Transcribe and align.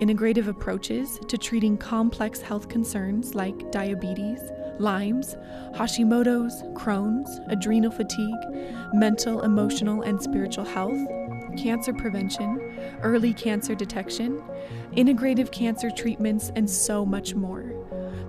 integrative 0.00 0.46
approaches 0.46 1.18
to 1.28 1.38
treating 1.38 1.76
complex 1.76 2.40
health 2.40 2.68
concerns 2.68 3.34
like 3.34 3.70
diabetes, 3.70 4.40
Lyme's, 4.78 5.36
Hashimoto's, 5.74 6.62
Crohn's, 6.74 7.40
adrenal 7.48 7.90
fatigue, 7.90 8.92
mental, 8.92 9.42
emotional, 9.42 10.02
and 10.02 10.20
spiritual 10.20 10.64
health, 10.64 10.98
cancer 11.56 11.92
prevention, 11.92 12.78
early 13.02 13.32
cancer 13.32 13.74
detection, 13.74 14.42
integrative 14.92 15.50
cancer 15.50 15.90
treatments, 15.90 16.50
and 16.56 16.68
so 16.68 17.04
much 17.04 17.34
more. 17.34 17.75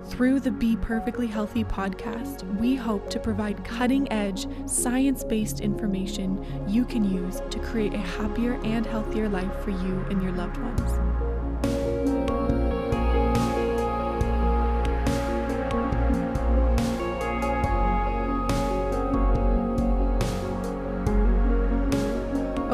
Through 0.08 0.40
the 0.40 0.50
Be 0.50 0.74
Perfectly 0.74 1.26
Healthy 1.26 1.64
podcast, 1.64 2.42
we 2.58 2.74
hope 2.74 3.10
to 3.10 3.20
provide 3.20 3.62
cutting 3.62 4.10
edge, 4.10 4.46
science 4.66 5.22
based 5.22 5.60
information 5.60 6.44
you 6.66 6.84
can 6.86 7.04
use 7.04 7.40
to 7.50 7.58
create 7.58 7.92
a 7.92 7.98
happier 7.98 8.58
and 8.64 8.86
healthier 8.86 9.28
life 9.28 9.54
for 9.62 9.70
you 9.70 10.06
and 10.10 10.22
your 10.22 10.32
loved 10.32 10.56
ones. 10.56 11.37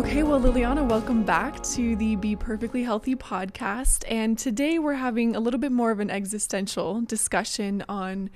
Okay, 0.05 0.23
well, 0.23 0.39
Liliana, 0.39 0.87
welcome 0.87 1.23
back 1.23 1.63
to 1.63 1.97
the 1.97 2.15
Be 2.17 2.37
Perfectly 2.37 2.85
Healthy 2.85 3.17
podcast. 3.17 4.05
And 4.07 4.39
today 4.39 4.79
we're 4.79 4.93
having 4.93 5.35
a 5.35 5.41
little 5.41 5.59
bit 5.59 5.73
more 5.73 5.91
of 5.91 5.99
an 5.99 6.11
existential 6.11 7.01
discussion 7.01 7.83
on 7.89 8.29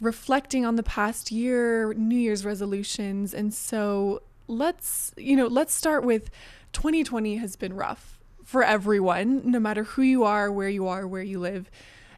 reflecting 0.00 0.64
on 0.64 0.76
the 0.76 0.84
past 0.84 1.32
year, 1.32 1.92
New 1.94 2.16
Year's 2.16 2.44
resolutions. 2.44 3.34
And 3.34 3.52
so 3.52 4.22
let's, 4.46 5.12
you 5.16 5.36
know, 5.36 5.48
let's 5.48 5.74
start 5.74 6.04
with 6.04 6.30
2020 6.74 7.36
has 7.38 7.56
been 7.56 7.74
rough 7.74 8.20
for 8.44 8.62
everyone, 8.62 9.50
no 9.50 9.58
matter 9.58 9.82
who 9.82 10.02
you 10.02 10.22
are, 10.22 10.50
where 10.50 10.68
you 10.68 10.86
are, 10.86 11.08
where 11.08 11.24
you 11.24 11.40
live. 11.40 11.68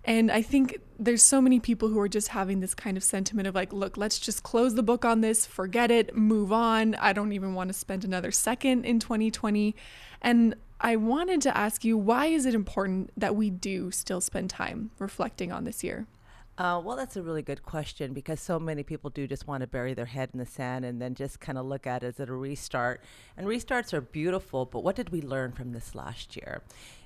And 0.05 0.31
I 0.31 0.42
think 0.42 0.78
there's 0.98 1.22
so 1.22 1.41
many 1.41 1.61
people 1.61 1.89
who 1.89 1.98
are 2.00 2.08
just 2.08 2.28
having 2.28 2.61
this 2.61 2.75
kind 2.75 2.97
of 2.97 3.05
sentiment 3.05 3.47
of 3.47 3.55
like, 3.55 3.72
look, 3.72 3.97
let's 3.97 4.19
just 4.19 4.42
close 4.42 4.75
the 4.75 4.83
book 4.83 5.05
on 5.05 5.20
this, 5.20 5.47
forget 5.47 5.91
it, 5.91 6.17
move 6.17 6.53
on. 6.53 6.95
I 6.97 7.12
don't 7.12 7.33
even 7.33 7.55
want 7.55 7.69
to 7.69 7.75
spend 7.75 8.05
another 8.05 8.33
second 8.33 8.84
in 8.84 8.98
2020. 8.98 9.77
And 10.20 10.55
I 10.80 10.97
wanted 10.97 11.41
to 11.42 11.56
ask 11.56 11.84
you, 11.84 11.97
why 11.97 12.27
is 12.27 12.47
it 12.47 12.55
important 12.55 13.12
that 13.17 13.36
we 13.36 13.50
do 13.50 13.91
still 13.92 14.20
spend 14.20 14.50
time 14.50 14.91
reflecting 14.98 15.53
on 15.53 15.64
this 15.64 15.84
year? 15.84 16.06
Uh, 16.58 16.78
well, 16.84 16.97
that's 16.97 17.17
a 17.17 17.22
really 17.22 17.41
good 17.41 17.62
question 17.62 18.12
because 18.12 18.39
so 18.39 18.58
many 18.58 18.83
people 18.83 19.08
do 19.08 19.27
just 19.27 19.48
want 19.48 19.62
to 19.62 19.67
bury 19.67 19.95
their 19.95 20.05
head 20.05 20.28
in 20.34 20.39
the 20.39 20.45
sand 20.45 20.84
and 20.84 21.00
then 21.00 21.14
just 21.14 21.41
kind 21.41 21.56
of 21.56 21.64
look 21.64 21.86
at 21.86 22.03
it 22.03 22.08
as 22.08 22.20
a 22.20 22.27
restart. 22.31 23.03
And 23.39 23.47
restarts 23.47 23.95
are 23.95 24.03
beautiful, 24.03 24.67
but 24.67 24.84
what 24.84 24.95
did 24.95 25.08
we 25.08 25.23
learn 25.23 25.53
from 25.53 25.73
this 25.73 25.95
last 25.95 26.36
year? 26.36 26.61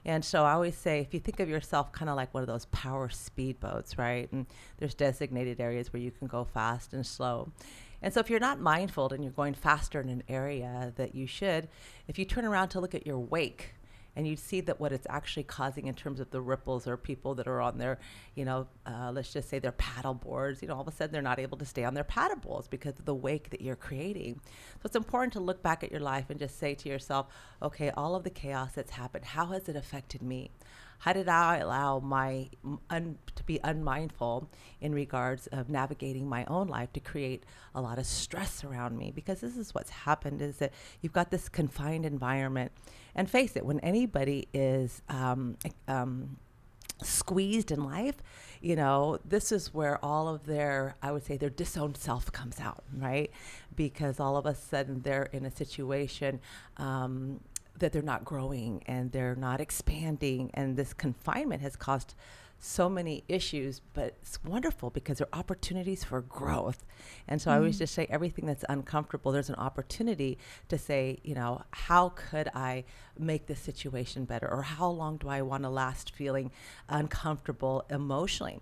And 0.05 0.25
so 0.25 0.45
I 0.45 0.53
always 0.53 0.77
say, 0.77 1.01
if 1.01 1.15
you 1.15 1.21
think 1.21 1.39
of 1.39 1.49
yourself 1.49 1.93
kind 1.93 2.11
of 2.11 2.17
like 2.17 2.35
one 2.35 2.43
of 2.43 2.49
those 2.49 2.67
power 2.67 3.09
speedboats, 3.09 3.97
right? 3.97 4.31
And 4.33 4.47
there's 4.79 4.95
designated 4.95 5.61
areas 5.61 5.93
where 5.93 6.03
you 6.03 6.11
can 6.11 6.27
go 6.27 6.43
fast 6.45 6.93
and 6.93 7.07
slow. 7.07 7.53
And 8.03 8.13
so 8.13 8.21
if 8.21 8.29
you're 8.29 8.41
not 8.41 8.61
mindful 8.61 9.13
and 9.13 9.23
you're 9.23 9.33
going 9.33 9.55
faster 9.55 10.01
in 10.01 10.09
an 10.09 10.25
area 10.29 10.93
that 10.97 11.15
you 11.15 11.29
should, 11.29 11.69
if 12.09 12.19
you 12.19 12.25
turn 12.25 12.45
around 12.45 12.71
to 12.71 12.81
look 12.81 12.97
at 12.97 13.07
your 13.07 13.19
wake, 13.19 13.76
and 14.17 14.27
you 14.27 14.35
see 14.35 14.63
that 14.63 14.81
what 14.81 14.93
it's 14.93 15.07
actually 15.11 15.43
causing 15.43 15.87
in 15.87 15.95
terms 15.95 16.21
of 16.21 16.31
the 16.31 16.41
ripples 16.41 16.89
or 16.89 16.97
people 16.97 17.35
that 17.35 17.47
are 17.47 17.61
on 17.61 17.77
their, 17.77 17.99
you 18.35 18.47
know, 18.47 18.67
uh, 18.87 19.13
let's 19.13 19.33
just 19.33 19.49
say 19.51 19.59
their 19.59 19.73
paddle 19.73 20.15
boards, 20.15 20.63
you 20.63 20.69
know, 20.69 20.75
all 20.75 20.81
of 20.81 20.89
a 20.89 20.93
sudden 20.93 21.13
they're 21.13 21.23
not 21.23 21.39
able 21.39 21.59
to 21.59 21.67
stay 21.67 21.85
on 21.85 21.93
their 21.93 22.05
paddle 22.05 22.39
boards 22.39 22.67
because 22.67 22.99
of 22.99 23.05
the 23.05 23.15
wake 23.15 23.51
that 23.51 23.61
you're 23.61 23.77
creating. 23.77 24.41
So 24.77 24.87
it's 24.87 24.97
important 24.97 25.35
to 25.35 25.41
look 25.41 25.63
back 25.63 25.85
at 25.85 25.91
your 25.91 26.01
life 26.01 26.31
and 26.31 26.39
just 26.39 26.59
say 26.59 26.75
to 26.75 26.89
yourself, 26.89 27.27
okay, 27.63 27.91
all 27.91 28.15
of 28.15 28.25
the 28.25 28.31
chaos 28.31 28.73
that's 28.75 28.93
happened, 28.93 29.27
how 29.27 29.47
has 29.47 29.69
it 29.69 29.77
affected 29.77 30.23
me? 30.23 30.51
How 31.01 31.13
did 31.13 31.29
I 31.29 31.59
allow 31.59 31.99
my 31.99 32.49
un, 32.91 33.19
to 33.35 33.45
be 33.45 33.61
unmindful 33.63 34.51
in 34.81 34.95
regards 34.95 35.47
of 35.49 35.69
navigating 35.69 36.29
my 36.29 36.45
own 36.47 36.69
life 36.69 36.93
to 36.95 37.01
create 37.01 37.45
a 37.75 37.81
lot 37.81 37.99
of 37.99 38.07
stress 38.07 38.65
around 38.65 38.97
me? 38.97 39.13
Because 39.15 39.41
this 39.41 39.57
is 39.57 39.75
what's 39.75 39.91
happened: 39.91 40.41
is 40.41 40.57
that 40.57 40.73
you've 41.01 41.13
got 41.13 41.31
this 41.31 41.49
confined 41.49 42.07
environment, 42.07 42.73
and 43.17 43.29
face 43.29 43.57
it, 43.57 43.65
when 43.65 43.81
anybody 43.81 44.47
is 44.53 45.03
um, 45.09 45.57
um, 45.89 46.37
squeezed 47.03 47.73
in 47.73 47.83
life, 47.83 48.17
you 48.61 48.77
know, 48.77 49.19
this 49.25 49.51
is 49.51 49.73
where 49.73 50.03
all 50.05 50.29
of 50.29 50.47
their, 50.47 50.95
I 51.03 51.13
would 51.13 51.25
say, 51.25 51.37
their 51.37 51.51
disowned 51.51 51.97
self 51.97 52.31
comes 52.31 52.61
out, 52.61 52.85
right? 52.97 53.31
Because 53.75 54.21
all 54.21 54.37
of 54.37 54.47
a 54.47 54.55
sudden 54.55 55.01
they're 55.01 55.31
in 55.33 55.47
a 55.47 55.51
situation 55.51 56.41
um, 56.77 57.41
that 57.79 57.93
they're 57.93 58.03
not 58.03 58.25
growing 58.25 58.83
and 58.87 59.11
they're 59.13 59.35
not 59.35 59.61
expanding 59.61 60.51
and 60.55 60.77
this 60.77 60.93
confinement 60.93 61.63
has 61.63 61.75
caused 61.75 62.15
so 62.59 62.89
many 62.89 63.23
issues 63.29 63.81
but 63.93 64.17
it's 64.23 64.43
wonderful 64.45 64.91
because 64.91 65.19
there 65.19 65.29
are 65.33 65.39
opportunities 65.39 66.03
for 66.03 66.23
growth 66.23 66.85
and 67.29 67.41
so 67.41 67.51
mm. 67.51 67.55
i 67.55 67.57
always 67.57 67.77
mm. 67.77 67.81
just 67.81 67.95
say 67.95 68.07
everything 68.09 68.47
that's 68.47 68.65
uncomfortable 68.69 69.31
there's 69.31 69.49
an 69.49 69.55
opportunity 69.57 70.39
to 70.69 70.79
say 70.79 71.19
you 71.23 71.35
know 71.35 71.63
how 71.73 72.09
could 72.11 72.49
i 72.55 72.83
make 73.19 73.47
this 73.47 73.61
situation 73.61 74.25
better 74.25 74.51
or 74.51 74.63
how 74.63 74.89
long 74.89 75.17
do 75.19 75.29
i 75.29 75.43
want 75.43 75.63
to 75.63 75.69
last 75.69 76.15
feeling 76.15 76.51
uncomfortable 76.89 77.85
emotionally 77.91 78.61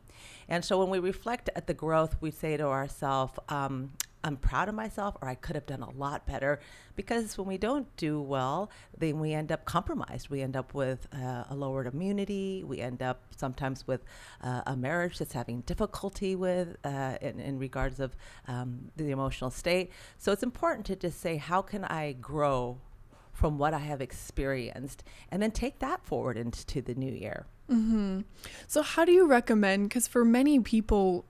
and 0.48 0.64
so 0.64 0.78
when 0.78 0.90
we 0.90 0.98
reflect 0.98 1.48
at 1.54 1.66
the 1.66 1.74
growth 1.74 2.16
we 2.20 2.30
say 2.30 2.56
to 2.56 2.66
ourselves 2.66 3.38
um, 3.48 3.92
I'm 4.24 4.36
proud 4.36 4.68
of 4.68 4.74
myself 4.74 5.16
or 5.22 5.28
I 5.28 5.34
could 5.34 5.54
have 5.54 5.66
done 5.66 5.82
a 5.82 5.90
lot 5.90 6.26
better. 6.26 6.58
Because 6.96 7.36
when 7.38 7.46
we 7.46 7.58
don't 7.58 7.94
do 7.96 8.20
well, 8.20 8.70
then 8.96 9.20
we 9.20 9.32
end 9.32 9.52
up 9.52 9.64
compromised. 9.64 10.30
We 10.30 10.42
end 10.42 10.56
up 10.56 10.74
with 10.74 11.06
uh, 11.12 11.44
a 11.48 11.54
lowered 11.54 11.86
immunity. 11.86 12.64
We 12.64 12.80
end 12.80 13.02
up 13.02 13.22
sometimes 13.36 13.86
with 13.86 14.04
uh, 14.42 14.62
a 14.66 14.76
marriage 14.76 15.18
that's 15.18 15.34
having 15.34 15.60
difficulty 15.60 16.34
with 16.34 16.76
uh, 16.84 17.18
in, 17.20 17.38
in, 17.38 17.58
regards 17.58 18.00
of 18.00 18.16
um, 18.48 18.90
the 18.96 19.10
emotional 19.10 19.50
state. 19.50 19.90
So 20.18 20.32
it's 20.32 20.42
important 20.42 20.86
to 20.86 20.96
just 20.96 21.20
say, 21.20 21.36
how 21.36 21.62
can 21.62 21.84
I 21.84 22.12
grow 22.12 22.78
from 23.34 23.58
what 23.58 23.74
I 23.74 23.78
have 23.78 24.00
experienced, 24.00 25.02
and 25.30 25.42
then 25.42 25.50
take 25.50 25.80
that 25.80 26.06
forward 26.06 26.38
into 26.38 26.80
the 26.80 26.94
new 26.94 27.12
year. 27.12 27.46
Mm-hmm. 27.68 28.20
So, 28.68 28.82
how 28.82 29.04
do 29.04 29.12
you 29.12 29.26
recommend? 29.26 29.88
Because 29.88 30.06
for 30.06 30.24
many 30.24 30.60
people, 30.60 31.24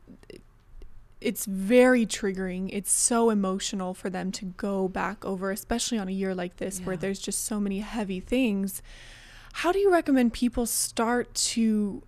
it's 1.24 1.46
very 1.46 2.04
triggering. 2.04 2.68
It's 2.70 2.92
so 2.92 3.30
emotional 3.30 3.94
for 3.94 4.10
them 4.10 4.30
to 4.32 4.44
go 4.44 4.88
back 4.88 5.24
over, 5.24 5.50
especially 5.50 5.98
on 5.98 6.06
a 6.06 6.12
year 6.12 6.34
like 6.34 6.58
this 6.58 6.78
yeah. 6.78 6.86
where 6.86 6.96
there's 6.96 7.18
just 7.18 7.44
so 7.44 7.58
many 7.58 7.80
heavy 7.80 8.20
things. 8.20 8.82
How 9.54 9.72
do 9.72 9.78
you 9.78 9.90
recommend 9.90 10.34
people 10.34 10.66
start 10.66 11.32
to 11.34 12.02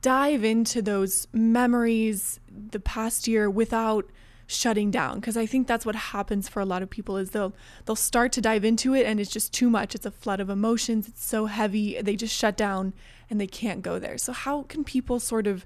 dive 0.00 0.42
into 0.42 0.80
those 0.80 1.28
memories 1.32 2.40
the 2.50 2.80
past 2.80 3.28
year 3.28 3.50
without 3.50 4.10
shutting 4.46 4.90
down 4.90 5.18
because 5.18 5.36
I 5.36 5.46
think 5.46 5.66
that's 5.66 5.86
what 5.86 5.94
happens 5.94 6.48
for 6.48 6.60
a 6.60 6.64
lot 6.64 6.82
of 6.82 6.90
people 6.90 7.16
is 7.16 7.30
they'll 7.30 7.54
they'll 7.86 7.96
start 7.96 8.32
to 8.32 8.40
dive 8.40 8.64
into 8.64 8.92
it 8.92 9.06
and 9.06 9.18
it's 9.18 9.30
just 9.30 9.54
too 9.54 9.70
much 9.70 9.94
it's 9.94 10.04
a 10.04 10.10
flood 10.10 10.40
of 10.40 10.50
emotions 10.50 11.08
it's 11.08 11.24
so 11.24 11.46
heavy 11.46 11.98
they 12.02 12.16
just 12.16 12.36
shut 12.36 12.54
down 12.54 12.92
and 13.30 13.40
they 13.40 13.46
can't 13.46 13.80
go 13.80 13.98
there 13.98 14.18
so 14.18 14.32
how 14.32 14.64
can 14.64 14.84
people 14.84 15.18
sort 15.18 15.46
of 15.46 15.64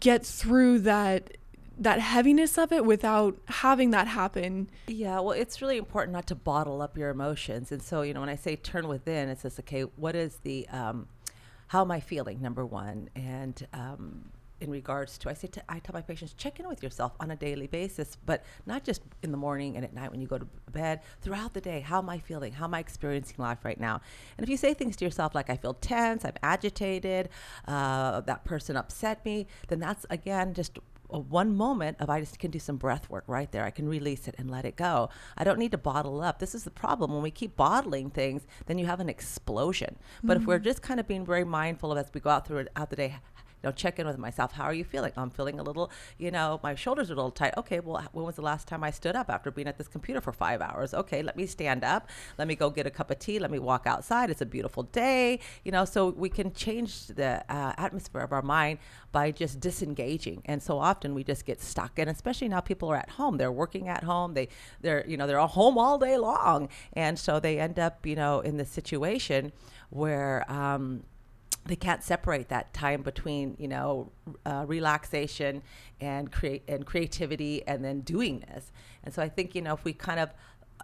get 0.00 0.24
through 0.24 0.78
that 0.78 1.36
that 1.78 2.00
heaviness 2.00 2.56
of 2.56 2.72
it 2.72 2.84
without 2.84 3.36
having 3.46 3.90
that 3.90 4.08
happen. 4.08 4.70
Yeah, 4.86 5.20
well, 5.20 5.32
it's 5.32 5.60
really 5.60 5.76
important 5.76 6.12
not 6.12 6.26
to 6.28 6.34
bottle 6.34 6.80
up 6.80 6.96
your 6.96 7.10
emotions. 7.10 7.70
And 7.70 7.82
so, 7.82 8.02
you 8.02 8.14
know, 8.14 8.20
when 8.20 8.28
I 8.28 8.36
say 8.36 8.56
turn 8.56 8.88
within, 8.88 9.28
it's 9.28 9.42
just 9.42 9.58
okay, 9.60 9.82
what 9.82 10.16
is 10.16 10.38
the, 10.42 10.68
um, 10.68 11.08
how 11.68 11.82
am 11.82 11.90
I 11.90 12.00
feeling, 12.00 12.40
number 12.40 12.64
one? 12.64 13.10
And, 13.14 13.66
um, 13.72 14.30
in 14.58 14.70
regards 14.70 15.18
to, 15.18 15.28
I 15.28 15.34
say, 15.34 15.48
to, 15.48 15.62
I 15.68 15.80
tell 15.80 15.92
my 15.92 16.00
patients, 16.00 16.32
check 16.32 16.58
in 16.58 16.66
with 16.66 16.82
yourself 16.82 17.12
on 17.20 17.30
a 17.30 17.36
daily 17.36 17.66
basis, 17.66 18.16
but 18.24 18.42
not 18.64 18.84
just 18.84 19.02
in 19.22 19.30
the 19.30 19.36
morning 19.36 19.76
and 19.76 19.84
at 19.84 19.92
night 19.92 20.10
when 20.10 20.20
you 20.20 20.26
go 20.26 20.38
to 20.38 20.46
bed, 20.72 21.00
throughout 21.20 21.52
the 21.52 21.60
day. 21.60 21.80
How 21.80 21.98
am 21.98 22.08
I 22.08 22.18
feeling? 22.18 22.54
How 22.54 22.64
am 22.64 22.72
I 22.72 22.78
experiencing 22.78 23.36
life 23.38 23.64
right 23.64 23.78
now? 23.78 24.00
And 24.38 24.44
if 24.44 24.48
you 24.48 24.56
say 24.56 24.72
things 24.72 24.96
to 24.96 25.04
yourself 25.04 25.34
like, 25.34 25.50
I 25.50 25.56
feel 25.56 25.74
tense, 25.74 26.24
I'm 26.24 26.32
agitated, 26.42 27.28
uh, 27.68 28.22
that 28.22 28.44
person 28.44 28.76
upset 28.76 29.22
me, 29.26 29.46
then 29.68 29.78
that's 29.78 30.06
again 30.08 30.54
just 30.54 30.78
a 31.10 31.18
one 31.18 31.56
moment 31.56 31.98
of 32.00 32.10
I 32.10 32.20
just 32.20 32.38
can 32.38 32.50
do 32.50 32.58
some 32.58 32.76
breath 32.76 33.08
work 33.08 33.24
right 33.26 33.50
there. 33.50 33.64
I 33.64 33.70
can 33.70 33.88
release 33.88 34.28
it 34.28 34.34
and 34.38 34.50
let 34.50 34.64
it 34.64 34.76
go. 34.76 35.08
I 35.36 35.44
don't 35.44 35.58
need 35.58 35.72
to 35.72 35.78
bottle 35.78 36.20
up. 36.20 36.38
This 36.38 36.54
is 36.54 36.64
the 36.64 36.70
problem. 36.70 37.12
When 37.12 37.22
we 37.22 37.30
keep 37.30 37.56
bottling 37.56 38.10
things, 38.10 38.46
then 38.66 38.78
you 38.78 38.86
have 38.86 39.00
an 39.00 39.08
explosion. 39.08 39.96
But 40.22 40.34
mm-hmm. 40.34 40.42
if 40.42 40.46
we're 40.46 40.56
mm-hmm. 40.56 40.64
just 40.64 40.82
kind 40.82 41.00
of 41.00 41.06
being 41.06 41.24
very 41.24 41.44
mindful 41.44 41.92
of 41.92 41.98
as 41.98 42.10
we 42.12 42.20
go 42.20 42.30
out 42.30 42.46
through 42.46 42.66
out 42.76 42.90
the 42.90 42.96
day, 42.96 43.16
know, 43.66 43.72
check 43.72 43.98
in 43.98 44.06
with 44.06 44.18
myself. 44.18 44.52
How 44.52 44.64
are 44.64 44.74
you 44.74 44.84
feeling? 44.84 45.12
I'm 45.16 45.30
feeling 45.30 45.58
a 45.58 45.62
little, 45.62 45.90
you 46.18 46.30
know, 46.30 46.60
my 46.62 46.74
shoulders 46.74 47.10
are 47.10 47.14
a 47.14 47.16
little 47.16 47.30
tight. 47.30 47.54
Okay, 47.56 47.80
well, 47.80 48.02
when 48.12 48.24
was 48.24 48.36
the 48.36 48.42
last 48.42 48.66
time 48.68 48.82
I 48.82 48.90
stood 48.90 49.16
up 49.16 49.28
after 49.28 49.50
being 49.50 49.68
at 49.68 49.76
this 49.76 49.88
computer 49.88 50.20
for 50.20 50.32
five 50.32 50.62
hours? 50.62 50.94
Okay, 50.94 51.22
let 51.22 51.36
me 51.36 51.46
stand 51.46 51.84
up. 51.84 52.08
Let 52.38 52.48
me 52.48 52.54
go 52.54 52.70
get 52.70 52.86
a 52.86 52.90
cup 52.90 53.10
of 53.10 53.18
tea. 53.18 53.38
Let 53.38 53.50
me 53.50 53.58
walk 53.58 53.86
outside. 53.86 54.30
It's 54.30 54.40
a 54.40 54.46
beautiful 54.46 54.84
day, 54.84 55.40
you 55.64 55.72
know, 55.72 55.84
so 55.84 56.10
we 56.10 56.28
can 56.28 56.52
change 56.52 57.08
the 57.08 57.44
uh, 57.48 57.72
atmosphere 57.76 58.22
of 58.22 58.32
our 58.32 58.42
mind 58.42 58.78
by 59.12 59.30
just 59.30 59.60
disengaging. 59.60 60.42
And 60.44 60.62
so 60.62 60.78
often 60.78 61.14
we 61.14 61.24
just 61.24 61.44
get 61.44 61.60
stuck. 61.60 61.98
And 61.98 62.08
especially 62.08 62.48
now 62.48 62.60
people 62.60 62.88
are 62.90 62.96
at 62.96 63.10
home. 63.10 63.36
They're 63.36 63.52
working 63.52 63.88
at 63.88 64.04
home. 64.04 64.34
They, 64.34 64.48
they're, 64.80 65.04
you 65.06 65.16
know, 65.16 65.26
they're 65.26 65.40
home 65.40 65.78
all 65.78 65.98
day 65.98 66.16
long. 66.16 66.68
And 66.92 67.18
so 67.18 67.40
they 67.40 67.58
end 67.58 67.78
up, 67.78 68.06
you 68.06 68.14
know, 68.14 68.40
in 68.40 68.56
this 68.56 68.70
situation 68.70 69.52
where, 69.90 70.50
um, 70.50 71.02
they 71.66 71.76
can't 71.76 72.02
separate 72.02 72.48
that 72.48 72.72
time 72.72 73.02
between 73.02 73.56
you 73.58 73.68
know 73.68 74.10
uh, 74.44 74.64
relaxation 74.66 75.62
and 76.00 76.30
create 76.32 76.62
and 76.68 76.86
creativity 76.86 77.66
and 77.66 77.84
then 77.84 78.00
doing 78.00 78.40
this 78.40 78.72
and 79.04 79.12
so 79.12 79.22
i 79.22 79.28
think 79.28 79.54
you 79.54 79.62
know 79.62 79.74
if 79.74 79.84
we 79.84 79.92
kind 79.92 80.20
of 80.20 80.30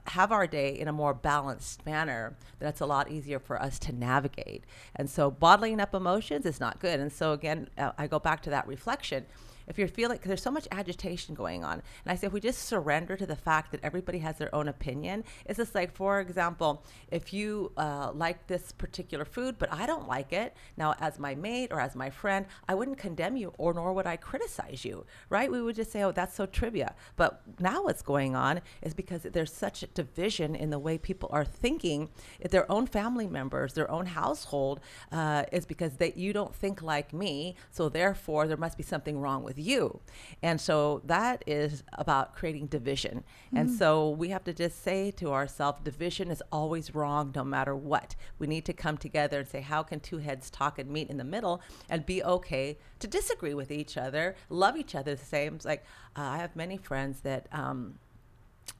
have 0.06 0.32
our 0.32 0.46
day 0.46 0.78
in 0.78 0.88
a 0.88 0.92
more 0.92 1.14
balanced 1.14 1.84
manner, 1.86 2.34
then 2.58 2.68
it's 2.68 2.80
a 2.80 2.86
lot 2.86 3.10
easier 3.10 3.38
for 3.38 3.60
us 3.60 3.78
to 3.78 3.92
navigate. 3.92 4.64
And 4.96 5.08
so 5.08 5.30
bottling 5.30 5.80
up 5.80 5.94
emotions 5.94 6.44
is 6.44 6.58
not 6.58 6.80
good. 6.80 6.98
And 6.98 7.12
so 7.12 7.32
again, 7.32 7.68
uh, 7.78 7.92
I 7.96 8.06
go 8.06 8.18
back 8.18 8.42
to 8.42 8.50
that 8.50 8.66
reflection 8.66 9.26
if 9.66 9.78
you're 9.78 9.88
feeling 9.88 10.16
because 10.16 10.28
there's 10.28 10.42
so 10.42 10.50
much 10.50 10.68
agitation 10.70 11.34
going 11.34 11.64
on. 11.64 11.74
And 12.04 12.12
i 12.12 12.14
say 12.14 12.26
if 12.26 12.32
we 12.32 12.40
just 12.40 12.62
surrender 12.62 13.16
to 13.16 13.26
the 13.26 13.36
fact 13.36 13.72
that 13.72 13.80
everybody 13.82 14.18
has 14.18 14.38
their 14.38 14.54
own 14.54 14.68
opinion 14.68 15.24
it's 15.46 15.58
just 15.58 15.74
like 15.74 15.94
for 15.94 16.20
example 16.20 16.84
if 17.10 17.32
you 17.32 17.72
uh, 17.76 18.10
like 18.14 18.46
this 18.46 18.72
particular 18.72 19.24
food 19.24 19.56
but 19.58 19.72
i 19.72 19.86
don't 19.86 20.08
like 20.08 20.32
it 20.32 20.54
now 20.76 20.94
as 21.00 21.18
my 21.18 21.34
mate 21.34 21.72
or 21.72 21.80
as 21.80 21.94
my 21.94 22.10
friend 22.10 22.46
i 22.68 22.74
wouldn't 22.74 22.98
condemn 22.98 23.36
you 23.36 23.52
or 23.58 23.74
nor 23.74 23.92
would 23.92 24.06
i 24.06 24.16
criticize 24.16 24.84
you 24.84 25.04
right? 25.28 25.50
We 25.50 25.62
would 25.62 25.76
just 25.76 25.90
say 25.92 26.02
oh 26.02 26.12
that's 26.12 26.34
so 26.34 26.46
trivia. 26.46 26.94
But 27.16 27.42
now 27.58 27.84
what's 27.84 28.02
going 28.02 28.36
on 28.36 28.60
is 28.82 28.94
because 28.94 29.22
there's 29.22 29.52
such 29.52 29.82
a 29.82 29.86
division 29.86 30.54
in 30.54 30.70
the 30.70 30.78
way 30.78 30.98
people 30.98 31.28
are 31.32 31.44
thinking 31.44 32.10
their 32.50 32.70
own 32.70 32.86
family 32.86 33.26
members 33.26 33.74
their 33.74 33.90
own 33.90 34.06
household 34.06 34.80
uh, 35.10 35.44
is 35.52 35.66
because 35.66 35.96
they 35.96 36.12
you 36.16 36.32
don't 36.32 36.54
think 36.54 36.82
like 36.82 37.12
me 37.12 37.56
so 37.70 37.88
therefore 37.88 38.46
there 38.46 38.56
must 38.56 38.76
be 38.76 38.82
something 38.82 39.20
wrong 39.20 39.42
with 39.42 39.51
with 39.52 39.64
you. 39.66 40.00
And 40.42 40.60
so 40.60 41.02
that 41.04 41.44
is 41.46 41.82
about 41.92 42.34
creating 42.34 42.66
division. 42.68 43.16
Mm-hmm. 43.18 43.56
And 43.56 43.70
so 43.70 44.08
we 44.08 44.30
have 44.30 44.44
to 44.44 44.52
just 44.52 44.82
say 44.82 45.10
to 45.12 45.32
ourselves, 45.32 45.80
division 45.84 46.30
is 46.30 46.42
always 46.50 46.94
wrong 46.94 47.32
no 47.34 47.44
matter 47.44 47.76
what. 47.76 48.16
We 48.38 48.46
need 48.46 48.64
to 48.64 48.72
come 48.72 48.96
together 48.96 49.40
and 49.40 49.48
say, 49.48 49.60
how 49.60 49.82
can 49.82 50.00
two 50.00 50.18
heads 50.18 50.50
talk 50.50 50.78
and 50.78 50.88
meet 50.90 51.10
in 51.10 51.18
the 51.18 51.24
middle 51.24 51.60
and 51.90 52.06
be 52.06 52.24
okay 52.24 52.78
to 53.00 53.06
disagree 53.06 53.54
with 53.54 53.70
each 53.70 53.98
other, 53.98 54.36
love 54.48 54.76
each 54.76 54.94
other 54.94 55.14
the 55.14 55.24
same? 55.24 55.56
It's 55.56 55.66
like 55.66 55.84
uh, 56.16 56.22
I 56.22 56.38
have 56.38 56.56
many 56.56 56.78
friends 56.78 57.20
that, 57.20 57.46
um, 57.52 57.98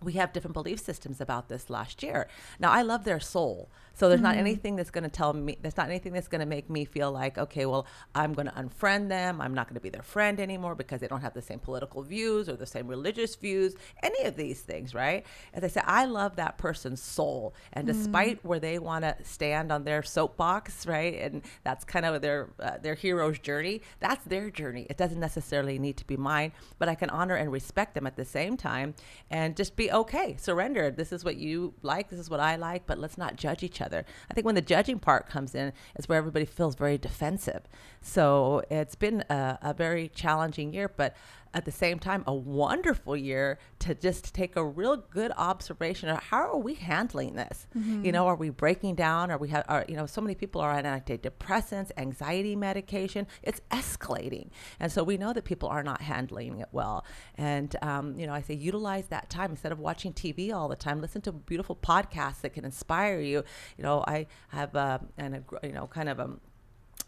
we 0.01 0.13
have 0.15 0.33
different 0.33 0.55
belief 0.55 0.81
systems 0.81 1.21
about 1.21 1.49
this 1.49 1.69
last 1.69 2.03
year. 2.03 2.29
Now, 2.59 2.71
I 2.71 2.83
love 2.83 3.05
their 3.05 3.21
soul. 3.21 3.69
So 3.95 4.09
there's 4.09 4.19
mm-hmm. 4.19 4.25
not 4.25 4.37
anything 4.37 4.77
that's 4.77 4.91
going 4.91 5.05
to 5.05 5.11
tell 5.11 5.33
me, 5.33 5.59
there's 5.61 5.77
not 5.77 5.89
anything 5.89 6.13
that's 6.13 6.29
going 6.29 6.41
to 6.41 6.47
make 6.47 6.71
me 6.71 6.85
feel 6.85 7.13
like, 7.13 7.39
okay, 7.39 7.67
well, 7.67 7.87
I'm 8.15 8.33
going 8.33 8.47
to 8.47 8.53
unfriend 8.53 9.09
them. 9.09 9.41
I'm 9.41 9.55
not 9.55 9.69
going 9.69 9.75
to 9.75 9.81
be 9.81 9.91
their 9.91 10.03
friend 10.03 10.41
anymore 10.41 10.75
because 10.75 11.01
they 11.01 11.09
don't 11.09 11.21
have 11.21 11.35
the 11.35 11.43
same 11.43 11.59
political 11.59 12.03
views 12.03 12.49
or 12.49 12.57
the 12.57 12.67
same 12.67 12.89
religious 12.89 13.35
views, 13.35 13.75
any 14.03 14.25
of 14.25 14.37
these 14.37 14.61
things, 14.61 14.95
right? 14.95 15.27
As 15.53 15.63
I 15.65 15.69
said, 15.69 15.85
I 15.87 16.07
love 16.07 16.37
that 16.37 16.59
person's 16.59 17.03
soul. 17.03 17.55
And 17.73 17.87
mm-hmm. 17.87 17.99
despite 17.99 18.45
where 18.45 18.61
they 18.61 18.79
want 18.79 19.05
to 19.05 19.17
stand 19.23 19.71
on 19.71 19.85
their 19.85 20.03
soapbox, 20.03 20.87
right? 20.87 21.19
And 21.21 21.43
that's 21.63 21.85
kind 21.85 22.07
of 22.07 22.23
their, 22.23 22.49
uh, 22.61 22.79
their 22.79 22.95
hero's 22.95 23.39
journey. 23.39 23.83
That's 24.01 24.25
their 24.25 24.51
journey. 24.51 24.87
It 24.89 24.97
doesn't 24.97 25.21
necessarily 25.21 25.79
need 25.79 25.97
to 25.99 26.07
be 26.07 26.17
mine, 26.17 26.53
but 26.79 26.89
I 26.89 26.95
can 26.95 27.11
honor 27.11 27.35
and 27.35 27.53
respect 27.53 27.95
them 27.95 28.07
at 28.07 28.17
the 28.17 28.25
same 28.25 28.57
time 28.57 28.95
and 29.31 29.57
just 29.57 29.77
be 29.77 29.93
okay, 29.93 30.37
surrender. 30.39 30.91
This 30.91 31.13
is 31.13 31.25
what 31.25 31.37
you 31.37 31.75
like. 31.83 32.09
This 32.09 32.21
is 32.21 32.31
what 32.31 32.41
I 32.41 32.57
like, 32.57 32.87
but 32.87 32.99
let's 32.99 33.19
not 33.19 33.37
judge 33.37 33.63
each 33.63 33.81
other. 33.81 33.82
I 34.31 34.35
think 34.35 34.45
when 34.45 34.55
the 34.55 34.61
judging 34.63 34.99
part 34.99 35.29
comes 35.29 35.55
in, 35.55 35.73
is 35.97 36.09
where 36.09 36.19
everybody 36.19 36.45
feels 36.45 36.75
very 36.75 36.99
defensive. 36.99 37.63
So 38.01 38.63
it's 38.71 38.95
been 38.95 39.25
a, 39.31 39.59
a 39.63 39.75
very 39.75 40.09
challenging 40.09 40.73
year, 40.73 40.89
but 40.89 41.17
at 41.55 41.65
the 41.65 41.73
same 41.73 41.99
time 41.99 42.25
a 42.27 42.35
wonderful 42.35 43.17
year 43.17 43.59
to 43.79 43.95
just 43.95 44.35
take 44.35 44.57
a 44.57 44.65
real 44.65 44.97
good 44.97 45.33
observation 45.37 46.09
of 46.09 46.19
how 46.23 46.39
are 46.39 46.59
we 46.59 46.75
handling 46.75 47.35
this? 47.35 47.67
Mm-hmm. 47.77 48.05
you 48.05 48.13
know 48.13 48.27
are 48.27 48.37
we 48.37 48.51
breaking 48.51 48.95
down? 48.95 49.31
Are 49.31 49.39
we 49.39 49.49
have 49.49 49.65
are 49.69 49.85
you 49.89 49.97
know 49.97 50.07
so 50.07 50.21
many 50.21 50.35
people 50.35 50.61
are 50.61 50.73
on 50.73 50.85
antidepressants 50.85 51.91
anxiety 51.97 52.57
medication. 52.57 53.27
It's 53.43 53.61
escalating. 53.71 54.51
And 54.81 54.91
so 54.91 55.03
we 55.03 55.17
know 55.17 55.33
that 55.33 55.45
people 55.45 55.69
are 55.69 55.83
not 55.83 56.03
handling 56.03 56.59
it 56.59 56.69
well. 56.73 57.05
And 57.37 57.75
um, 57.83 58.19
you 58.19 58.27
know 58.27 58.33
i 58.33 58.41
say 58.41 58.55
utilize 58.55 59.07
that 59.09 59.31
time 59.31 59.51
instead 59.51 59.73
of 59.73 59.79
watching 59.79 60.13
tv 60.13 60.53
all 60.53 60.69
the 60.69 60.77
time. 60.77 61.01
Listen 61.01 61.23
to 61.23 61.33
beautiful 61.33 61.77
podcasts 61.77 62.41
that 62.43 62.53
can 62.55 62.65
inspire 62.65 63.21
you. 63.21 63.45
You 63.77 63.85
know 63.85 64.05
i 64.07 64.27
have 64.49 64.75
a, 64.75 65.01
and 65.17 65.37
a, 65.37 65.67
you 65.67 65.73
know 65.73 65.87
kind 65.87 66.09
of 66.09 66.19
a 66.19 66.31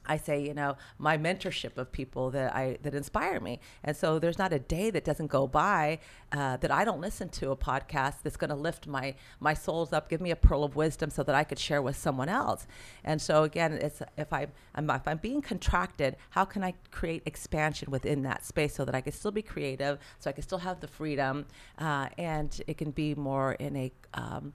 I 0.07 0.17
say, 0.17 0.45
you 0.45 0.55
know, 0.55 0.77
my 0.99 1.17
mentorship 1.17 1.77
of 1.79 1.93
people 1.93 2.31
that 2.31 2.55
I 2.55 2.79
that 2.83 2.95
inspire 2.95 3.41
me, 3.41 3.61
and 3.83 3.97
so 3.97 4.19
there's 4.19 4.39
not 4.39 4.53
a 4.53 4.59
day 4.59 4.91
that 4.91 5.05
doesn't 5.05 5.29
go 5.29 5.47
by 5.47 5.99
uh, 6.33 6.57
that 6.59 6.71
I 6.71 6.85
don't 6.85 7.01
listen 7.01 7.29
to 7.31 7.51
a 7.51 7.57
podcast 7.57 8.17
that's 8.23 8.37
going 8.37 8.51
to 8.51 8.57
lift 8.57 8.87
my 8.87 9.15
my 9.41 9.55
souls 9.55 9.93
up, 9.93 10.09
give 10.09 10.21
me 10.21 10.31
a 10.31 10.37
pearl 10.37 10.65
of 10.65 10.77
wisdom, 10.77 11.11
so 11.11 11.23
that 11.23 11.35
I 11.35 11.45
could 11.45 11.59
share 11.59 11.83
with 11.83 11.97
someone 11.97 12.29
else. 12.29 12.67
And 13.05 13.21
so 13.21 13.45
again, 13.45 13.73
it's 13.75 14.03
if 14.17 14.33
I 14.33 14.49
I'm, 14.75 14.91
if 14.91 15.07
I'm 15.07 15.19
being 15.19 15.43
contracted, 15.43 16.17
how 16.31 16.45
can 16.45 16.65
I 16.65 16.75
create 16.91 17.23
expansion 17.27 17.91
within 17.91 18.23
that 18.23 18.45
space 18.45 18.75
so 18.75 18.85
that 18.85 18.95
I 18.95 19.01
can 19.01 19.13
still 19.13 19.31
be 19.31 19.43
creative, 19.43 19.99
so 20.19 20.31
I 20.31 20.33
can 20.33 20.43
still 20.43 20.59
have 20.59 20.81
the 20.81 20.89
freedom, 20.89 21.47
uh, 21.79 22.09
and 22.19 22.61
it 22.67 22.77
can 22.79 22.91
be 22.91 23.15
more 23.15 23.53
in 23.55 23.77
a 23.77 23.93
um, 24.15 24.53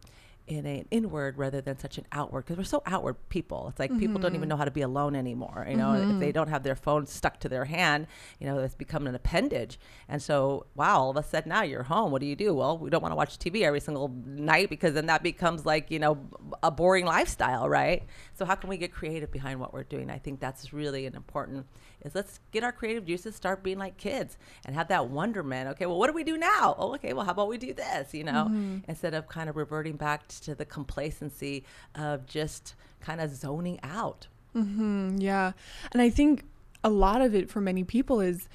in 0.50 0.66
an 0.66 0.86
inward 0.90 1.38
rather 1.38 1.62
than 1.62 1.78
such 1.78 2.00
an 2.00 2.06
outward 2.12 2.42
because 2.42 2.58
we're 2.58 2.64
so 2.64 2.82
outward 2.88 3.16
people 3.30 3.68
it's 3.70 3.80
like 3.80 3.92
mm-hmm. 3.92 4.00
people 4.00 4.20
don't 4.20 4.32
even 4.32 4.42
mm-hmm. 4.42 4.50
know 4.50 4.58
how 4.58 4.66
to 4.66 4.72
be 4.72 4.82
alone 4.82 5.16
anymore 5.16 5.66
you 5.70 5.78
know 5.78 5.90
mm-hmm. 5.90 6.12
if 6.12 6.20
they 6.20 6.28
mm-hmm. 6.28 6.34
don't 6.34 6.50
have 6.50 6.64
their 6.64 6.76
phone 6.76 7.06
stuck 7.06 7.40
to 7.40 7.48
their 7.48 7.66
hand 7.66 8.08
you 8.40 8.48
know 8.48 8.58
it's 8.58 8.74
become 8.74 9.06
an 9.06 9.14
appendage 9.14 9.80
and 10.08 10.22
so 10.22 10.66
wow 10.76 11.00
all 11.00 11.12
of 11.12 11.18
a 11.18 11.24
sudden 11.24 11.50
now 11.50 11.62
you're 11.62 11.84
home 11.84 12.12
what 12.12 12.20
do 12.20 12.26
you 12.26 12.36
do 12.36 12.54
well 12.54 12.78
we 12.80 12.90
don't 12.90 13.02
want 13.04 13.12
to 13.12 13.16
watch 13.16 13.38
tv 13.38 13.62
every 13.62 13.80
single 13.80 14.10
night 14.26 14.70
because 14.70 14.96
then 14.96 15.06
that 15.06 15.22
becomes 15.22 15.68
like 15.68 15.92
you 15.92 16.00
know 16.00 16.18
a 16.64 16.72
boring 16.72 17.06
lifestyle 17.06 17.70
right 17.70 18.04
so 18.34 18.44
how 18.44 18.56
can 18.56 18.70
we 18.70 18.78
get 18.78 18.92
creative 18.92 19.32
behind 19.32 19.60
what 19.60 19.72
we're 19.72 19.84
doing 19.84 20.10
i 20.10 20.18
think 20.18 20.40
that's 20.40 20.74
really 20.74 21.06
an 21.06 21.16
important 21.16 21.68
is 22.04 22.16
let's 22.16 22.40
get 22.52 22.64
our 22.64 22.72
creative 22.72 23.06
juices 23.06 23.36
start 23.36 23.64
being 23.64 23.78
like 23.78 23.98
kids 23.98 24.38
and 24.66 24.76
have 24.76 24.88
that 24.88 25.10
wonderment 25.10 25.70
okay 25.70 25.86
well 25.86 25.98
what 25.98 26.08
do 26.08 26.14
we 26.14 26.24
do 26.24 26.38
now 26.38 26.76
oh 26.78 26.94
okay 26.96 27.14
well 27.14 27.26
how 27.26 27.32
about 27.32 27.48
we 27.48 27.58
do 27.58 27.74
this 27.74 28.14
you 28.14 28.24
know 28.24 28.48
mm-hmm. 28.50 28.78
instead 28.88 29.14
of 29.14 29.28
kind 29.28 29.50
of 29.50 29.56
reverting 29.56 29.96
back 29.96 30.28
to 30.28 30.56
the 30.56 30.66
complacency 30.66 31.64
of 31.96 32.26
just 32.26 32.76
kind 33.00 33.22
of 33.22 33.36
zoning 33.36 33.80
out. 33.84 34.28
Mm-hmm, 34.56 35.18
yeah. 35.20 35.54
And 35.92 36.02
I 36.02 36.10
think 36.10 36.44
a 36.84 36.90
lot 36.90 37.22
of 37.22 37.36
it 37.36 37.50
for 37.50 37.62
many 37.62 37.84
people 37.84 38.22
is 38.22 38.48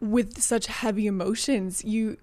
with 0.00 0.40
such 0.40 0.66
heavy 0.66 1.06
emotions, 1.06 1.84
you 1.84 2.16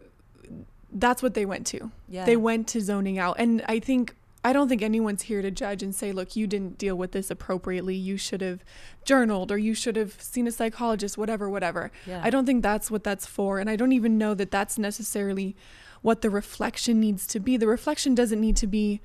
that's 0.91 1.21
what 1.21 1.33
they 1.33 1.45
went 1.45 1.67
to. 1.67 1.91
Yeah. 2.07 2.25
They 2.25 2.37
went 2.37 2.67
to 2.69 2.81
zoning 2.81 3.19
out. 3.19 3.35
And 3.39 3.61
I 3.67 3.79
think 3.79 4.15
I 4.43 4.53
don't 4.53 4.69
think 4.69 4.81
anyone's 4.81 5.23
here 5.23 5.41
to 5.41 5.51
judge 5.51 5.83
and 5.83 5.93
say, 5.93 6.11
look, 6.11 6.35
you 6.35 6.47
didn't 6.47 6.77
deal 6.77 6.95
with 6.95 7.11
this 7.11 7.29
appropriately. 7.29 7.95
You 7.95 8.17
should 8.17 8.41
have 8.41 8.63
journaled 9.03 9.51
or 9.51 9.57
you 9.57 9.73
should 9.73 9.95
have 9.95 10.21
seen 10.21 10.47
a 10.47 10.51
psychologist, 10.51 11.17
whatever, 11.17 11.49
whatever. 11.49 11.91
Yeah. 12.05 12.21
I 12.23 12.29
don't 12.29 12.45
think 12.45 12.63
that's 12.63 12.89
what 12.89 13.03
that's 13.03 13.25
for. 13.25 13.59
And 13.59 13.69
I 13.69 13.75
don't 13.75 13.91
even 13.91 14.17
know 14.17 14.33
that 14.35 14.51
that's 14.51 14.77
necessarily 14.77 15.55
what 16.01 16.21
the 16.21 16.29
reflection 16.29 16.99
needs 16.99 17.27
to 17.27 17.39
be. 17.39 17.57
The 17.57 17.67
reflection 17.67 18.15
doesn't 18.15 18.39
need 18.39 18.55
to 18.57 18.67
be, 18.67 19.01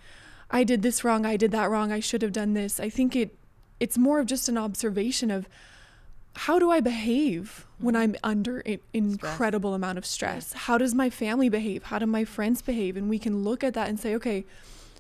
I 0.51 0.65
did 0.65 0.83
this 0.83 1.03
wrong, 1.03 1.25
I 1.25 1.37
did 1.37 1.51
that 1.53 1.71
wrong, 1.71 1.91
I 1.91 2.01
should 2.01 2.23
have 2.23 2.33
done 2.33 2.55
this. 2.55 2.79
I 2.79 2.89
think 2.89 3.17
it 3.17 3.37
it's 3.81 3.99
more 3.99 4.21
of 4.21 4.27
just 4.27 4.49
an 4.49 4.57
observation 4.57 5.29
of 5.33 5.49
how 6.37 6.61
do 6.61 6.71
I 6.71 6.79
behave 6.79 7.67
when 7.79 7.97
I'm 7.97 8.15
under 8.23 8.61
an 8.61 8.79
incredible 8.93 9.71
stress. 9.71 9.77
amount 9.77 9.99
of 9.99 10.07
stress? 10.07 10.53
How 10.53 10.79
does 10.79 10.95
my 10.95 11.11
family 11.11 11.49
behave? 11.49 11.85
How 11.85 11.99
do 11.99 12.07
my 12.07 12.25
friends 12.25 12.63
behave? 12.63 12.97
And 12.97 13.11
we 13.11 13.19
can 13.19 13.43
look 13.43 13.65
at 13.65 13.75
that 13.75 13.89
and 13.89 13.99
say, 13.99 14.15
okay, 14.15 14.45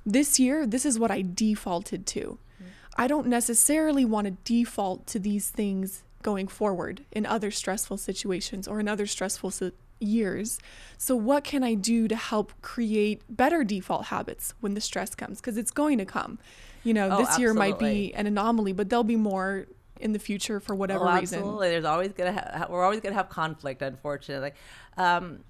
this 0.04 0.38
year, 0.38 0.66
this 0.66 0.84
is 0.84 0.98
what 0.98 1.10
I 1.10 1.22
defaulted 1.22 2.06
to. 2.08 2.20
Mm-hmm. 2.20 2.70
I 2.96 3.06
don't 3.06 3.26
necessarily 3.26 4.04
want 4.04 4.26
to 4.26 4.32
default 4.44 5.06
to 5.08 5.18
these 5.18 5.50
things 5.50 6.02
going 6.22 6.48
forward 6.48 7.04
in 7.10 7.26
other 7.26 7.50
stressful 7.50 7.98
situations 7.98 8.68
or 8.68 8.80
in 8.80 8.88
other 8.88 9.06
stressful 9.06 9.52
years. 9.98 10.58
So, 10.98 11.16
what 11.16 11.44
can 11.44 11.62
I 11.62 11.74
do 11.74 12.08
to 12.08 12.16
help 12.16 12.52
create 12.62 13.22
better 13.28 13.64
default 13.64 14.06
habits 14.06 14.54
when 14.60 14.74
the 14.74 14.80
stress 14.80 15.14
comes? 15.14 15.40
Because 15.40 15.56
it's 15.56 15.70
going 15.70 15.98
to 15.98 16.04
come. 16.04 16.38
You 16.84 16.94
know, 16.94 17.06
oh, 17.06 17.18
this 17.18 17.28
absolutely. 17.28 17.42
year 17.42 17.54
might 17.54 17.78
be 17.78 18.14
an 18.14 18.26
anomaly, 18.26 18.72
but 18.72 18.90
there'll 18.90 19.04
be 19.04 19.16
more 19.16 19.66
in 20.00 20.12
the 20.12 20.18
future 20.18 20.58
for 20.58 20.74
whatever 20.74 21.08
oh, 21.08 21.18
reason. 21.18 21.38
Absolutely, 21.38 21.70
there's 21.70 21.84
always 21.84 22.12
gonna 22.12 22.32
ha- 22.32 22.66
we're 22.68 22.82
always 22.82 23.00
gonna 23.00 23.14
have 23.14 23.28
conflict, 23.28 23.82
unfortunately. 23.82 24.52
Um, 24.96 25.44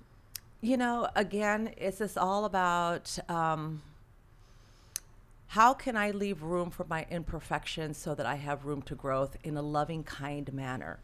you 0.61 0.77
know, 0.77 1.09
again, 1.17 1.73
it's 1.77 1.99
just 1.99 2.19
all 2.19 2.45
about. 2.45 3.19
Um, 3.29 3.83
how 5.53 5.75
can 5.75 5.99
I 5.99 6.13
leave 6.13 6.43
room 6.43 6.71
for 6.71 6.87
my 6.89 7.05
imperfections 7.11 7.99
so 7.99 8.15
that 8.15 8.25
I 8.25 8.37
have 8.37 8.65
room 8.65 8.81
to 8.83 8.95
growth 8.95 9.37
in 9.45 9.59
a 9.59 9.61
loving, 9.61 10.03
kind 10.03 10.51
manner? 10.51 10.99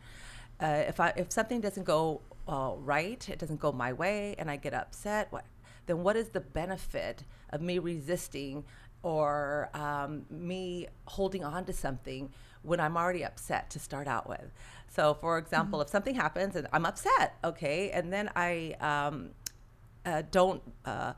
Uh, 0.59 0.85
if 0.89 0.99
I 1.01 1.13
if 1.17 1.31
something 1.31 1.61
doesn't 1.61 1.85
go 1.85 2.23
uh, 2.49 2.73
right, 2.79 3.29
it 3.29 3.39
doesn't 3.39 3.61
go 3.61 3.73
my 3.73 3.93
way, 3.93 4.35
and 4.39 4.51
I 4.51 4.57
get 4.57 4.73
upset, 4.73 5.31
what, 5.31 5.45
then 5.85 6.03
what 6.03 6.17
is 6.17 6.31
the 6.31 6.41
benefit 6.41 7.25
of 7.51 7.61
me 7.61 7.79
resisting 7.79 8.65
or 9.03 9.69
um, 9.75 10.25
me 10.31 10.87
holding 11.05 11.45
on 11.45 11.67
to 11.67 11.75
something 11.75 12.31
when 12.63 12.81
I'm 12.81 12.97
already 12.97 13.27
upset 13.27 13.69
to 13.73 13.79
start 13.79 14.09
out 14.09 14.27
with? 14.27 14.51
So, 14.89 15.13
for 15.13 15.37
example, 15.37 15.81
mm-hmm. 15.81 15.89
if 15.89 15.91
something 15.91 16.15
happens 16.15 16.57
and 16.57 16.67
I'm 16.73 16.87
upset, 16.87 17.35
okay, 17.45 17.91
and 17.91 18.11
then 18.11 18.31
I 18.35 18.77
um, 18.81 19.33
uh, 20.07 20.23
don't. 20.31 20.63
Uh, 20.87 21.13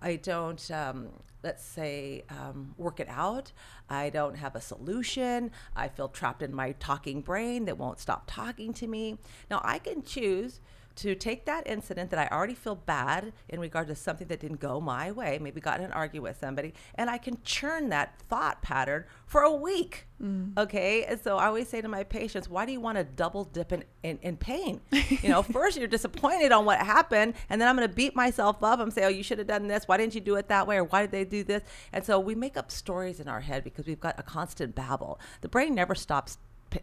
I 0.00 0.16
don't, 0.16 0.70
um, 0.70 1.08
let's 1.46 1.64
say, 1.64 2.24
um, 2.28 2.74
work 2.76 2.98
it 2.98 3.08
out. 3.08 3.52
I 3.88 4.10
don't 4.10 4.34
have 4.34 4.56
a 4.56 4.60
solution. 4.60 5.52
I 5.76 5.86
feel 5.86 6.08
trapped 6.08 6.42
in 6.42 6.52
my 6.52 6.72
talking 6.72 7.20
brain 7.20 7.66
that 7.66 7.78
won't 7.78 8.00
stop 8.00 8.24
talking 8.26 8.74
to 8.74 8.88
me. 8.88 9.18
Now, 9.48 9.60
I 9.62 9.78
can 9.78 10.02
choose 10.02 10.60
to 10.96 11.14
take 11.14 11.44
that 11.44 11.66
incident 11.66 12.10
that 12.10 12.18
I 12.18 12.34
already 12.34 12.54
feel 12.54 12.74
bad 12.74 13.32
in 13.48 13.60
regard 13.60 13.86
to 13.88 13.94
something 13.94 14.28
that 14.28 14.40
didn't 14.40 14.60
go 14.60 14.80
my 14.80 15.12
way, 15.12 15.38
maybe 15.40 15.60
got 15.60 15.78
in 15.78 15.86
an 15.86 15.92
argument 15.92 16.22
with 16.24 16.40
somebody, 16.40 16.74
and 16.94 17.10
I 17.10 17.18
can 17.18 17.38
churn 17.44 17.90
that 17.90 18.18
thought 18.28 18.62
pattern 18.62 19.04
for 19.26 19.42
a 19.42 19.52
week. 19.52 20.06
Mm. 20.22 20.56
Okay. 20.56 21.04
And 21.04 21.20
so 21.20 21.36
I 21.36 21.46
always 21.46 21.68
say 21.68 21.82
to 21.82 21.88
my 21.88 22.02
patients, 22.02 22.48
why 22.48 22.64
do 22.64 22.72
you 22.72 22.80
want 22.80 22.96
to 22.96 23.04
double 23.04 23.44
dip 23.44 23.72
in, 23.72 23.84
in, 24.02 24.18
in 24.22 24.36
pain? 24.38 24.80
you 24.90 25.28
know, 25.28 25.42
first 25.42 25.76
you're 25.76 25.86
disappointed 25.86 26.52
on 26.52 26.64
what 26.64 26.78
happened, 26.78 27.34
and 27.50 27.60
then 27.60 27.68
I'm 27.68 27.76
going 27.76 27.88
to 27.88 27.94
beat 27.94 28.16
myself 28.16 28.62
up 28.62 28.80
and 28.80 28.92
say, 28.92 29.04
oh, 29.04 29.08
you 29.08 29.22
should 29.22 29.38
have 29.38 29.46
done 29.46 29.66
this. 29.66 29.86
Why 29.86 29.98
didn't 29.98 30.14
you 30.14 30.22
do 30.22 30.36
it 30.36 30.48
that 30.48 30.66
way? 30.66 30.78
Or 30.78 30.84
why 30.84 31.02
did 31.02 31.10
they 31.10 31.24
do 31.24 31.44
this? 31.44 31.62
And 31.92 32.04
so 32.04 32.18
we 32.18 32.34
make 32.34 32.56
up 32.56 32.70
stories 32.70 33.20
in 33.20 33.28
our 33.28 33.40
head 33.40 33.64
because 33.64 33.86
we've 33.86 34.00
got 34.00 34.18
a 34.18 34.22
constant 34.22 34.74
babble. 34.74 35.20
The 35.42 35.48
brain 35.48 35.74
never 35.74 35.94
stops 35.94 36.38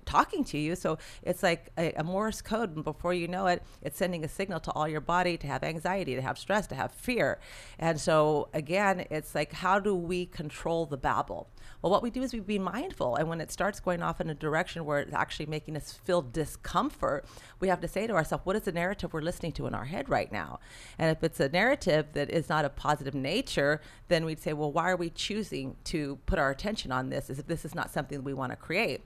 talking 0.06 0.44
to 0.46 0.58
you. 0.58 0.76
So 0.76 0.98
it's 1.22 1.44
like 1.44 1.72
a, 1.78 1.94
a, 1.94 2.04
Morse 2.04 2.42
code, 2.42 2.76
and 2.76 2.84
before 2.84 3.14
you 3.14 3.28
know 3.28 3.48
it, 3.48 3.64
it's 3.82 3.98
sending 3.98 4.24
a 4.24 4.28
signal 4.28 4.60
to 4.62 4.72
all 4.72 4.88
your 4.88 5.02
body 5.02 5.38
to 5.38 5.48
have 5.48 5.64
anxiety, 5.64 6.16
to 6.16 6.22
have 6.22 6.38
stress, 6.38 6.68
to 6.68 6.76
have 6.76 6.92
fear. 6.92 7.40
And 7.80 8.00
so 8.00 8.50
again, 8.54 9.06
it's 9.10 9.34
like, 9.34 9.54
how 9.54 9.80
do 9.80 9.96
we 9.96 10.26
control 10.26 10.86
the 10.86 10.98
babble? 10.98 11.50
Well, 11.82 11.92
what 11.92 12.04
we 12.04 12.10
do 12.10 12.22
is 12.22 12.34
we 12.34 12.40
be 12.40 12.60
mindful, 12.60 13.16
and 13.16 13.28
when 13.28 13.42
it 13.42 13.52
starts 13.52 13.80
going 13.80 14.02
off 14.02 14.22
in 14.22 14.30
a 14.30 14.34
direction 14.34 14.86
where 14.86 15.00
it's 15.00 15.14
actually 15.14 15.48
making 15.48 15.76
us 15.76 15.92
feel 15.92 16.22
discomfort, 16.22 17.26
we 17.60 17.68
have 17.68 17.82
to 17.82 17.88
say 17.88 18.08
to 18.08 18.14
ourselves, 18.14 18.46
what 18.46 18.56
is 18.56 18.64
the 18.64 18.72
narrative 18.72 19.14
we're 19.14 19.22
listening 19.22 19.52
to 19.54 19.68
in 19.68 19.76
our 19.76 19.86
head 19.86 20.10
right 20.10 20.32
now? 20.32 20.60
And 20.98 21.16
if 21.16 21.24
it's 21.24 21.40
a 21.40 21.50
narrative 21.50 22.08
that 22.14 22.30
is 22.30 22.50
not 22.50 22.66
of 22.66 22.76
positive 22.76 23.14
nature, 23.14 23.82
then 24.08 24.26
we'd 24.26 24.40
say, 24.40 24.54
well, 24.54 24.72
why 24.72 24.90
are 24.90 24.96
we 24.96 25.10
choosing 25.10 25.76
to 25.86 26.20
put 26.26 26.40
our 26.40 26.52
attention 26.52 26.92
on 26.92 27.10
this? 27.10 27.30
As 27.30 27.40
if 27.40 27.48
this 27.48 27.66
is 27.66 27.76
not 27.76 27.92
something 27.92 28.24
we 28.24 28.34
want 28.34 28.52
to 28.52 28.56
create. 28.56 29.02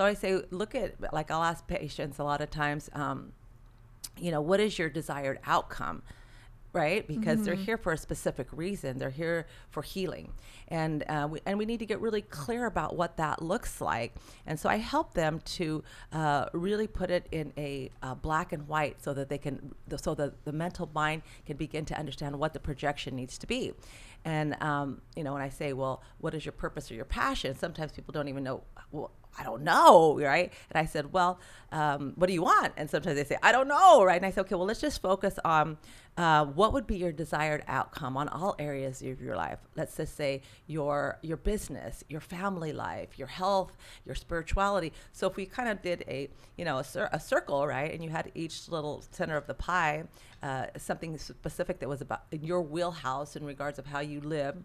So 0.00 0.06
I 0.06 0.14
say, 0.14 0.40
look 0.50 0.74
at, 0.74 1.12
like 1.12 1.30
I'll 1.30 1.42
ask 1.42 1.66
patients 1.66 2.18
a 2.18 2.24
lot 2.24 2.40
of 2.40 2.48
times, 2.48 2.88
um, 2.94 3.34
you 4.16 4.30
know, 4.30 4.40
what 4.40 4.58
is 4.58 4.78
your 4.78 4.88
desired 4.88 5.38
outcome? 5.44 6.02
right? 6.72 7.06
Because 7.06 7.38
mm-hmm. 7.38 7.44
they're 7.44 7.54
here 7.54 7.76
for 7.76 7.92
a 7.92 7.96
specific 7.96 8.46
reason. 8.52 8.98
They're 8.98 9.10
here 9.10 9.46
for 9.70 9.82
healing, 9.82 10.32
and 10.68 11.02
uh, 11.08 11.26
we, 11.30 11.40
and 11.44 11.58
we 11.58 11.64
need 11.64 11.80
to 11.80 11.86
get 11.86 12.00
really 12.00 12.22
clear 12.22 12.66
about 12.66 12.96
what 12.96 13.16
that 13.16 13.42
looks 13.42 13.80
like. 13.80 14.14
And 14.46 14.58
so 14.58 14.68
I 14.68 14.76
help 14.76 15.14
them 15.14 15.40
to 15.56 15.82
uh, 16.12 16.46
really 16.52 16.86
put 16.86 17.10
it 17.10 17.26
in 17.32 17.52
a 17.58 17.90
uh, 18.02 18.14
black 18.14 18.52
and 18.52 18.68
white, 18.68 19.02
so 19.02 19.12
that 19.14 19.28
they 19.28 19.38
can, 19.38 19.74
so 19.96 20.14
that 20.14 20.44
the 20.44 20.52
mental 20.52 20.88
mind 20.94 21.22
can 21.44 21.56
begin 21.56 21.84
to 21.86 21.98
understand 21.98 22.38
what 22.38 22.52
the 22.52 22.60
projection 22.60 23.16
needs 23.16 23.36
to 23.38 23.46
be. 23.46 23.72
And 24.24 24.56
um, 24.62 25.00
you 25.16 25.24
know, 25.24 25.32
when 25.32 25.42
I 25.42 25.48
say, 25.48 25.72
well, 25.72 26.02
what 26.18 26.34
is 26.34 26.44
your 26.44 26.52
purpose 26.52 26.90
or 26.90 26.94
your 26.94 27.04
passion? 27.04 27.56
Sometimes 27.56 27.90
people 27.90 28.12
don't 28.12 28.28
even 28.28 28.44
know. 28.44 28.62
Well, 28.92 29.10
I 29.38 29.42
don't 29.44 29.62
know, 29.62 30.18
right? 30.18 30.52
And 30.70 30.80
I 30.80 30.86
said, 30.86 31.12
well, 31.12 31.38
um, 31.72 32.12
what 32.16 32.26
do 32.26 32.32
you 32.32 32.42
want? 32.42 32.72
And 32.76 32.90
sometimes 32.90 33.16
they 33.16 33.24
say, 33.24 33.36
I 33.42 33.52
don't 33.52 33.68
know, 33.68 34.02
right? 34.04 34.16
And 34.16 34.26
I 34.26 34.30
said, 34.30 34.42
okay, 34.42 34.54
well, 34.54 34.66
let's 34.66 34.80
just 34.80 35.00
focus 35.00 35.38
on 35.44 35.78
uh, 36.16 36.44
what 36.44 36.72
would 36.72 36.86
be 36.86 36.96
your 36.98 37.12
desired 37.12 37.62
outcome 37.68 38.16
on 38.16 38.28
all 38.28 38.56
areas 38.58 39.00
of 39.02 39.20
your 39.22 39.36
life. 39.36 39.58
Let's 39.76 39.96
just 39.96 40.16
say 40.16 40.42
your 40.66 41.18
your 41.22 41.36
business, 41.36 42.04
your 42.08 42.20
family 42.20 42.72
life, 42.72 43.18
your 43.18 43.28
health, 43.28 43.76
your 44.04 44.14
spirituality. 44.14 44.92
So 45.12 45.28
if 45.28 45.36
we 45.36 45.46
kind 45.46 45.68
of 45.68 45.80
did 45.80 46.04
a 46.08 46.28
you 46.56 46.64
know 46.64 46.78
a, 46.78 46.84
cir- 46.84 47.08
a 47.12 47.20
circle, 47.20 47.66
right, 47.66 47.92
and 47.92 48.02
you 48.04 48.10
had 48.10 48.30
each 48.34 48.68
little 48.68 49.02
center 49.12 49.36
of 49.36 49.46
the 49.46 49.54
pie, 49.54 50.04
uh, 50.42 50.66
something 50.76 51.16
specific 51.16 51.78
that 51.78 51.88
was 51.88 52.00
about 52.00 52.22
in 52.32 52.42
your 52.44 52.60
wheelhouse 52.60 53.36
in 53.36 53.44
regards 53.44 53.78
of 53.78 53.86
how 53.86 54.00
you 54.00 54.20
live 54.20 54.56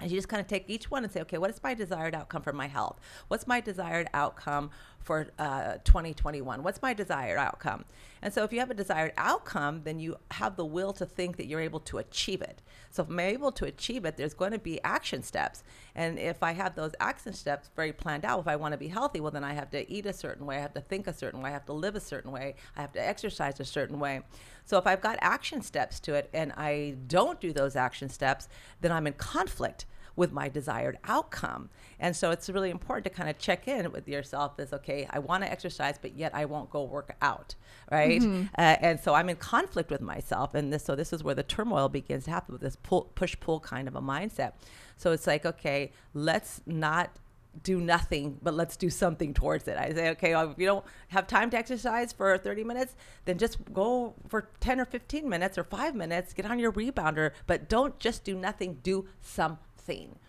and 0.00 0.10
you 0.10 0.18
just 0.18 0.28
kind 0.28 0.40
of 0.40 0.46
take 0.46 0.68
each 0.68 0.90
one 0.90 1.04
and 1.04 1.12
say, 1.12 1.20
okay, 1.20 1.38
what 1.38 1.50
is 1.50 1.60
my 1.62 1.74
desired 1.74 2.14
outcome 2.14 2.42
for 2.42 2.52
my 2.52 2.66
health? 2.66 2.98
What's 3.28 3.46
my 3.46 3.60
desired 3.60 4.08
outcome 4.12 4.70
for 5.02 5.28
uh, 5.38 5.78
2021? 5.84 6.62
What's 6.62 6.82
my 6.82 6.94
desired 6.94 7.38
outcome? 7.38 7.84
And 8.22 8.32
so 8.32 8.44
if 8.44 8.52
you 8.52 8.60
have 8.60 8.70
a 8.70 8.74
desired 8.74 9.12
outcome, 9.16 9.82
then 9.84 9.98
you 9.98 10.16
have 10.30 10.56
the 10.56 10.64
will 10.64 10.92
to 10.94 11.04
think 11.04 11.36
that 11.36 11.46
you're 11.46 11.60
able 11.60 11.80
to 11.80 11.98
achieve 11.98 12.40
it. 12.40 12.62
So 12.90 13.02
if 13.02 13.08
I'm 13.08 13.18
able 13.18 13.50
to 13.52 13.64
achieve 13.64 14.04
it, 14.04 14.16
there's 14.16 14.34
going 14.34 14.52
to 14.52 14.58
be 14.58 14.80
action 14.84 15.22
steps. 15.22 15.64
And 15.94 16.18
if 16.18 16.42
I 16.42 16.52
have 16.52 16.74
those 16.74 16.92
action 17.00 17.32
steps 17.32 17.70
very 17.74 17.92
planned 17.92 18.24
out, 18.24 18.38
if 18.40 18.46
I 18.46 18.56
want 18.56 18.72
to 18.72 18.78
be 18.78 18.88
healthy, 18.88 19.20
well, 19.20 19.32
then 19.32 19.44
I 19.44 19.54
have 19.54 19.70
to 19.70 19.90
eat 19.90 20.06
a 20.06 20.12
certain 20.12 20.46
way, 20.46 20.58
I 20.58 20.60
have 20.60 20.74
to 20.74 20.80
think 20.80 21.06
a 21.06 21.12
certain 21.12 21.42
way, 21.42 21.50
I 21.50 21.52
have 21.52 21.66
to 21.66 21.72
live 21.72 21.96
a 21.96 22.00
certain 22.00 22.30
way, 22.30 22.54
I 22.76 22.80
have 22.80 22.92
to 22.92 23.04
exercise 23.04 23.58
a 23.58 23.64
certain 23.64 23.98
way. 23.98 24.20
So 24.64 24.78
if 24.78 24.86
I've 24.86 25.00
got 25.00 25.18
action 25.20 25.62
steps 25.62 25.98
to 26.00 26.14
it 26.14 26.30
and 26.32 26.52
I 26.56 26.96
don't 27.08 27.40
do 27.40 27.52
those 27.52 27.74
action 27.74 28.08
steps, 28.08 28.48
then 28.80 28.92
I'm 28.92 29.06
in 29.06 29.14
conflict 29.14 29.86
with 30.16 30.32
my 30.32 30.48
desired 30.48 30.98
outcome. 31.04 31.70
And 31.98 32.14
so 32.14 32.30
it's 32.30 32.48
really 32.50 32.70
important 32.70 33.04
to 33.04 33.10
kind 33.10 33.30
of 33.30 33.38
check 33.38 33.68
in 33.68 33.90
with 33.92 34.08
yourself 34.08 34.58
is 34.58 34.72
okay, 34.72 35.06
I 35.10 35.18
want 35.18 35.44
to 35.44 35.50
exercise, 35.50 35.98
but 36.00 36.16
yet 36.16 36.34
I 36.34 36.44
won't 36.44 36.70
go 36.70 36.84
work 36.84 37.16
out, 37.22 37.54
right? 37.90 38.20
Mm-hmm. 38.20 38.46
Uh, 38.58 38.76
and 38.80 39.00
so 39.00 39.14
I'm 39.14 39.28
in 39.28 39.36
conflict 39.36 39.90
with 39.90 40.00
myself. 40.00 40.54
And 40.54 40.72
this, 40.72 40.84
so 40.84 40.94
this 40.94 41.12
is 41.12 41.22
where 41.24 41.34
the 41.34 41.42
turmoil 41.42 41.88
begins 41.88 42.24
to 42.24 42.30
happen 42.30 42.52
with 42.52 42.62
this 42.62 42.76
pull, 42.82 43.10
push 43.14 43.36
pull 43.40 43.60
kind 43.60 43.88
of 43.88 43.96
a 43.96 44.02
mindset. 44.02 44.52
So 44.96 45.12
it's 45.12 45.26
like, 45.26 45.46
okay, 45.46 45.92
let's 46.14 46.60
not 46.66 47.18
do 47.62 47.80
nothing, 47.80 48.38
but 48.42 48.54
let's 48.54 48.76
do 48.76 48.88
something 48.88 49.34
towards 49.34 49.68
it. 49.68 49.76
I 49.76 49.92
say, 49.92 50.10
okay, 50.10 50.34
well, 50.34 50.50
if 50.50 50.58
you 50.58 50.66
don't 50.66 50.84
have 51.08 51.26
time 51.26 51.50
to 51.50 51.58
exercise 51.58 52.12
for 52.12 52.36
30 52.38 52.64
minutes, 52.64 52.94
then 53.24 53.36
just 53.36 53.58
go 53.72 54.14
for 54.28 54.48
10 54.60 54.80
or 54.80 54.84
15 54.86 55.28
minutes 55.28 55.58
or 55.58 55.64
five 55.64 55.94
minutes, 55.94 56.32
get 56.32 56.46
on 56.46 56.58
your 56.58 56.72
rebounder, 56.72 57.32
but 57.46 57.68
don't 57.68 57.98
just 57.98 58.24
do 58.24 58.34
nothing, 58.34 58.78
do 58.82 59.06
something. 59.20 59.58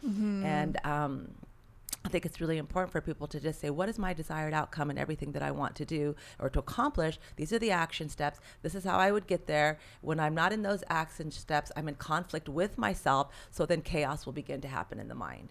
Mm-hmm. 0.06 0.46
And, 0.46 0.78
um, 0.84 1.30
I 2.06 2.10
think 2.10 2.26
it's 2.26 2.42
really 2.42 2.58
important 2.58 2.92
for 2.92 3.00
people 3.00 3.28
to 3.28 3.40
just 3.40 3.62
say, 3.62 3.70
what 3.70 3.88
is 3.88 3.98
my 3.98 4.14
desired 4.14 4.54
outcome 4.54 4.90
and 4.90 5.00
everything 5.00 5.32
that 5.32 5.42
I 5.42 5.52
want 5.52 5.76
to 5.76 5.86
do 5.86 6.16
or 6.38 6.50
to 6.50 6.60
accomplish? 6.60 7.18
These 7.38 7.54
are 7.54 7.60
the 7.60 7.72
action 7.72 8.10
steps. 8.10 8.40
This 8.62 8.76
is 8.76 8.84
how 8.84 8.98
I 8.98 9.12
would 9.12 9.26
get 9.26 9.48
there. 9.48 9.80
When 10.02 10.20
I'm 10.20 10.36
not 10.36 10.52
in 10.52 10.64
those 10.64 10.84
action 10.90 11.32
steps, 11.32 11.72
I'm 11.78 11.88
in 11.88 11.96
conflict 11.96 12.50
with 12.50 12.78
myself. 12.78 13.30
So 13.52 13.66
then 13.66 13.82
chaos 13.82 14.26
will 14.26 14.34
begin 14.34 14.60
to 14.62 14.68
happen 14.68 15.00
in 15.00 15.08
the 15.08 15.16
mind. 15.16 15.50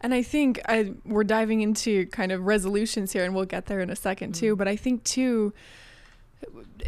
And 0.00 0.14
I 0.14 0.22
think 0.22 0.60
I, 0.66 0.94
we're 1.04 1.24
diving 1.24 1.60
into 1.60 2.06
kind 2.06 2.32
of 2.32 2.46
resolutions 2.46 3.12
here, 3.12 3.24
and 3.24 3.34
we'll 3.34 3.44
get 3.44 3.66
there 3.66 3.80
in 3.80 3.90
a 3.90 3.94
2nd 3.94 4.16
mm-hmm. 4.16 4.32
too. 4.32 4.56
But 4.56 4.68
I 4.68 4.76
think 4.76 5.04
too, 5.04 5.52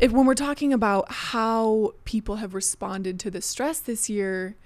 if 0.01 0.11
when 0.13 0.25
we're 0.25 0.35
talking 0.35 0.73
about 0.73 1.11
how 1.13 1.95
people 2.05 2.37
have 2.37 2.55
responded 2.55 3.21
to 3.21 3.31
the 3.31 3.43
stress 3.43 3.79
this 3.79 4.09
year, 4.09 4.57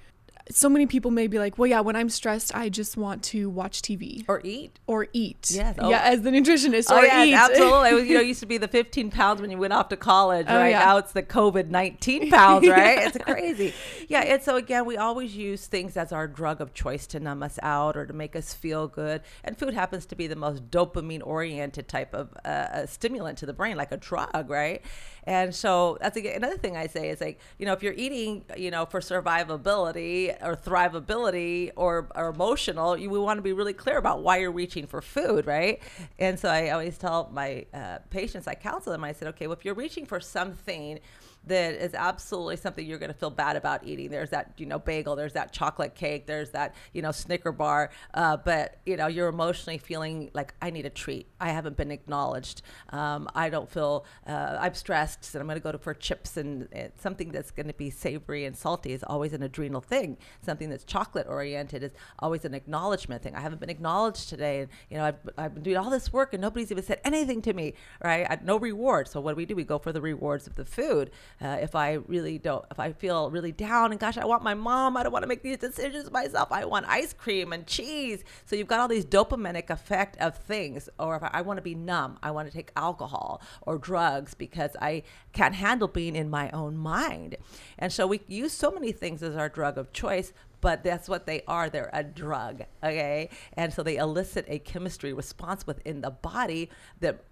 so 0.51 0.69
many 0.69 0.87
people 0.87 1.11
may 1.11 1.27
be 1.27 1.39
like, 1.39 1.59
well, 1.59 1.67
yeah, 1.67 1.81
when 1.81 1.97
I'm 1.97 2.09
stressed, 2.09 2.55
I 2.55 2.69
just 2.69 2.97
want 2.97 3.23
to 3.25 3.51
watch 3.51 3.83
TV 3.83 4.25
or 4.29 4.41
eat 4.45 4.79
or 4.87 5.09
eat. 5.13 5.51
Yes. 5.53 5.77
Oh. 5.79 5.91
Yeah, 5.91 6.03
as 6.03 6.23
the 6.23 6.31
nutritionist. 6.31 6.87
Oh, 6.89 7.01
yes, 7.01 7.27
eat. 7.27 7.35
absolutely. 7.35 8.03
It 8.03 8.07
you 8.07 8.15
know, 8.15 8.21
used 8.27 8.41
to 8.41 8.47
be 8.47 8.57
the 8.57 8.69
15 8.69 9.11
pounds 9.11 9.41
when 9.41 9.51
you 9.51 9.59
went 9.59 9.73
off 9.73 9.89
to 9.89 9.97
college, 9.97 10.47
oh, 10.49 10.55
right? 10.55 10.69
Yeah. 10.69 10.81
Now 10.81 10.99
it's 10.99 11.13
the 11.13 11.23
COVID 11.23 11.69
19 11.69 12.31
pounds, 12.31 12.69
right? 12.69 12.99
yeah. 12.99 13.07
It's 13.07 13.19
crazy. 13.19 13.75
Yeah. 14.09 14.21
And 14.21 14.43
so 14.43 14.57
again, 14.57 14.85
we 14.85 14.97
always 14.97 15.37
use 15.37 15.67
things 15.67 15.97
as 15.97 16.13
our 16.13 16.29
drug 16.29 16.61
of 16.61 16.75
choice 16.75 17.07
to 17.09 17.21
numb 17.21 17.43
us 17.43 17.59
out 17.63 17.97
or 17.97 18.07
to 18.07 18.13
make 18.13 18.37
us 18.37 18.55
feel 18.55 18.87
good. 18.87 19.23
And 19.43 19.59
food 19.59 19.75
happens 19.75 20.07
to 20.07 20.17
be 20.17 20.27
the 20.29 20.37
most 20.37 20.71
dopamine 20.71 21.23
oriented 21.25 21.89
type 21.89 22.15
of 22.15 22.33
uh, 22.45 22.87
stimulant 22.87 23.39
to 23.39 23.47
the 23.47 23.53
brain, 23.53 23.77
like 23.77 23.91
a 23.91 23.97
drug, 23.97 24.49
right? 24.49 24.83
And 25.25 25.53
so 25.53 25.99
that's 26.01 26.17
again, 26.17 26.37
another 26.37 26.57
thing 26.57 26.77
I 26.77 26.87
say 26.87 27.11
is 27.11 27.21
like, 27.21 27.41
you 27.59 27.67
know, 27.67 27.73
if 27.73 27.83
you're 27.83 27.95
eating, 27.95 28.45
you 28.57 28.71
know, 28.71 28.87
for 28.87 29.01
survivability 29.01 30.36
or 30.43 30.57
thrivability 30.57 31.71
or, 31.77 32.09
or 32.15 32.29
emotional, 32.29 32.97
you 32.97 33.11
we 33.11 33.19
want 33.19 33.39
to 33.39 33.43
be 33.43 33.53
really 33.53 33.73
clear 33.73 33.99
about 33.99 34.23
why 34.23 34.39
you're 34.39 34.53
reaching 34.53 34.87
for 34.87 35.01
food, 35.01 35.47
right? 35.47 35.81
And 36.19 36.39
so 36.39 36.49
I 36.49 36.71
always 36.71 36.99
tell 36.99 37.31
my 37.33 37.67
uh, 37.73 37.99
patients, 38.11 38.47
I 38.47 38.55
counsel 38.55 38.93
them, 38.93 39.05
I 39.05 39.13
said, 39.13 39.29
okay, 39.29 39.47
well, 39.47 39.57
if 39.57 39.65
you're 39.65 39.75
reaching 39.75 40.07
for 40.07 40.21
something 40.21 40.99
that 41.47 41.75
is 41.75 41.95
absolutely 41.95 42.57
something 42.57 42.85
you're 42.85 42.99
going 42.99 43.13
to 43.13 43.19
feel 43.19 43.31
bad 43.31 43.57
about 43.57 43.85
eating. 43.85 44.11
There's 44.11 44.31
that, 44.31 44.53
you 44.57 44.67
know, 44.67 44.79
bagel, 44.79 45.17
there's 45.17 45.35
that 45.35 45.53
chocolate 45.53 45.95
cake, 45.95 46.27
there's 46.27 46.51
that, 46.51 46.75
you 46.93 47.03
know, 47.03 47.13
Snicker 47.13 47.53
bar. 47.53 47.91
Uh, 48.15 48.37
but, 48.37 48.79
you 48.85 48.97
know, 48.97 49.07
you're 49.07 49.29
emotionally 49.29 49.79
feeling 49.79 50.31
like 50.35 50.55
I 50.61 50.71
need 50.71 50.87
a 50.87 50.91
treat. 50.91 51.27
I 51.41 51.51
haven't 51.51 51.77
been 51.77 51.91
acknowledged. 51.91 52.63
Um, 52.91 53.29
I 53.35 53.49
don't 53.49 53.71
feel, 53.71 54.05
uh, 54.27 54.59
I'm 54.61 54.75
stressed 54.75 55.35
and 55.35 55.41
I'm 55.41 55.47
going 55.47 55.59
to 55.59 55.63
go 55.63 55.73
to 55.73 55.79
for 55.79 55.95
chips 55.95 56.37
and, 56.37 56.69
and 56.73 56.93
something 56.99 57.31
that's 57.31 57.51
going 57.51 57.69
to 57.69 57.75
be 57.75 57.91
savory 57.91 58.45
and 58.45 58.57
salty 58.57 58.93
is 58.93 59.05
always 59.05 59.33
an 59.33 59.43
adrenal 59.43 59.81
thing. 59.81 60.17
Something 60.43 60.69
that's 60.69 60.85
chocolate 60.85 61.27
oriented 61.29 61.83
is 61.83 61.93
always 62.19 62.45
an 62.45 62.55
acknowledgement 62.55 63.23
thing. 63.23 63.35
I 63.35 63.41
haven't 63.41 63.61
been 63.61 63.71
acknowledged 63.71 64.29
today. 64.29 64.61
And, 64.61 64.69
you 64.91 64.97
know, 64.97 65.05
I've, 65.05 65.17
I've 65.39 65.55
been 65.55 65.63
doing 65.63 65.77
all 65.77 65.91
this 65.91 66.13
work 66.13 66.35
and 66.35 66.41
nobody's 66.41 66.71
even 66.71 66.83
said 66.83 67.01
anything 67.05 67.41
to 67.43 67.53
me, 67.53 67.75
right? 68.03 68.27
I, 68.29 68.39
no 68.43 68.59
reward. 68.59 69.09
So 69.09 69.21
what 69.21 69.33
do 69.33 69.37
we 69.37 69.47
do? 69.47 69.55
We 69.55 69.65
go 69.65 69.79
for 69.79 69.93
the 69.93 70.01
rewards 70.01 70.47
of 70.47 70.57
the 70.57 70.65
food. 70.65 71.11
Uh, 71.41 71.59
if 71.61 71.75
I 71.75 71.95
really 71.95 72.39
don't, 72.39 72.65
if 72.71 72.81
I 72.81 72.93
feel 72.93 73.31
really 73.31 73.53
down 73.53 73.91
and 73.91 74.01
gosh, 74.01 74.17
I 74.17 74.25
want 74.25 74.43
my 74.43 74.55
mom, 74.55 74.97
I 74.97 75.03
don't 75.03 75.13
want 75.13 75.23
to 75.23 75.29
make 75.29 75.43
these 75.43 75.59
decisions 75.59 76.11
myself. 76.11 76.51
I 76.51 76.65
want 76.65 76.87
ice 76.87 77.13
cream 77.13 77.53
and 77.53 77.67
cheese. 77.67 78.25
So 78.47 78.57
you've 78.57 78.69
got 78.69 78.81
all 78.81 78.89
these 78.89 79.05
dopaminic 79.05 79.71
effect 79.71 80.17
of 80.19 80.37
things. 80.37 80.89
Or 80.99 81.17
if 81.17 81.23
I, 81.23 81.31
I 81.35 81.43
want 81.43 81.59
to 81.59 81.63
be 81.63 81.75
numb, 81.75 82.19
I 82.23 82.31
want 82.31 82.49
to 82.49 82.55
take 82.55 82.71
alcohol 82.77 83.43
or 83.63 83.79
drugs 83.79 84.35
because 84.35 84.71
I 84.81 85.03
can't 85.33 85.55
handle 85.55 85.89
being 85.89 86.17
in 86.17 86.31
my 86.31 86.51
own 86.51 86.77
mind. 86.77 87.37
And 87.79 87.93
so 87.93 88.07
we 88.07 88.21
use 88.29 88.53
so 88.53 88.71
many 88.71 88.93
things 88.93 89.23
as 89.23 89.37
our 89.37 89.49
drug 89.49 89.77
of 89.77 89.93
choice, 89.93 90.33
but 90.61 90.83
that's 90.83 91.09
what 91.09 91.27
they 91.27 91.43
are. 91.47 91.69
They're 91.69 91.91
a 91.93 92.03
drug, 92.03 92.63
okay? 92.83 93.29
And 93.53 93.73
so 93.73 93.83
they 93.83 93.97
elicit 93.97 94.47
a 94.49 94.59
chemistry 94.59 95.13
response 95.13 95.67
within 95.67 96.01
the 96.01 96.11
body 96.11 96.71
that 97.01 97.25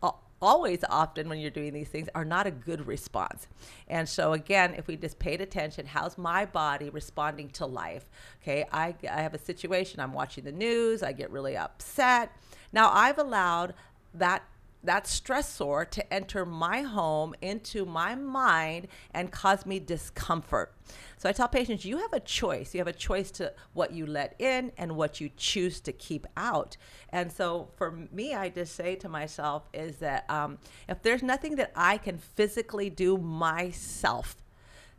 always 0.44 0.80
often 0.88 1.28
when 1.28 1.38
you're 1.40 1.50
doing 1.50 1.72
these 1.72 1.88
things 1.88 2.08
are 2.14 2.24
not 2.24 2.46
a 2.46 2.50
good 2.50 2.86
response. 2.86 3.48
And 3.88 4.08
so 4.08 4.34
again, 4.34 4.74
if 4.74 4.86
we 4.86 4.96
just 4.96 5.18
paid 5.18 5.40
attention, 5.40 5.86
how's 5.86 6.18
my 6.18 6.44
body 6.44 6.90
responding 6.90 7.48
to 7.50 7.66
life? 7.66 8.04
Okay, 8.42 8.66
I, 8.70 8.94
I 9.10 9.22
have 9.22 9.34
a 9.34 9.38
situation, 9.38 10.00
I'm 10.00 10.12
watching 10.12 10.44
the 10.44 10.52
news, 10.52 11.02
I 11.02 11.12
get 11.12 11.30
really 11.30 11.56
upset. 11.56 12.30
Now 12.72 12.90
I've 12.92 13.18
allowed 13.18 13.74
that 14.12 14.44
that 14.84 15.04
stressor 15.04 15.88
to 15.90 16.14
enter 16.14 16.44
my 16.44 16.82
home 16.82 17.34
into 17.40 17.84
my 17.84 18.14
mind 18.14 18.88
and 19.12 19.30
cause 19.30 19.66
me 19.66 19.80
discomfort. 19.80 20.74
So 21.16 21.28
I 21.28 21.32
tell 21.32 21.48
patients, 21.48 21.84
you 21.84 21.98
have 21.98 22.12
a 22.12 22.20
choice. 22.20 22.74
You 22.74 22.78
have 22.78 22.86
a 22.86 22.92
choice 22.92 23.30
to 23.32 23.52
what 23.72 23.92
you 23.92 24.06
let 24.06 24.34
in 24.38 24.72
and 24.76 24.96
what 24.96 25.20
you 25.20 25.30
choose 25.36 25.80
to 25.80 25.92
keep 25.92 26.26
out. 26.36 26.76
And 27.10 27.32
so 27.32 27.70
for 27.76 27.90
me, 28.12 28.34
I 28.34 28.48
just 28.50 28.74
say 28.74 28.94
to 28.96 29.08
myself 29.08 29.68
is 29.72 29.96
that 29.96 30.28
um, 30.30 30.58
if 30.88 31.02
there's 31.02 31.22
nothing 31.22 31.56
that 31.56 31.72
I 31.74 31.98
can 31.98 32.18
physically 32.18 32.90
do 32.90 33.16
myself 33.16 34.36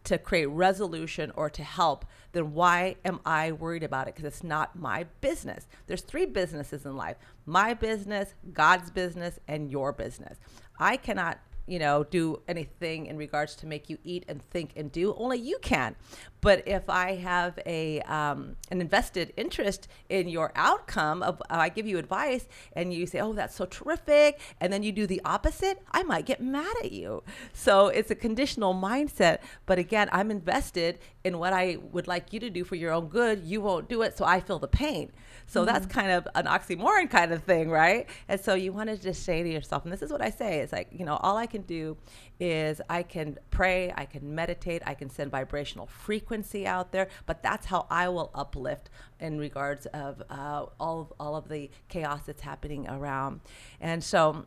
to 0.06 0.18
create 0.18 0.48
resolution 0.48 1.32
or 1.36 1.50
to 1.50 1.64
help, 1.64 2.06
then 2.36 2.54
why 2.54 2.96
am 3.06 3.20
I 3.26 3.54
worried 3.54 3.84
about 3.84 4.08
it? 4.08 4.16
Because 4.16 4.28
it's 4.28 4.44
not 4.44 4.78
my 4.78 5.06
business. 5.22 5.68
There's 5.88 6.02
three 6.02 6.26
businesses 6.26 6.86
in 6.86 6.96
life 6.96 7.18
my 7.46 7.74
business, 7.74 8.34
God's 8.54 8.92
business, 8.92 9.40
and 9.48 9.72
your 9.72 9.94
business. 9.94 10.38
I 10.80 10.98
cannot 10.98 11.40
you 11.68 11.80
know, 11.80 12.04
do 12.04 12.42
anything 12.48 13.08
in 13.08 13.18
regards 13.18 13.56
to 13.56 13.66
make 13.66 13.90
you 13.90 13.98
eat 14.04 14.24
and 14.28 14.48
think 14.52 14.74
and 14.76 14.92
do. 14.92 15.16
Only 15.16 15.40
you 15.40 15.58
can. 15.62 15.96
But 16.42 16.68
if 16.68 16.90
I 16.92 17.16
have 17.16 17.58
a 17.66 18.02
um, 18.02 18.56
an 18.70 18.80
invested 18.80 19.34
interest 19.36 19.88
in 20.10 20.28
your 20.28 20.52
outcome 20.56 21.24
of 21.24 21.42
uh, 21.50 21.56
I 21.56 21.70
give 21.70 21.88
you 21.88 21.98
advice 21.98 22.48
and 22.74 22.94
you 22.94 23.08
say, 23.08 23.20
"Oh, 23.20 23.34
that's 23.34 23.56
so 23.56 23.66
terrific," 23.66 24.40
and 24.62 24.72
then 24.72 24.84
you 24.84 24.92
do 24.92 25.08
the 25.08 25.22
opposite, 25.26 25.82
I 25.92 26.04
might 26.04 26.28
get 26.28 26.42
mad 26.42 26.76
at 26.84 26.92
you. 26.92 27.24
So 27.54 27.88
it's 27.88 28.12
a 28.12 28.16
conditional 28.16 28.76
mindset. 28.76 29.40
But 29.66 29.80
again, 29.80 30.08
I'm 30.12 30.30
invested 30.30 31.00
in 31.24 31.40
what 31.40 31.52
I 31.54 31.78
would 31.92 32.08
like 32.08 32.32
you 32.32 32.40
to 32.42 32.52
do 32.52 32.64
for 32.64 32.76
your 32.76 32.92
own 32.92 33.08
good. 33.08 33.44
You 33.44 33.62
won't 33.62 33.90
do 33.90 34.04
it, 34.04 34.16
so 34.16 34.24
I 34.24 34.40
feel 34.40 34.60
the 34.60 34.68
pain. 34.68 35.12
So 35.48 35.62
mm-hmm. 35.62 35.74
that's 35.74 35.88
kind 35.88 36.12
of 36.12 36.28
an 36.36 36.46
oxymoron 36.46 37.10
kind 37.10 37.34
of 37.34 37.44
thing, 37.44 37.72
right? 37.72 38.08
And 38.28 38.40
so 38.40 38.54
you 38.54 38.72
want 38.72 38.90
to 38.90 38.98
just 38.98 39.24
say 39.24 39.42
to 39.42 39.50
yourself, 39.50 39.84
and 39.84 39.92
this 39.92 40.04
is 40.04 40.12
what 40.12 40.22
I 40.22 40.30
say: 40.30 40.60
it's 40.60 40.72
like 40.72 40.90
you 40.92 41.06
know, 41.06 41.16
all 41.18 41.38
I 41.38 41.48
can 41.48 41.64
do 41.64 41.98
is 42.40 42.82
I 42.88 43.02
can 43.02 43.40
pray, 43.50 43.92
I 43.96 44.06
can 44.06 44.36
meditate, 44.36 44.84
I 44.86 44.94
can 44.94 45.10
send 45.10 45.32
vibrational 45.32 45.88
frequency 45.88 46.35
out 46.66 46.92
there, 46.92 47.08
but 47.26 47.42
that's 47.42 47.68
how 47.68 47.88
I 47.90 48.10
will 48.10 48.32
uplift 48.34 48.90
in 49.20 49.38
regards 49.38 49.86
of 49.88 50.22
uh, 50.30 50.66
all 50.80 51.02
of 51.02 51.14
all 51.20 51.36
of 51.36 51.50
the 51.50 51.70
chaos 51.90 52.22
that's 52.26 52.42
happening 52.42 52.88
around. 52.88 53.42
And 53.80 54.04
so 54.04 54.46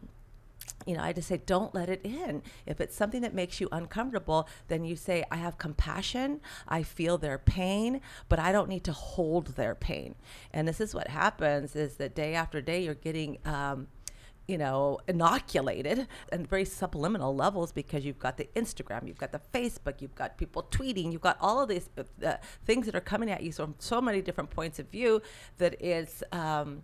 you 0.87 0.97
know, 0.97 1.03
I 1.03 1.13
just 1.13 1.29
say, 1.29 1.41
don't 1.45 1.75
let 1.75 1.89
it 1.89 2.01
in. 2.05 2.43
If 2.67 2.81
it's 2.81 2.97
something 2.97 3.21
that 3.23 3.35
makes 3.35 3.61
you 3.61 3.69
uncomfortable, 3.73 4.49
then 4.69 4.85
you 4.85 4.97
say, 4.97 5.25
I 5.31 5.37
have 5.37 5.59
compassion. 5.59 6.41
I 6.67 6.83
feel 6.83 7.19
their 7.19 7.39
pain, 7.39 8.01
but 8.29 8.39
I 8.39 8.53
don't 8.53 8.69
need 8.69 8.85
to 8.85 8.93
hold 8.93 9.49
their 9.49 9.75
pain. 9.75 10.15
And 10.53 10.67
this 10.67 10.81
is 10.81 10.95
what 10.95 11.09
happens 11.09 11.77
is 11.77 11.97
that 11.97 12.15
day 12.15 12.35
after 12.35 12.61
day, 12.61 12.85
you're 12.85 12.95
getting, 12.95 13.39
um, 13.45 13.89
you 14.49 14.57
know, 14.57 14.99
inoculated 15.07 16.09
and 16.33 16.49
very 16.49 16.65
subliminal 16.65 17.37
levels 17.37 17.71
because 17.71 18.05
you've 18.05 18.19
got 18.19 18.39
the 18.39 18.49
Instagram, 18.57 19.07
you've 19.07 19.19
got 19.19 19.31
the 19.31 19.41
Facebook, 19.53 20.01
you've 20.01 20.15
got 20.15 20.39
people 20.39 20.67
tweeting, 20.71 21.13
you've 21.13 21.21
got 21.21 21.37
all 21.41 21.61
of 21.61 21.69
these 21.69 21.91
uh, 22.25 22.33
things 22.65 22.87
that 22.87 22.95
are 22.95 23.01
coming 23.01 23.31
at 23.31 23.43
you 23.43 23.53
from 23.53 23.75
so 23.79 24.01
many 24.01 24.23
different 24.23 24.49
points 24.49 24.79
of 24.79 24.89
view 24.89 25.21
that 25.59 25.81
it's 25.81 26.23
um, 26.33 26.83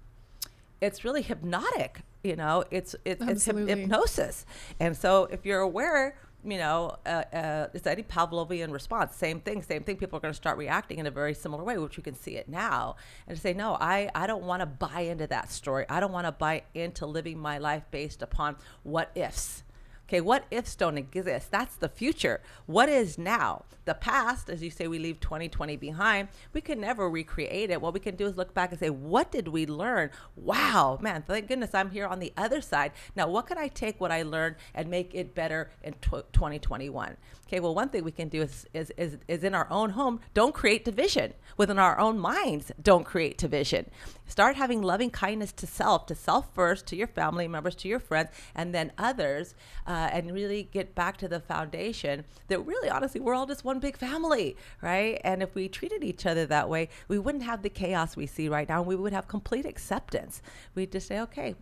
it's 0.83 1.05
really 1.05 1.23
hypnotic. 1.23 2.03
You 2.23 2.37
know, 2.37 2.65
it's 2.71 2.95
it's, 3.07 3.23
it's 3.23 3.45
hypnosis. 3.47 4.45
And 4.79 4.95
so 4.95 5.25
if 5.31 5.47
you're 5.47 5.61
aware 5.61 6.17
you 6.45 6.59
know, 6.59 6.97
uh, 7.07 7.25
uh, 7.33 7.69
it's 7.73 7.87
any 7.87 8.03
Pavlovian 8.03 8.73
response. 8.73 9.17
Same 9.17 9.41
thing, 9.41 9.63
same 9.63 9.83
thing. 9.83 9.97
People 9.97 10.19
are 10.19 10.21
going 10.21 10.33
to 10.33 10.37
start 10.37 10.59
reacting 10.59 10.99
in 10.99 11.07
a 11.07 11.11
very 11.11 11.35
similar 11.35 11.65
way, 11.65 11.79
which 11.79 11.97
we 11.97 12.03
can 12.03 12.15
see 12.15 12.37
it 12.37 12.49
now. 12.49 12.97
And 13.27 13.39
say, 13.39 13.55
no, 13.55 13.77
I, 13.81 14.11
I 14.15 14.27
don't 14.27 14.45
want 14.45 14.61
to 14.61 14.67
buy 14.67 15.01
into 15.01 15.27
that 15.29 15.51
story. 15.51 15.87
I 15.89 16.01
don't 16.01 16.13
want 16.13 16.27
to 16.27 16.33
buy 16.33 16.63
into 16.75 17.07
living 17.07 17.39
my 17.39 17.59
life 17.59 17.85
based 17.91 18.23
upon 18.23 18.57
what 18.83 19.11
ifs. 19.15 19.63
Okay, 20.07 20.21
what 20.21 20.45
ifs 20.51 20.77
don't 20.77 20.99
exist? 20.99 21.51
That's 21.51 21.77
the 21.77 21.89
future. 21.89 22.43
What 22.67 22.89
is 22.91 23.17
now? 23.17 23.65
The 23.87 23.95
past, 23.95 24.51
as 24.51 24.63
you 24.63 24.71
say, 24.71 24.87
we 24.87 24.99
leave 24.99 25.19
2020 25.21 25.77
behind. 25.77 26.29
We 26.53 26.61
can 26.61 26.81
never 26.81 27.09
recreate 27.09 27.71
it. 27.71 27.81
What 27.81 27.95
we 27.95 28.01
can 28.01 28.17
do 28.17 28.27
is 28.27 28.37
look 28.37 28.55
back 28.55 28.71
and 28.71 28.79
say, 28.79 28.91
what 28.91 29.31
did 29.31 29.49
we 29.49 29.67
learn? 29.67 30.11
Wow, 30.37 30.99
man, 31.01 31.23
thank 31.27 31.49
goodness 31.49 31.75
I'm 31.75 31.91
here 31.91 32.07
on 32.07 32.19
the 32.19 32.33
other 32.37 32.61
side. 32.61 32.93
Now, 33.17 33.29
what 33.29 33.47
can 33.47 33.59
I 33.59 33.69
take 33.69 34.01
what 34.01 34.13
I 34.13 34.23
learned 34.23 34.57
and 34.75 34.89
make 34.89 35.15
it 35.15 35.35
better 35.35 35.71
in 35.83 35.95
2021? 36.03 37.17
Okay, 37.55 37.61
well, 37.61 37.73
one 37.73 37.89
thing 37.89 38.03
we 38.03 38.11
can 38.11 38.27
do 38.27 38.43
is, 38.43 38.67
is, 38.75 38.93
is, 38.97 39.17
is 39.29 39.45
in 39.45 39.55
our 39.55 39.69
own 39.71 39.91
home, 39.91 40.19
don't 40.35 40.53
create 40.53 40.85
division. 40.85 41.35
Within 41.57 41.79
our 41.79 42.01
own 42.01 42.19
minds, 42.19 42.73
don't 42.83 43.05
create 43.05 43.39
division. 43.39 43.89
Start 44.27 44.57
having 44.57 44.83
loving 44.83 45.09
kindness 45.09 45.53
to 45.53 45.67
self, 45.69 46.07
to 46.07 46.17
self 46.17 46.53
first, 46.53 46.85
to 46.89 46.97
your 46.97 47.07
family 47.07 47.47
members, 47.47 47.77
to 47.77 47.87
your 47.87 48.01
friends, 48.01 48.31
and 48.57 48.75
then 48.75 48.91
others. 48.99 49.55
Uh, 49.87 50.09
and 50.11 50.33
really 50.33 50.69
get 50.73 50.97
back 50.97 51.17
to 51.19 51.29
the 51.29 51.39
foundation 51.39 52.25
that 52.49 52.59
really, 52.59 52.91
honestly, 52.91 53.21
we're 53.21 53.35
all 53.35 53.47
just 53.47 53.65
one 53.65 53.79
big 53.79 53.97
family, 53.97 54.57
right? 54.83 55.21
And 55.23 55.41
if 55.41 55.55
we 55.55 55.69
treated 55.69 56.03
each 56.03 56.27
other 56.27 56.47
that 56.47 56.69
way, 56.69 56.89
we 57.07 57.21
wouldn't 57.21 57.45
have 57.45 57.63
the 57.63 57.71
chaos 57.71 58.17
we 58.17 58.27
see 58.27 58.49
right 58.49 58.69
now. 58.69 58.81
and 58.81 58.89
We 58.89 58.97
would 58.97 59.13
have 59.13 59.29
complete 59.29 59.65
acceptance. 59.65 60.43
We'd 60.75 60.91
just 60.91 61.07
say, 61.07 61.21
okay, 61.21 61.55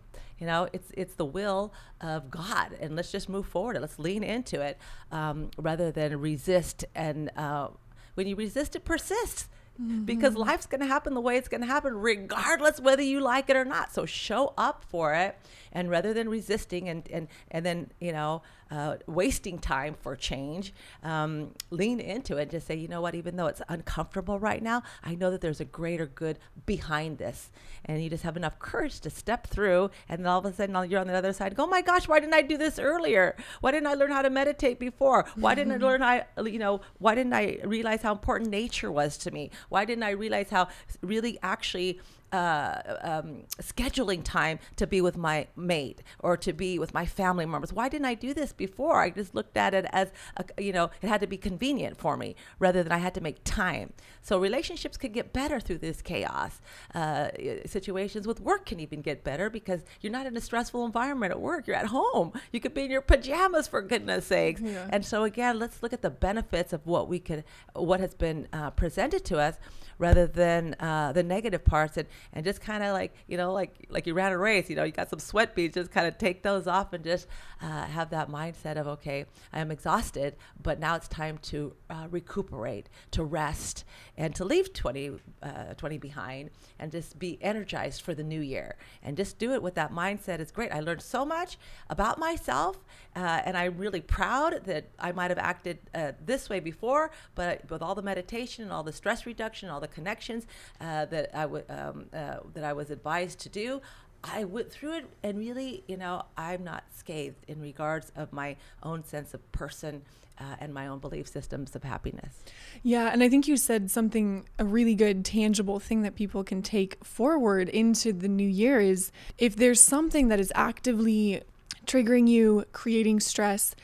you 0.43 0.47
know, 0.47 0.67
it's 0.73 0.91
it's 0.97 1.15
the 1.15 1.23
will 1.23 1.71
of 2.01 2.29
God, 2.29 2.75
and 2.81 2.97
let's 2.97 3.13
just 3.13 3.29
move 3.29 3.45
forward. 3.45 3.79
Let's 3.79 3.97
lean 3.97 4.23
into 4.23 4.59
it 4.59 4.77
um, 5.09 5.51
rather 5.57 5.89
than 5.89 6.19
resist. 6.19 6.83
And 6.93 7.31
uh, 7.37 7.69
when 8.15 8.27
you 8.27 8.35
resist, 8.35 8.75
it 8.75 8.83
persists. 8.83 9.47
Mm-hmm. 9.81 10.03
Because 10.03 10.35
life's 10.35 10.65
going 10.65 10.81
to 10.81 10.87
happen 10.87 11.13
the 11.13 11.21
way 11.21 11.37
it's 11.37 11.47
going 11.47 11.61
to 11.61 11.67
happen, 11.67 11.95
regardless 11.95 12.81
whether 12.81 13.01
you 13.01 13.21
like 13.21 13.49
it 13.49 13.55
or 13.55 13.63
not. 13.63 13.93
So 13.93 14.05
show 14.05 14.53
up 14.57 14.83
for 14.83 15.13
it 15.13 15.37
and 15.71 15.89
rather 15.89 16.13
than 16.13 16.27
resisting 16.27 16.89
and 16.89 17.09
and 17.09 17.29
and 17.49 17.65
then 17.65 17.91
you 18.01 18.11
know 18.11 18.41
uh, 18.73 18.97
wasting 19.05 19.59
time 19.59 19.95
for 20.01 20.15
change, 20.15 20.73
um, 21.03 21.51
lean 21.69 21.99
into 21.99 22.37
it. 22.37 22.49
Just 22.49 22.65
say, 22.65 22.75
you 22.75 22.87
know 22.87 23.01
what, 23.01 23.13
even 23.13 23.35
though 23.35 23.45
it's 23.45 23.61
uncomfortable 23.69 24.39
right 24.39 24.63
now, 24.63 24.81
I 25.03 25.13
know 25.13 25.29
that 25.29 25.41
there's 25.41 25.61
a 25.61 25.65
greater 25.65 26.07
good 26.07 26.39
behind 26.65 27.19
this, 27.19 27.51
and 27.85 28.03
you 28.03 28.09
just 28.09 28.23
have 28.23 28.35
enough 28.35 28.57
courage 28.57 28.99
to 29.01 29.11
step 29.11 29.45
through, 29.45 29.91
and 30.09 30.19
then 30.19 30.25
all 30.25 30.39
of 30.39 30.45
a 30.45 30.53
sudden 30.53 30.89
you're 30.89 30.99
on 30.99 31.05
the 31.05 31.13
other 31.13 31.33
side. 31.33 31.55
Go, 31.55 31.65
oh 31.65 31.67
my 31.67 31.81
gosh, 31.81 32.07
why 32.07 32.19
didn't 32.19 32.33
I 32.33 32.41
do 32.41 32.57
this 32.57 32.79
earlier? 32.79 33.35
Why 33.61 33.71
didn't 33.71 33.87
I 33.87 33.93
learn 33.93 34.11
how 34.11 34.23
to 34.23 34.31
meditate 34.31 34.79
before? 34.79 35.25
Why 35.35 35.53
didn't 35.53 35.73
I 35.73 35.77
learn 35.77 36.01
I, 36.01 36.25
you 36.43 36.57
know, 36.57 36.81
why 36.97 37.13
didn't 37.13 37.33
I 37.33 37.59
realize 37.63 38.01
how 38.01 38.11
important 38.11 38.49
nature 38.49 38.91
was 38.91 39.19
to 39.19 39.29
me? 39.29 39.51
Why 39.69 39.85
didn't 39.85 40.03
I 40.03 40.11
realize 40.11 40.49
how 40.49 40.69
really 41.01 41.37
actually 41.43 41.99
uh, 42.33 42.97
um, 43.01 43.43
scheduling 43.61 44.23
time 44.23 44.59
to 44.75 44.87
be 44.87 44.99
with 44.99 45.15
my 45.15 45.47
mate 45.55 46.01
or 46.19 46.35
to 46.37 46.51
be 46.51 46.79
with 46.79 46.93
my 46.93 47.05
family 47.05 47.45
members. 47.45 47.71
Why 47.71 47.87
didn't 47.87 48.05
I 48.05 48.15
do 48.15 48.33
this 48.33 48.51
before? 48.51 49.01
I 49.01 49.11
just 49.11 49.35
looked 49.35 49.55
at 49.55 49.73
it 49.73 49.85
as, 49.91 50.11
a, 50.37 50.61
you 50.61 50.73
know, 50.73 50.89
it 51.01 51.07
had 51.07 51.21
to 51.21 51.27
be 51.27 51.37
convenient 51.37 51.97
for 51.97 52.17
me 52.17 52.35
rather 52.59 52.81
than 52.83 52.91
I 52.91 52.97
had 52.97 53.13
to 53.13 53.21
make 53.21 53.43
time. 53.43 53.93
So 54.21 54.39
relationships 54.39 54.97
could 54.97 55.13
get 55.13 55.31
better 55.31 55.59
through 55.59 55.77
this 55.77 56.01
chaos. 56.01 56.59
Uh, 56.93 57.29
situations 57.65 58.25
with 58.25 58.41
work 58.41 58.65
can 58.65 58.79
even 58.79 59.01
get 59.01 59.23
better 59.23 59.49
because 59.49 59.81
you're 60.01 60.11
not 60.11 60.25
in 60.25 60.35
a 60.35 60.41
stressful 60.41 60.85
environment 60.85 61.31
at 61.31 61.39
work. 61.39 61.67
You're 61.67 61.75
at 61.75 61.87
home. 61.87 62.33
You 62.51 62.59
could 62.59 62.73
be 62.73 62.85
in 62.85 62.91
your 62.91 63.01
pajamas 63.01 63.67
for 63.67 63.81
goodness 63.81 64.25
sakes. 64.25 64.61
Yeah. 64.61 64.87
And 64.89 65.05
so 65.05 65.23
again, 65.23 65.59
let's 65.59 65.83
look 65.83 65.93
at 65.93 66.01
the 66.01 66.09
benefits 66.09 66.73
of 66.73 66.87
what 66.87 67.07
we 67.07 67.19
could, 67.19 67.43
what 67.73 67.99
has 67.99 68.15
been 68.15 68.47
uh, 68.51 68.71
presented 68.71 69.23
to 69.25 69.37
us 69.37 69.57
rather 69.99 70.25
than 70.25 70.75
uh, 70.79 71.11
the 71.11 71.23
negative 71.23 71.63
parts 71.63 71.97
and, 71.97 72.07
and 72.31 72.45
just 72.45 72.61
kind 72.61 72.83
of 72.83 72.93
like 72.93 73.13
you 73.27 73.37
know 73.37 73.51
like 73.51 73.75
like 73.89 74.07
you 74.07 74.13
ran 74.13 74.31
a 74.31 74.37
race 74.37 74.69
you 74.69 74.75
know 74.75 74.83
you 74.83 74.91
got 74.91 75.09
some 75.09 75.19
sweat 75.19 75.55
beads 75.55 75.75
just 75.75 75.91
kind 75.91 76.07
of 76.07 76.17
take 76.17 76.43
those 76.43 76.67
off 76.67 76.93
and 76.93 77.03
just 77.03 77.27
uh, 77.61 77.83
have 77.85 78.09
that 78.09 78.29
mindset 78.29 78.77
of 78.77 78.87
okay 78.87 79.25
i 79.51 79.59
am 79.59 79.71
exhausted 79.71 80.35
but 80.61 80.79
now 80.79 80.95
it's 80.95 81.07
time 81.07 81.37
to 81.39 81.73
uh, 81.89 82.07
recuperate 82.09 82.89
to 83.11 83.23
rest 83.23 83.83
and 84.17 84.35
to 84.35 84.45
leave 84.45 84.73
20, 84.73 85.11
uh, 85.41 85.73
20 85.75 85.97
behind 85.97 86.49
and 86.79 86.91
just 86.91 87.17
be 87.17 87.37
energized 87.41 88.01
for 88.01 88.13
the 88.13 88.23
new 88.23 88.41
year. 88.41 88.75
And 89.01 89.17
just 89.17 89.39
do 89.39 89.53
it 89.53 89.63
with 89.63 89.75
that 89.75 89.91
mindset 89.91 90.39
is 90.39 90.51
great. 90.51 90.71
I 90.71 90.79
learned 90.79 91.01
so 91.01 91.25
much 91.25 91.57
about 91.89 92.19
myself 92.19 92.79
uh, 93.15 93.41
and 93.45 93.57
i'm 93.57 93.77
really 93.77 94.01
proud 94.01 94.63
that 94.65 94.85
i 94.99 95.11
might 95.11 95.29
have 95.29 95.37
acted 95.37 95.77
uh, 95.93 96.11
this 96.25 96.49
way 96.49 96.59
before 96.59 97.11
but 97.35 97.69
with 97.69 97.81
all 97.81 97.95
the 97.95 98.01
meditation 98.01 98.63
and 98.63 98.73
all 98.73 98.83
the 98.83 98.91
stress 98.91 99.25
reduction 99.25 99.69
all 99.69 99.79
the 99.79 99.87
connections 99.87 100.47
uh, 100.81 101.05
that 101.05 101.29
I 101.33 101.41
w- 101.43 101.63
um, 101.69 102.05
uh, 102.13 102.37
that 102.53 102.63
I 102.63 102.73
was 102.73 102.89
advised 102.89 103.39
to 103.39 103.49
do. 103.49 103.81
I 104.23 104.45
went 104.45 104.71
through 104.71 104.97
it, 104.97 105.05
and 105.21 105.37
really, 105.37 105.83
you 105.87 105.97
know, 105.97 106.23
I'm 106.37 106.63
not 106.63 106.85
scathed 106.95 107.43
in 107.47 107.59
regards 107.59 108.11
of 108.15 108.31
my 108.31 108.55
own 108.81 109.03
sense 109.03 109.33
of 109.33 109.51
person 109.51 110.03
uh, 110.39 110.55
and 110.59 110.73
my 110.73 110.87
own 110.87 110.99
belief 110.99 111.27
systems 111.27 111.75
of 111.75 111.83
happiness. 111.83 112.43
Yeah, 112.81 113.09
and 113.11 113.21
I 113.21 113.29
think 113.29 113.47
you 113.47 113.57
said 113.57 113.91
something 113.91 114.45
a 114.57 114.65
really 114.65 114.95
good, 114.95 115.25
tangible 115.25 115.79
thing 115.79 116.01
that 116.03 116.15
people 116.15 116.43
can 116.43 116.61
take 116.61 117.03
forward 117.03 117.69
into 117.69 118.13
the 118.13 118.27
new 118.27 118.47
year 118.47 118.79
is 118.79 119.11
if 119.37 119.55
there's 119.55 119.81
something 119.81 120.29
that 120.29 120.39
is 120.39 120.51
actively 120.55 121.41
triggering 121.85 122.27
you, 122.27 122.65
creating 122.71 123.19
stress, 123.19 123.75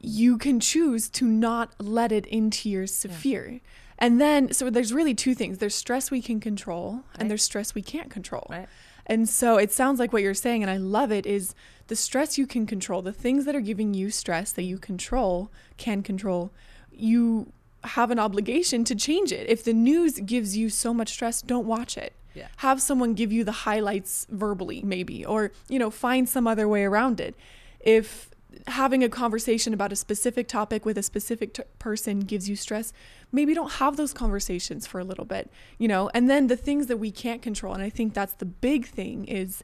you 0.00 0.38
can 0.38 0.60
choose 0.60 1.08
to 1.08 1.24
not 1.24 1.74
let 1.80 2.12
it 2.12 2.26
into 2.26 2.68
your 2.68 2.86
sphere. 2.86 3.52
Yeah. 3.52 3.58
And 4.04 4.20
then, 4.20 4.52
so 4.52 4.68
there's 4.68 4.92
really 4.92 5.14
two 5.14 5.34
things 5.34 5.58
there's 5.58 5.74
stress 5.74 6.10
we 6.10 6.20
can 6.20 6.38
control, 6.38 6.92
right. 6.92 7.20
and 7.20 7.30
there's 7.30 7.42
stress 7.42 7.74
we 7.74 7.80
can't 7.80 8.10
control. 8.10 8.46
Right. 8.50 8.68
And 9.06 9.26
so 9.26 9.56
it 9.56 9.72
sounds 9.72 9.98
like 9.98 10.12
what 10.12 10.20
you're 10.20 10.34
saying, 10.34 10.62
and 10.62 10.70
I 10.70 10.76
love 10.76 11.10
it, 11.10 11.24
is 11.24 11.54
the 11.86 11.96
stress 11.96 12.36
you 12.36 12.46
can 12.46 12.66
control, 12.66 13.00
the 13.00 13.14
things 13.14 13.46
that 13.46 13.56
are 13.56 13.62
giving 13.62 13.94
you 13.94 14.10
stress 14.10 14.52
that 14.52 14.64
you 14.64 14.76
control, 14.76 15.50
can 15.78 16.02
control, 16.02 16.50
you 16.92 17.50
have 17.84 18.10
an 18.10 18.18
obligation 18.18 18.84
to 18.84 18.94
change 18.94 19.32
it. 19.32 19.48
If 19.48 19.64
the 19.64 19.72
news 19.72 20.20
gives 20.20 20.54
you 20.54 20.68
so 20.68 20.92
much 20.92 21.08
stress, 21.08 21.40
don't 21.40 21.66
watch 21.66 21.96
it. 21.96 22.12
Yeah. 22.34 22.48
Have 22.58 22.82
someone 22.82 23.14
give 23.14 23.32
you 23.32 23.42
the 23.42 23.52
highlights 23.52 24.26
verbally, 24.28 24.82
maybe, 24.82 25.24
or, 25.24 25.50
you 25.70 25.78
know, 25.78 25.90
find 25.90 26.28
some 26.28 26.46
other 26.46 26.68
way 26.68 26.84
around 26.84 27.20
it. 27.20 27.34
If 27.80 28.28
having 28.66 29.04
a 29.04 29.08
conversation 29.08 29.74
about 29.74 29.92
a 29.92 29.96
specific 29.96 30.48
topic 30.48 30.84
with 30.84 30.98
a 30.98 31.02
specific 31.02 31.54
t- 31.54 31.62
person 31.78 32.20
gives 32.20 32.48
you 32.48 32.56
stress, 32.56 32.92
maybe 33.32 33.54
don't 33.54 33.72
have 33.72 33.96
those 33.96 34.12
conversations 34.12 34.86
for 34.86 34.98
a 34.98 35.04
little 35.04 35.24
bit, 35.24 35.50
you 35.78 35.88
know? 35.88 36.10
And 36.14 36.28
then 36.28 36.46
the 36.46 36.56
things 36.56 36.86
that 36.86 36.98
we 36.98 37.10
can't 37.10 37.42
control, 37.42 37.74
and 37.74 37.82
I 37.82 37.90
think 37.90 38.14
that's 38.14 38.34
the 38.34 38.44
big 38.44 38.86
thing 38.86 39.26
is 39.26 39.62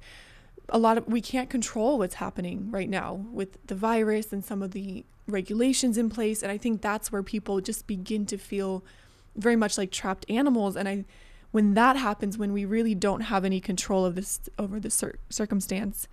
a 0.68 0.78
lot 0.78 0.98
of 0.98 1.06
we 1.06 1.20
can't 1.20 1.50
control 1.50 1.98
what's 1.98 2.14
happening 2.14 2.70
right 2.70 2.88
now 2.88 3.24
with 3.32 3.58
the 3.66 3.74
virus 3.74 4.32
and 4.32 4.44
some 4.44 4.62
of 4.62 4.70
the 4.70 5.04
regulations 5.26 5.98
in 5.98 6.10
place, 6.10 6.42
and 6.42 6.50
I 6.50 6.58
think 6.58 6.80
that's 6.80 7.10
where 7.10 7.22
people 7.22 7.60
just 7.60 7.86
begin 7.86 8.26
to 8.26 8.38
feel 8.38 8.84
very 9.36 9.56
much 9.56 9.78
like 9.78 9.90
trapped 9.90 10.26
animals 10.28 10.76
and 10.76 10.88
I 10.88 11.04
when 11.52 11.74
that 11.74 11.96
happens 11.96 12.38
when 12.38 12.52
we 12.52 12.64
really 12.64 12.94
don't 12.94 13.22
have 13.22 13.44
any 13.44 13.60
control 13.60 14.04
of 14.04 14.14
this 14.14 14.40
over 14.58 14.78
the 14.78 14.90
cir- 14.90 15.18
circumstance 15.28 16.06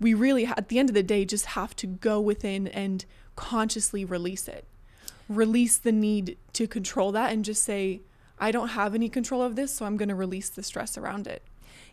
we 0.00 0.14
really, 0.14 0.46
at 0.46 0.68
the 0.68 0.78
end 0.78 0.90
of 0.90 0.94
the 0.94 1.02
day, 1.02 1.24
just 1.24 1.46
have 1.46 1.74
to 1.76 1.86
go 1.86 2.20
within 2.20 2.66
and 2.68 3.04
consciously 3.34 4.04
release 4.04 4.48
it. 4.48 4.66
Release 5.28 5.78
the 5.78 5.92
need 5.92 6.36
to 6.52 6.66
control 6.66 7.12
that 7.12 7.32
and 7.32 7.44
just 7.44 7.62
say, 7.62 8.02
I 8.38 8.50
don't 8.50 8.68
have 8.68 8.94
any 8.94 9.08
control 9.08 9.42
of 9.42 9.56
this, 9.56 9.72
so 9.72 9.86
I'm 9.86 9.96
going 9.96 10.10
to 10.10 10.14
release 10.14 10.48
the 10.50 10.62
stress 10.62 10.98
around 10.98 11.26
it. 11.26 11.42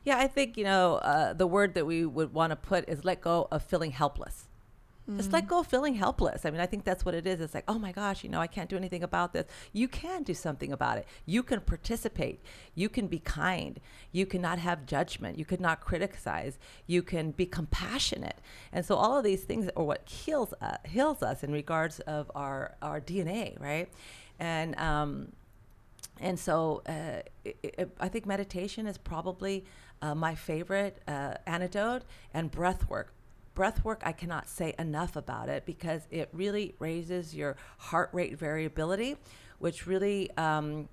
Yeah, 0.04 0.18
I 0.18 0.28
think, 0.28 0.58
you 0.58 0.66
know, 0.66 0.96
uh, 0.96 1.34
the 1.34 1.48
word 1.48 1.74
that 1.76 1.86
we 1.86 2.06
would 2.06 2.34
want 2.34 2.52
to 2.52 2.58
put 2.58 2.88
is 2.90 3.06
let 3.06 3.22
go 3.22 3.48
of 3.50 3.64
feeling 3.64 3.92
helpless. 3.92 4.48
Mm. 5.10 5.18
Just 5.18 5.34
let 5.34 5.48
go 5.48 5.60
of 5.60 5.68
feeling 5.68 5.96
helpless. 5.96 6.46
I 6.46 6.52
mean, 6.52 6.62
I 6.62 6.66
think 6.66 6.86
that's 6.86 7.04
what 7.04 7.14
it 7.14 7.28
is. 7.28 7.42
It's 7.42 7.54
like, 7.54 7.66
oh 7.68 7.78
my 7.78 7.92
gosh, 7.92 8.24
you 8.24 8.30
know, 8.30 8.40
I 8.40 8.48
can't 8.48 8.70
do 8.70 8.78
anything 8.78 9.04
about 9.04 9.34
this. 9.34 9.46
You 9.74 9.88
can 9.88 10.24
do 10.24 10.34
something 10.34 10.72
about 10.72 10.98
it. 10.98 11.08
You 11.26 11.44
can 11.44 11.60
participate. 11.62 12.42
You 12.74 12.88
can 12.88 13.08
be 13.08 13.20
kind. 13.20 13.80
You 14.12 14.26
cannot 14.26 14.60
have 14.60 14.86
judgment. 14.86 15.38
You 15.38 15.46
could 15.46 15.60
not 15.60 15.82
criticize. 15.82 16.58
You 16.88 17.02
can 17.02 17.32
be 17.32 17.46
compassionate. 17.46 18.40
And 18.72 18.86
so 18.86 18.96
all 18.96 19.18
of 19.18 19.24
these 19.24 19.44
things 19.44 19.70
are 19.76 19.84
what 19.84 20.08
heals 20.08 20.54
uh, 20.62 20.78
heals 20.86 21.22
us 21.22 21.44
in 21.44 21.52
regards 21.52 22.00
of 22.02 22.32
our 22.34 22.76
our 22.82 23.02
DNA, 23.02 23.60
right? 23.60 23.90
And 24.40 24.78
um, 24.80 25.34
and 26.22 26.40
so 26.40 26.82
uh, 26.88 27.22
it, 27.44 27.58
it, 27.64 27.98
I 28.00 28.08
think 28.08 28.26
meditation 28.26 28.88
is 28.88 28.98
probably 28.98 29.66
uh, 30.02 30.16
my 30.16 30.36
favorite 30.36 31.02
uh, 31.08 31.36
antidote 31.46 32.04
and 32.34 32.50
breath 32.50 32.90
work 32.90 33.14
breath 33.54 33.84
work, 33.84 34.02
I 34.06 34.12
cannot 34.12 34.50
say 34.50 34.74
enough 34.80 35.16
about 35.16 35.50
it 35.50 35.66
because 35.66 36.08
it 36.12 36.30
really 36.34 36.76
raises 36.80 37.36
your 37.36 37.56
heart 37.78 38.10
rate 38.14 38.38
variability, 38.38 39.18
which 39.60 39.86
really 39.88 40.30
um, 40.38 40.90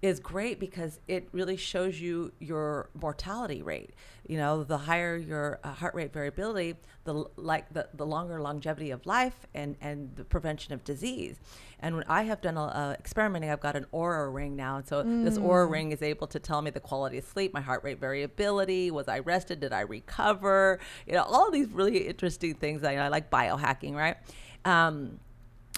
is 0.00 0.20
great 0.20 0.60
because 0.60 1.00
it 1.08 1.28
really 1.32 1.56
shows 1.56 2.00
you 2.00 2.32
your 2.38 2.88
mortality 2.94 3.62
rate. 3.62 3.90
You 4.28 4.36
know, 4.36 4.62
the 4.62 4.78
higher 4.78 5.16
your 5.16 5.58
uh, 5.64 5.72
heart 5.72 5.94
rate 5.94 6.12
variability, 6.12 6.76
the 7.04 7.24
like 7.36 7.72
the, 7.72 7.88
the 7.94 8.06
longer 8.06 8.40
longevity 8.40 8.90
of 8.90 9.06
life 9.06 9.46
and 9.54 9.76
and 9.80 10.14
the 10.14 10.24
prevention 10.24 10.72
of 10.72 10.84
disease. 10.84 11.40
And 11.80 11.96
when 11.96 12.04
I 12.08 12.24
have 12.24 12.40
done 12.40 12.56
a, 12.56 12.64
uh, 12.66 12.96
experimenting, 12.98 13.50
I've 13.50 13.60
got 13.60 13.76
an 13.76 13.86
Oura 13.92 14.32
ring 14.32 14.56
now, 14.56 14.76
and 14.76 14.86
so 14.86 15.02
mm. 15.02 15.24
this 15.24 15.38
Oura 15.38 15.70
ring 15.70 15.92
is 15.92 16.02
able 16.02 16.26
to 16.28 16.38
tell 16.38 16.60
me 16.60 16.70
the 16.70 16.80
quality 16.80 17.18
of 17.18 17.24
sleep, 17.24 17.54
my 17.54 17.60
heart 17.60 17.82
rate 17.84 18.00
variability, 18.00 18.90
was 18.90 19.08
I 19.08 19.20
rested, 19.20 19.60
did 19.60 19.72
I 19.72 19.80
recover? 19.80 20.80
You 21.06 21.14
know, 21.14 21.22
all 21.22 21.50
these 21.50 21.68
really 21.68 22.06
interesting 22.08 22.54
things. 22.54 22.84
I, 22.84 22.96
I 22.96 23.08
like 23.08 23.30
biohacking, 23.30 23.94
right? 23.94 24.16
Um, 24.64 25.20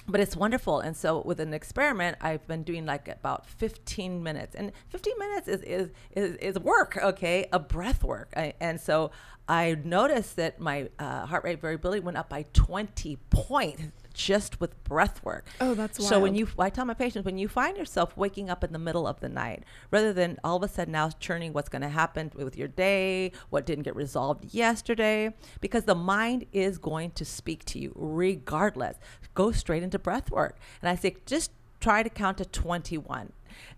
but 0.07 0.19
it's 0.19 0.35
wonderful. 0.35 0.79
And 0.79 0.95
so 0.95 1.21
with 1.25 1.39
an 1.39 1.53
experiment, 1.53 2.17
I've 2.21 2.45
been 2.47 2.63
doing 2.63 2.85
like 2.85 3.07
about 3.07 3.45
15 3.45 4.21
minutes, 4.23 4.55
and 4.55 4.71
15 4.89 5.13
minutes 5.17 5.47
is 5.47 5.61
is 5.61 5.89
is, 6.15 6.35
is 6.37 6.59
work, 6.59 6.97
okay, 7.01 7.47
a 7.51 7.59
breath 7.59 8.03
work. 8.03 8.33
I, 8.35 8.53
and 8.59 8.79
so 8.79 9.11
I 9.47 9.77
noticed 9.83 10.35
that 10.37 10.59
my 10.59 10.89
uh, 10.99 11.25
heart 11.25 11.43
rate 11.43 11.61
variability 11.61 12.01
went 12.01 12.17
up 12.17 12.29
by 12.29 12.45
20 12.53 13.17
points 13.29 13.83
just 14.13 14.59
with 14.59 14.81
breath 14.83 15.23
work. 15.23 15.45
Oh, 15.59 15.73
that's 15.73 15.99
wild. 15.99 16.09
So 16.09 16.19
when 16.19 16.35
you, 16.35 16.47
I 16.57 16.69
tell 16.69 16.85
my 16.85 16.93
patients, 16.93 17.25
when 17.25 17.37
you 17.37 17.47
find 17.47 17.77
yourself 17.77 18.15
waking 18.17 18.49
up 18.49 18.63
in 18.63 18.71
the 18.73 18.79
middle 18.79 19.07
of 19.07 19.19
the 19.19 19.29
night, 19.29 19.63
rather 19.89 20.13
than 20.13 20.37
all 20.43 20.57
of 20.57 20.63
a 20.63 20.67
sudden 20.67 20.91
now 20.91 21.09
churning 21.19 21.53
what's 21.53 21.69
going 21.69 21.81
to 21.81 21.89
happen 21.89 22.31
with 22.35 22.57
your 22.57 22.67
day, 22.67 23.31
what 23.49 23.65
didn't 23.65 23.83
get 23.83 23.95
resolved 23.95 24.53
yesterday, 24.53 25.33
because 25.59 25.85
the 25.85 25.95
mind 25.95 26.45
is 26.51 26.77
going 26.77 27.11
to 27.11 27.25
speak 27.25 27.65
to 27.65 27.79
you 27.79 27.91
regardless. 27.95 28.97
Go 29.33 29.51
straight 29.51 29.83
into 29.83 29.99
breath 29.99 30.29
work. 30.31 30.57
And 30.81 30.89
I 30.89 30.95
say, 30.95 31.15
just 31.25 31.51
try 31.79 32.03
to 32.03 32.09
count 32.09 32.37
to 32.37 32.45
21. 32.45 33.33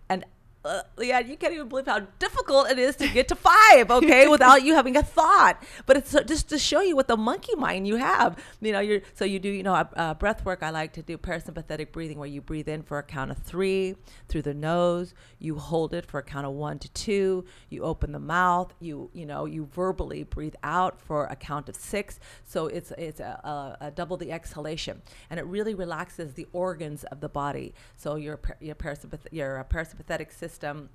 And 0.08 0.24
uh, 0.64 0.82
yeah, 0.98 1.18
you 1.18 1.36
can't 1.36 1.52
even 1.52 1.68
believe 1.68 1.86
how 1.86 2.00
difficult 2.18 2.70
it 2.70 2.78
is 2.78 2.96
to 2.96 3.08
get 3.08 3.28
to 3.28 3.34
five, 3.34 3.90
okay, 3.90 4.26
without 4.34 4.62
you 4.62 4.74
having 4.74 4.96
a 4.96 5.02
thought. 5.02 5.62
But 5.84 5.98
it's 5.98 6.16
just 6.26 6.48
to 6.48 6.58
show 6.58 6.80
you 6.80 6.96
what 6.96 7.06
the 7.06 7.18
monkey 7.18 7.54
mind 7.54 7.86
you 7.86 7.96
have. 7.96 8.42
You 8.62 8.72
know, 8.72 8.80
you're 8.80 9.02
so 9.12 9.26
you 9.26 9.38
do, 9.38 9.50
you 9.50 9.62
know, 9.62 9.74
uh, 9.74 10.14
breath 10.14 10.44
work. 10.44 10.62
I 10.62 10.70
like 10.70 10.94
to 10.94 11.02
do 11.02 11.18
parasympathetic 11.18 11.92
breathing, 11.92 12.18
where 12.18 12.28
you 12.28 12.40
breathe 12.40 12.68
in 12.68 12.82
for 12.82 12.98
a 12.98 13.02
count 13.02 13.30
of 13.30 13.38
three 13.38 13.96
through 14.28 14.42
the 14.42 14.54
nose, 14.54 15.12
you 15.38 15.56
hold 15.58 15.92
it 15.92 16.06
for 16.06 16.18
a 16.18 16.22
count 16.22 16.46
of 16.46 16.52
one 16.52 16.78
to 16.78 16.88
two, 16.92 17.44
you 17.68 17.82
open 17.82 18.12
the 18.12 18.18
mouth, 18.18 18.72
you 18.80 19.10
you 19.12 19.26
know, 19.26 19.44
you 19.44 19.68
verbally 19.74 20.22
breathe 20.22 20.54
out 20.62 20.98
for 20.98 21.26
a 21.26 21.36
count 21.36 21.68
of 21.68 21.76
six. 21.76 22.18
So 22.46 22.68
it's 22.68 22.90
it's 22.96 23.20
a, 23.20 23.76
a, 23.80 23.86
a 23.86 23.90
double 23.90 24.16
the 24.16 24.32
exhalation, 24.32 25.02
and 25.28 25.38
it 25.38 25.44
really 25.44 25.74
relaxes 25.74 26.32
the 26.32 26.46
organs 26.54 27.04
of 27.04 27.20
the 27.20 27.28
body. 27.28 27.74
So 27.96 28.16
your 28.16 28.40
your 28.60 28.76
parasympathetic 28.76 29.28
your 29.30 29.66
parasympathetic 29.70 30.32
system 30.32 30.53
system 30.54 30.88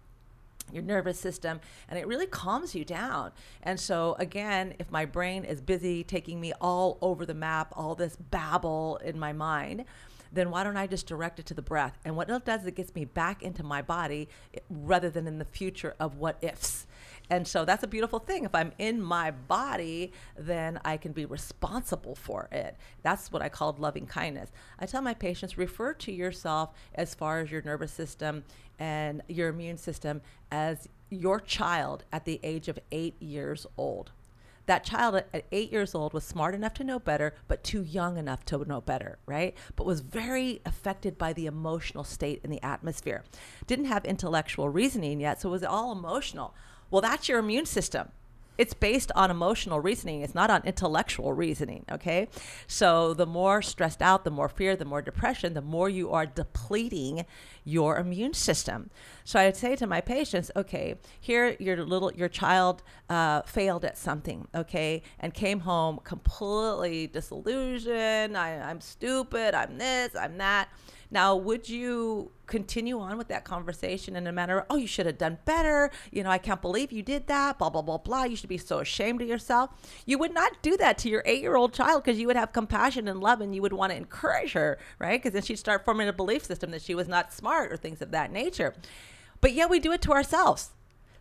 your 0.72 0.84
nervous 0.84 1.19
system 1.19 1.60
and 1.88 1.98
it 1.98 2.06
really 2.06 2.28
calms 2.28 2.76
you 2.76 2.86
down 2.86 3.32
and 3.63 3.80
so 3.80 4.15
again 4.19 4.72
if 4.78 4.91
my 4.91 5.04
brain 5.04 5.43
is 5.43 5.62
busy 5.62 6.04
taking 6.04 6.39
me 6.39 6.54
all 6.62 7.00
over 7.02 7.26
the 7.26 7.34
map 7.34 7.74
all 7.76 7.95
this 7.95 8.15
babble 8.30 8.98
in 9.04 9.17
my 9.17 9.34
mind 9.34 9.84
then 10.32 10.52
why 10.52 10.63
don't 10.63 10.78
I 10.78 10.88
just 10.88 11.08
direct 11.08 11.39
it 11.39 11.45
to 11.48 11.54
the 11.54 11.62
breath? 11.62 11.98
And 12.06 12.15
what 12.15 12.30
it 12.30 12.45
does, 12.45 12.65
it 12.65 12.76
gets 12.76 12.93
me 12.93 13.06
back 13.06 13.41
into 13.41 13.63
my 13.63 13.82
body 13.82 14.30
eh, 14.54 14.60
rather 14.69 15.10
than 15.10 15.28
in 15.28 15.39
the 15.39 15.45
future 15.45 15.95
of 16.00 16.17
what 16.17 16.38
ifs. 16.41 16.86
And 17.30 17.48
so 17.48 17.63
that's 17.63 17.84
a 17.84 17.88
beautiful 17.88 18.20
thing. 18.20 18.44
If 18.44 18.56
I'm 18.56 18.72
in 18.80 19.02
my 19.02 19.32
body, 19.32 20.12
then 20.38 20.80
I 20.84 20.98
can 20.98 21.12
be 21.12 21.26
responsible 21.26 22.15
for 22.15 22.48
it. 22.52 22.76
That's 23.04 23.32
what 23.32 23.42
I 23.42 23.50
called 23.50 23.80
loving 23.80 24.08
kindness. 24.08 24.52
I 24.80 24.86
tell 24.86 25.02
my 25.02 25.13
patients 25.13 25.58
refer 25.58 25.94
to 25.94 26.12
yourself 26.12 26.72
as 26.96 27.13
far 27.13 27.39
as 27.39 27.52
your 27.52 27.62
nervous 27.62 27.92
system 27.92 28.44
and 28.80 29.22
your 29.28 29.50
immune 29.50 29.78
system 29.78 30.22
as 30.52 30.89
your 31.10 31.39
child 31.39 32.04
at 32.12 32.26
the 32.26 32.39
age 32.44 32.68
of 32.68 32.80
eight 32.92 33.22
years 33.22 33.68
old. 33.78 34.12
That 34.70 34.84
child 34.84 35.15
at 35.15 35.46
eight 35.52 35.72
years 35.72 35.96
old 35.96 36.13
was 36.13 36.24
smart 36.24 36.54
enough 36.54 36.76
to 36.76 36.84
know 36.84 37.00
better, 37.00 37.34
but 37.48 37.63
too 37.63 37.82
young 37.82 38.18
enough 38.18 38.46
to 38.46 38.63
know 38.65 38.82
better, 38.82 39.18
right? 39.26 39.56
But 39.76 39.88
was 39.88 40.02
very 40.02 40.62
affected 40.63 41.18
by 41.18 41.34
the 41.34 41.48
emotional 41.48 42.04
state 42.04 42.42
in 42.44 42.52
the 42.52 42.62
atmosphere. 42.62 43.24
Didn't 43.65 43.86
have 43.86 44.06
intellectual 44.06 44.70
reasoning 44.70 45.22
yet, 45.22 45.42
so 45.42 45.50
it 45.50 45.54
was 45.54 45.63
all 45.63 45.92
emotional. 45.92 46.54
Well, 46.91 47.02
that's 47.02 47.30
your 47.30 47.39
immune 47.39 47.65
system 47.65 48.12
it's 48.60 48.73
based 48.73 49.10
on 49.15 49.32
emotional 49.32 49.80
reasoning. 49.80 50.21
It's 50.21 50.36
not 50.36 50.49
on 50.49 50.62
intellectual 50.65 51.32
reasoning. 51.32 51.86
Okay. 51.89 52.28
So 52.67 53.13
the 53.13 53.25
more 53.25 53.62
stressed 53.62 54.02
out, 54.02 54.25
the 54.25 54.32
more 54.32 54.49
fear, 54.49 54.75
the 54.75 54.84
more 54.84 55.02
depression, 55.02 55.54
the 55.54 55.62
more 55.62 55.89
you 55.89 56.12
are 56.12 56.25
depleting 56.25 57.25
your 57.63 57.97
immune 57.97 58.34
system. 58.34 58.89
So 59.23 59.39
I'd 59.39 59.56
say 59.56 59.78
to 59.78 59.88
my 59.88 60.02
patients, 60.02 60.52
okay, 60.58 60.95
here 61.21 61.56
your 61.58 61.86
little 61.86 62.12
your 62.12 62.28
child 62.28 62.84
uh, 63.10 63.43
failed 63.43 63.86
at 63.86 63.97
something, 63.97 64.49
okay, 64.54 65.04
and 65.21 65.34
came 65.34 65.62
home 65.62 66.02
completely 66.04 67.08
disillusioned. 67.08 68.38
I, 68.38 68.60
I'm 68.60 68.82
stupid. 68.82 69.56
I'm 69.56 69.78
this. 69.78 70.13
I'm 70.17 70.38
that 70.39 70.67
now, 71.12 71.36
would 71.36 71.67
you 71.67 72.32
continue 72.45 73.00
on 73.00 73.17
with 73.17 73.28
that 73.30 73.43
conversation 73.43 74.15
in 74.15 74.28
a 74.28 74.32
manner, 74.32 74.65
oh, 74.69 74.76
you 74.76 74.86
should 74.86 75.08
have 75.08 75.17
done 75.17 75.39
better. 75.45 75.89
You 76.12 76.24
know, 76.24 76.30
I 76.30 76.38
can't 76.38 76.62
believe 76.62 76.91
you 76.91 77.02
did 77.02 77.28
that, 77.28 77.58
blah, 77.58 77.69
blah, 77.69 77.82
blah, 77.82 77.98
blah. 77.98 78.24
You 78.24 78.36
should 78.36 78.50
be 78.50 78.58
so 78.58 78.80
ashamed 78.80 79.22
of 79.22 79.28
yourself. 79.28 79.72
You 80.06 80.19
would 80.19 80.34
not 80.34 80.62
do 80.62 80.78
that 80.78 80.98
to 81.00 81.10
your 81.10 81.24
eight 81.26 81.41
year 81.41 81.56
old 81.56 81.74
child 81.74 82.04
because 82.04 82.19
you 82.19 82.28
would 82.28 82.36
have 82.36 82.54
compassion 82.54 83.08
and 83.08 83.19
love 83.19 83.41
and 83.41 83.56
you 83.56 83.62
would 83.62 83.74
want 83.74 83.91
to 83.91 83.98
encourage 83.98 84.54
her, 84.54 84.78
right? 85.00 85.22
Because 85.22 85.34
then 85.34 85.41
she'd 85.41 85.58
start 85.58 85.84
forming 85.84 86.08
a 86.08 86.13
belief 86.13 86.45
system 86.45 86.72
that 86.72 86.82
she 86.82 86.93
was 86.93 87.08
not 87.08 87.34
smart 87.34 87.72
or 87.72 87.78
things 87.78 88.02
of 88.02 88.12
that 88.12 88.32
nature. 88.32 88.76
But 89.41 89.54
yet 89.54 89.69
we 89.69 89.80
do 89.80 89.91
it 89.91 90.02
to 90.04 90.12
ourselves. 90.12 90.72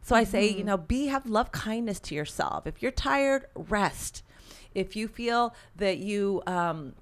So 0.02 0.16
I 0.16 0.24
say, 0.24 0.48
mm-hmm. 0.48 0.58
you 0.58 0.64
know, 0.64 0.76
be 0.76 1.06
have 1.06 1.26
love 1.26 1.52
kindness 1.52 2.00
to 2.00 2.14
yourself. 2.14 2.66
If 2.66 2.82
you're 2.82 2.92
tired, 2.92 3.46
rest. 3.54 4.22
If 4.74 4.96
you 4.96 5.08
feel 5.08 5.54
that 5.76 5.98
you 5.98 6.42
um, 6.46 6.94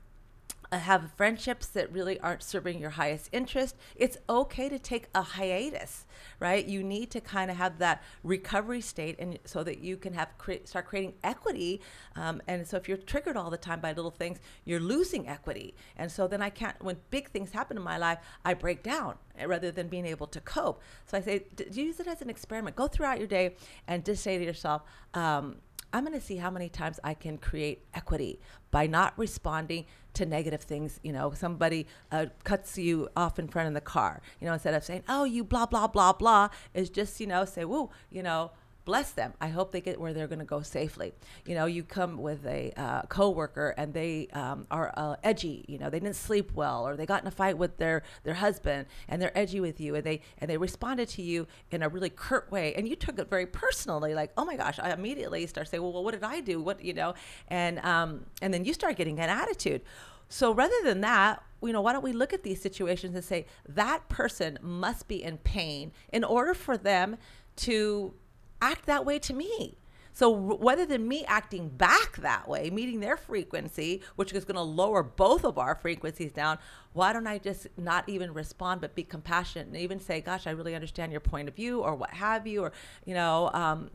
have 0.72 1.12
friendships 1.16 1.66
that 1.68 1.92
really 1.92 2.18
aren't 2.20 2.42
serving 2.42 2.79
your 2.79 2.90
highest 2.90 3.29
interest, 3.33 3.76
it's 3.94 4.18
okay 4.29 4.68
to 4.68 4.79
take 4.79 5.09
a 5.14 5.22
hiatus, 5.22 6.07
right? 6.40 6.64
You 6.64 6.83
need 6.83 7.11
to 7.12 7.20
kind 7.20 7.50
of 7.50 7.57
have 7.57 7.79
that 7.79 8.02
recovery 8.22 8.81
state, 8.81 9.16
and 9.18 9.38
so 9.44 9.62
that 9.64 9.79
you 9.79 9.96
can 9.96 10.14
have 10.14 10.37
cre- 10.38 10.64
start 10.64 10.87
creating 10.87 11.14
equity. 11.22 11.81
Um, 12.14 12.42
and 12.46 12.66
so, 12.66 12.76
if 12.76 12.88
you're 12.88 12.96
triggered 12.96 13.37
all 13.37 13.50
the 13.50 13.57
time 13.57 13.81
by 13.81 13.92
little 13.92 14.11
things, 14.11 14.38
you're 14.64 14.81
losing 14.81 15.29
equity. 15.29 15.74
And 15.96 16.11
so 16.11 16.26
then 16.26 16.42
I 16.42 16.50
can't. 16.50 16.83
When 16.83 16.96
big 17.11 17.31
things 17.31 17.52
happen 17.52 17.76
in 17.76 17.83
my 17.83 17.98
life, 17.98 18.18
I 18.44 18.55
break 18.55 18.83
down 18.83 19.16
eh, 19.38 19.44
rather 19.44 19.70
than 19.70 19.88
being 19.88 20.07
able 20.07 20.26
to 20.29 20.40
cope. 20.40 20.81
So 21.07 21.18
I 21.18 21.20
say, 21.20 21.46
d- 21.55 21.66
use 21.72 22.00
it 22.00 22.07
as 22.07 22.22
an 22.22 22.31
experiment. 22.31 22.76
Go 22.76 22.87
throughout 22.88 23.18
your 23.18 23.29
day 23.29 23.57
and 23.87 24.05
just 24.05 24.22
say 24.22 24.38
to 24.38 24.44
yourself. 24.44 24.83
Um, 25.14 25.57
I'm 25.92 26.05
going 26.05 26.18
to 26.18 26.25
see 26.25 26.37
how 26.37 26.51
many 26.51 26.68
times 26.68 27.01
I 27.03 27.14
can 27.14 27.38
create 27.38 27.85
equity 27.94 28.40
by 28.70 28.87
not 28.87 29.14
responding 29.16 29.87
to 30.14 30.27
negative 30.27 30.62
things. 30.62 31.01
You 31.03 31.12
know, 31.12 31.33
somebody 31.33 31.87
uh, 32.12 32.27
cuts 32.44 32.77
you 32.77 33.09
off 33.16 33.38
in 33.38 33.49
front 33.49 33.68
of 33.68 33.75
the 33.75 33.81
car, 33.81 34.20
you 34.40 34.46
know, 34.46 34.53
instead 34.53 34.75
of 34.75 34.85
saying, 34.85 35.05
oh, 35.09 35.25
you 35.25 35.44
blah, 35.44 35.66
blah, 35.66 35.87
blah, 35.87 36.12
blah, 36.12 36.49
is 36.75 36.90
just, 36.90 37.20
you 37.20 37.27
know, 37.27 37.44
say, 37.44 37.64
woo, 37.64 37.90
you 38.11 38.22
know, 38.22 38.51
bless 38.87 39.11
them. 39.11 39.35
I 39.40 39.49
hope 39.49 39.72
they 39.72 39.83
get 39.83 40.01
where 40.01 40.14
they're 40.14 40.29
going 40.29 40.38
to 40.38 40.46
go 40.46 40.62
safely. 40.62 41.12
You 41.44 41.57
know, 41.57 41.66
you 41.66 41.83
come 41.83 42.16
with 42.16 42.46
a 42.46 42.72
uh, 42.77 43.03
coworker 43.03 43.75
and 43.77 43.92
they 43.92 44.29
um, 44.33 44.66
are 44.70 44.94
uh, 44.96 45.16
edgy. 45.22 45.66
You 45.68 45.79
know, 45.79 45.90
they 45.90 46.01
didn't 46.01 46.16
sleep 46.16 46.53
well, 46.55 46.87
or 46.87 46.96
they 46.96 47.05
got 47.05 47.20
in 47.20 47.29
a 47.29 47.33
fight 47.33 47.59
with 47.59 47.77
their 47.77 48.03
their 48.22 48.35
husband, 48.35 48.87
and 49.09 49.20
they're 49.20 49.37
edgy 49.37 49.61
with 49.61 49.81
you, 49.81 49.96
and 49.96 50.05
they 50.05 50.22
and 50.38 50.49
they 50.49 50.57
responded 50.57 51.09
to 51.11 51.22
you 51.22 51.46
in 51.70 51.83
a 51.83 51.88
really 51.88 52.09
curt 52.09 52.51
way, 52.51 52.75
and 52.75 52.88
you 52.88 52.96
took 52.96 53.18
it 53.18 53.29
very 53.29 53.46
personally. 53.46 54.14
Like, 54.14 54.33
oh 54.38 54.44
my 54.44 54.57
gosh! 54.57 54.79
I 54.79 54.92
immediately 54.92 55.46
start 55.46 55.68
saying, 55.68 55.83
well, 55.83 55.92
well 55.92 56.05
what 56.05 56.14
did 56.14 56.25
I 56.25 56.40
do? 56.40 56.62
What 56.62 56.83
you 56.83 56.94
know? 56.94 57.14
And 57.49 57.81
um, 57.81 58.25
and 58.40 58.55
then 58.55 58.64
you 58.64 58.72
start 58.72 58.96
getting 58.96 59.18
an 59.18 59.29
attitude. 59.29 59.83
So 60.29 60.53
rather 60.53 60.75
than 60.85 61.03
that, 61.03 61.42
you 61.62 61.72
know, 61.72 61.81
why 61.81 61.92
don't 61.92 62.03
we 62.05 62.12
look 62.12 62.33
at 62.33 62.42
these 62.42 62.61
situations 62.61 63.14
and 63.14 63.25
say 63.25 63.46
that 63.68 64.09
person 64.09 64.59
must 64.61 65.09
be 65.09 65.22
in 65.22 65.38
pain 65.38 65.92
in 66.12 66.25
order 66.25 66.55
for 66.55 66.77
them 66.77 67.16
to 67.57 68.14
act 68.61 68.87
that 68.87 69.05
way 69.05 69.19
to 69.21 69.35
me. 69.35 69.77
So 70.12 70.35
rather 70.35 70.87
than 70.87 71.07
me 71.07 71.27
acting 71.27 71.69
back 71.69 72.16
that 72.16 72.49
way, 72.49 72.71
meeting 72.71 73.01
their 73.01 73.19
frequency, 73.19 74.01
which 74.16 74.33
is 74.33 74.47
going 74.47 74.57
to 74.57 74.62
lower 74.62 75.03
both 75.03 75.45
of 75.45 75.59
our 75.59 75.75
frequencies 75.75 76.33
down, 76.33 76.59
why 76.95 77.12
don't 77.12 77.27
I 77.27 77.37
just 77.37 77.66
not 77.77 78.09
even 78.09 78.33
respond, 78.33 78.81
but 78.81 78.95
be 78.95 79.05
compassionate 79.05 79.66
and 79.66 79.77
even 79.77 80.01
say, 80.01 80.23
"Gosh, 80.23 80.47
I 80.47 80.53
really 80.53 80.75
understand 80.75 81.12
your 81.12 81.21
point 81.21 81.49
of 81.49 81.55
view," 81.55 81.83
or 81.83 81.95
what 81.95 82.14
have 82.14 82.47
you, 82.47 82.62
or 82.62 82.73
you 83.05 83.12
know, 83.12 83.51
um, 83.53 83.90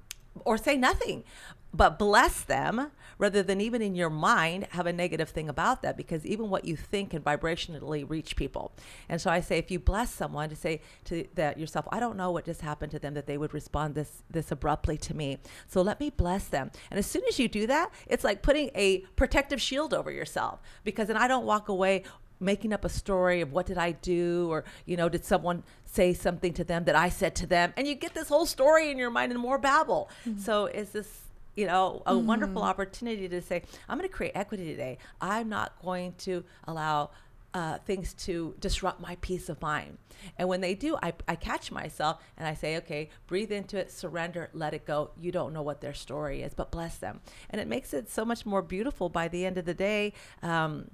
or 0.45 0.59
say 0.59 0.77
nothing 0.77 1.23
but 1.73 1.97
bless 1.97 2.41
them 2.41 2.91
rather 3.17 3.43
than 3.43 3.61
even 3.61 3.81
in 3.81 3.95
your 3.95 4.09
mind 4.09 4.67
have 4.71 4.85
a 4.87 4.93
negative 4.93 5.29
thing 5.29 5.47
about 5.47 5.81
that 5.81 5.95
because 5.95 6.25
even 6.25 6.49
what 6.49 6.65
you 6.65 6.75
think 6.75 7.11
can 7.11 7.21
vibrationally 7.21 8.07
reach 8.09 8.35
people 8.35 8.71
and 9.07 9.21
so 9.21 9.29
i 9.29 9.39
say 9.39 9.57
if 9.57 9.71
you 9.71 9.79
bless 9.79 10.11
someone 10.11 10.49
to 10.49 10.55
say 10.55 10.81
to 11.05 11.25
that 11.35 11.57
yourself 11.57 11.87
i 11.91 11.99
don't 11.99 12.17
know 12.17 12.31
what 12.31 12.45
just 12.45 12.61
happened 12.61 12.91
to 12.91 12.99
them 12.99 13.13
that 13.13 13.27
they 13.27 13.37
would 13.37 13.53
respond 13.53 13.95
this 13.95 14.23
this 14.29 14.51
abruptly 14.51 14.97
to 14.97 15.13
me 15.13 15.37
so 15.67 15.81
let 15.81 15.99
me 15.99 16.09
bless 16.09 16.45
them 16.47 16.71
and 16.89 16.97
as 16.97 17.05
soon 17.05 17.23
as 17.27 17.39
you 17.39 17.47
do 17.47 17.67
that 17.67 17.91
it's 18.07 18.23
like 18.23 18.41
putting 18.41 18.69
a 18.75 18.99
protective 19.15 19.61
shield 19.61 19.93
over 19.93 20.11
yourself 20.11 20.59
because 20.83 21.07
then 21.07 21.17
i 21.17 21.27
don't 21.27 21.45
walk 21.45 21.69
away 21.69 22.03
making 22.41 22.73
up 22.73 22.83
a 22.83 22.89
story 22.89 23.39
of 23.41 23.53
what 23.53 23.67
did 23.67 23.77
I 23.77 23.91
do 23.91 24.47
or 24.49 24.65
you 24.87 24.97
know 24.97 25.07
did 25.07 25.23
someone 25.23 25.63
say 25.85 26.11
something 26.11 26.53
to 26.53 26.63
them 26.63 26.85
that 26.85 26.95
I 26.95 27.07
said 27.07 27.35
to 27.35 27.45
them 27.45 27.71
and 27.77 27.87
you 27.87 27.93
get 27.93 28.15
this 28.15 28.29
whole 28.29 28.47
story 28.47 28.89
in 28.89 28.97
your 28.97 29.11
mind 29.11 29.31
and 29.31 29.39
more 29.39 29.59
babble. 29.59 30.09
Mm-hmm. 30.25 30.39
So 30.39 30.65
is 30.65 30.89
this 30.89 31.30
you 31.55 31.67
know, 31.67 32.01
a 32.05 32.13
mm. 32.13 32.23
wonderful 32.23 32.61
opportunity 32.61 33.27
to 33.27 33.41
say, 33.41 33.63
I'm 33.89 33.97
going 33.97 34.09
to 34.09 34.13
create 34.13 34.33
equity 34.35 34.65
today. 34.65 34.97
I'm 35.19 35.49
not 35.49 35.73
going 35.83 36.13
to 36.19 36.43
allow 36.65 37.11
uh, 37.53 37.77
things 37.79 38.13
to 38.13 38.55
disrupt 38.59 39.01
my 39.01 39.17
peace 39.19 39.49
of 39.49 39.61
mind. 39.61 39.97
And 40.37 40.47
when 40.47 40.61
they 40.61 40.73
do, 40.73 40.97
I, 41.01 41.13
I 41.27 41.35
catch 41.35 41.71
myself 41.71 42.21
and 42.37 42.47
I 42.47 42.53
say, 42.53 42.77
okay, 42.77 43.09
breathe 43.27 43.51
into 43.51 43.77
it, 43.77 43.91
surrender, 43.91 44.49
let 44.53 44.73
it 44.73 44.85
go. 44.85 45.11
You 45.19 45.31
don't 45.31 45.51
know 45.53 45.61
what 45.61 45.81
their 45.81 45.93
story 45.93 46.43
is, 46.43 46.53
but 46.53 46.71
bless 46.71 46.97
them. 46.97 47.19
And 47.49 47.59
it 47.59 47.67
makes 47.67 47.93
it 47.93 48.09
so 48.09 48.23
much 48.23 48.45
more 48.45 48.61
beautiful 48.61 49.09
by 49.09 49.27
the 49.27 49.45
end 49.45 49.57
of 49.57 49.65
the 49.65 49.73
day. 49.73 50.13
Um, 50.41 50.91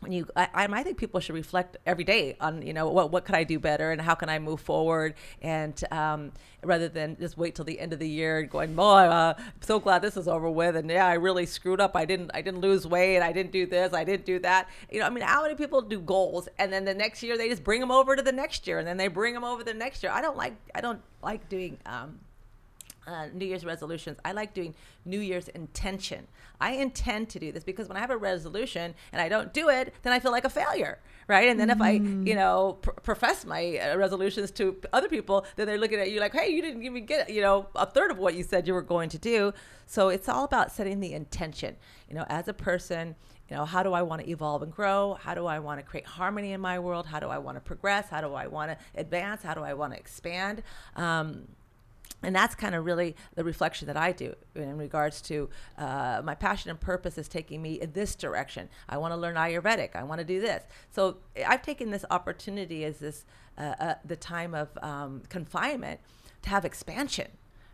when 0.00 0.12
you 0.12 0.26
I, 0.34 0.48
I 0.54 0.82
think 0.82 0.96
people 0.96 1.20
should 1.20 1.34
reflect 1.34 1.76
every 1.84 2.04
day 2.04 2.36
on 2.40 2.62
you 2.62 2.72
know 2.72 2.88
what 2.88 3.10
what 3.10 3.24
could 3.24 3.34
I 3.34 3.44
do 3.44 3.58
better 3.58 3.92
and 3.92 4.00
how 4.00 4.14
can 4.14 4.28
I 4.28 4.38
move 4.38 4.60
forward? 4.60 5.14
And 5.42 5.82
um, 5.90 6.32
rather 6.62 6.88
than 6.88 7.16
just 7.18 7.36
wait 7.36 7.54
till 7.54 7.64
the 7.64 7.78
end 7.78 7.92
of 7.92 7.98
the 7.98 8.08
year 8.08 8.38
and 8.38 8.50
going 8.50 8.74
boy 8.74 8.82
uh, 8.84 9.34
I'm 9.36 9.44
so 9.60 9.78
glad 9.78 10.00
this 10.02 10.16
is 10.16 10.28
over 10.28 10.50
with 10.50 10.76
and 10.76 10.88
yeah 10.88 11.06
I 11.06 11.14
really 11.14 11.46
screwed 11.46 11.80
up. 11.80 11.96
I 11.96 12.04
didn't 12.04 12.30
I 12.32 12.40
didn't 12.40 12.60
lose 12.60 12.86
weight. 12.86 13.20
I 13.20 13.32
didn't 13.32 13.52
do 13.52 13.66
this. 13.66 13.92
I 13.92 14.04
didn't 14.04 14.24
do 14.24 14.38
that. 14.40 14.68
You 14.90 15.00
know 15.00 15.06
I 15.06 15.10
mean 15.10 15.24
how 15.24 15.42
many 15.42 15.54
people 15.54 15.82
do 15.82 16.00
goals 16.00 16.48
and 16.58 16.72
then 16.72 16.84
the 16.84 16.94
next 16.94 17.22
year 17.22 17.36
they 17.36 17.48
just 17.48 17.64
bring 17.64 17.80
them 17.80 17.90
over 17.90 18.16
to 18.16 18.22
the 18.22 18.32
next 18.32 18.66
year 18.66 18.78
and 18.78 18.88
then 18.88 18.96
they 18.96 19.08
bring 19.08 19.34
them 19.34 19.44
over 19.44 19.62
the 19.62 19.74
next 19.74 20.02
year? 20.02 20.12
I 20.12 20.22
don't 20.22 20.36
like 20.36 20.54
I 20.74 20.80
don't 20.80 21.02
like 21.22 21.48
doing 21.48 21.78
um, 21.84 22.18
uh, 23.06 23.26
New 23.32 23.46
Year's 23.46 23.64
resolutions. 23.64 24.18
I 24.24 24.32
like 24.32 24.54
doing 24.54 24.74
New 25.04 25.20
Year's 25.20 25.48
intention. 25.48 26.26
I 26.60 26.72
intend 26.72 27.30
to 27.30 27.38
do 27.38 27.52
this 27.52 27.64
because 27.64 27.88
when 27.88 27.96
I 27.96 28.00
have 28.00 28.10
a 28.10 28.16
resolution 28.16 28.94
and 29.12 29.22
I 29.22 29.28
don't 29.28 29.52
do 29.52 29.68
it, 29.68 29.94
then 30.02 30.12
I 30.12 30.20
feel 30.20 30.30
like 30.30 30.44
a 30.44 30.50
failure, 30.50 30.98
right? 31.26 31.48
And 31.48 31.58
then 31.58 31.68
mm. 31.68 31.72
if 31.72 31.80
I, 31.80 31.98
mm. 31.98 32.26
you 32.26 32.34
know, 32.34 32.78
pr- 32.82 32.90
profess 32.90 33.46
my 33.46 33.78
uh, 33.78 33.96
resolutions 33.96 34.50
to 34.52 34.76
other 34.92 35.08
people, 35.08 35.46
then 35.56 35.66
they're 35.66 35.78
looking 35.78 35.98
at 35.98 36.10
you 36.10 36.20
like, 36.20 36.34
hey, 36.34 36.50
you 36.50 36.60
didn't 36.60 36.82
even 36.82 37.06
get, 37.06 37.30
you 37.30 37.40
know, 37.40 37.68
a 37.74 37.86
third 37.86 38.10
of 38.10 38.18
what 38.18 38.34
you 38.34 38.42
said 38.42 38.66
you 38.66 38.74
were 38.74 38.82
going 38.82 39.08
to 39.08 39.18
do. 39.18 39.52
So 39.86 40.08
it's 40.08 40.28
all 40.28 40.44
about 40.44 40.70
setting 40.70 41.00
the 41.00 41.14
intention. 41.14 41.76
You 42.08 42.16
know, 42.16 42.26
as 42.28 42.46
a 42.48 42.54
person, 42.54 43.16
you 43.48 43.56
know, 43.56 43.64
how 43.64 43.82
do 43.82 43.92
I 43.92 44.02
want 44.02 44.22
to 44.22 44.30
evolve 44.30 44.62
and 44.62 44.72
grow? 44.72 45.18
How 45.20 45.34
do 45.34 45.46
I 45.46 45.58
want 45.58 45.80
to 45.80 45.86
create 45.86 46.06
harmony 46.06 46.52
in 46.52 46.60
my 46.60 46.78
world? 46.78 47.06
How 47.06 47.18
do 47.18 47.28
I 47.28 47.38
want 47.38 47.56
to 47.56 47.60
progress? 47.60 48.08
How 48.08 48.20
do 48.20 48.34
I 48.34 48.46
want 48.46 48.70
to 48.70 49.00
advance? 49.00 49.42
How 49.42 49.54
do 49.54 49.62
I 49.62 49.74
want 49.74 49.92
to 49.92 49.98
expand? 49.98 50.62
Um, 50.94 51.48
and 52.22 52.34
that's 52.34 52.54
kind 52.54 52.74
of 52.74 52.84
really 52.84 53.16
the 53.34 53.44
reflection 53.44 53.86
that 53.86 53.96
I 53.96 54.12
do 54.12 54.34
in 54.54 54.76
regards 54.76 55.20
to 55.22 55.48
uh, 55.78 56.20
my 56.24 56.34
passion 56.34 56.70
and 56.70 56.78
purpose 56.78 57.16
is 57.16 57.28
taking 57.28 57.62
me 57.62 57.80
in 57.80 57.92
this 57.92 58.14
direction. 58.14 58.68
I 58.88 58.98
want 58.98 59.12
to 59.12 59.16
learn 59.16 59.36
Ayurvedic. 59.36 59.96
I 59.96 60.02
want 60.02 60.18
to 60.20 60.24
do 60.24 60.40
this. 60.40 60.64
So 60.90 61.18
I've 61.46 61.62
taken 61.62 61.90
this 61.90 62.04
opportunity 62.10 62.84
as 62.84 62.98
this 62.98 63.24
uh, 63.56 63.74
uh, 63.80 63.94
the 64.04 64.16
time 64.16 64.54
of 64.54 64.68
um, 64.82 65.22
confinement 65.28 66.00
to 66.42 66.50
have 66.50 66.64
expansion. 66.64 67.28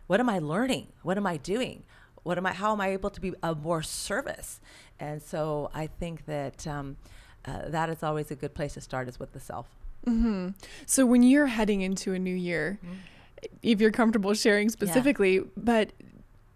What 0.07 0.19
am 0.19 0.29
I 0.29 0.39
learning? 0.39 0.87
What 1.03 1.17
am 1.17 1.25
I 1.25 1.37
doing? 1.37 1.83
What 2.23 2.37
am 2.37 2.45
I? 2.45 2.53
How 2.53 2.71
am 2.71 2.81
I 2.81 2.89
able 2.89 3.09
to 3.09 3.21
be 3.21 3.33
of 3.43 3.63
more 3.63 3.81
service? 3.81 4.59
And 4.99 5.21
so 5.21 5.69
I 5.73 5.87
think 5.87 6.25
that 6.25 6.65
um, 6.67 6.97
uh, 7.45 7.69
that 7.69 7.89
is 7.89 8.03
always 8.03 8.31
a 8.31 8.35
good 8.35 8.53
place 8.53 8.73
to 8.73 8.81
start 8.81 9.07
is 9.07 9.19
with 9.19 9.33
the 9.33 9.39
self. 9.39 9.67
Mm-hmm. 10.05 10.49
So 10.85 11.05
when 11.05 11.23
you're 11.23 11.47
heading 11.47 11.81
into 11.81 12.13
a 12.13 12.19
new 12.19 12.35
year. 12.35 12.79
Mm-hmm 12.83 12.95
if 13.61 13.81
you're 13.81 13.91
comfortable 13.91 14.33
sharing 14.33 14.69
specifically, 14.69 15.35
yeah. 15.35 15.43
but 15.55 15.93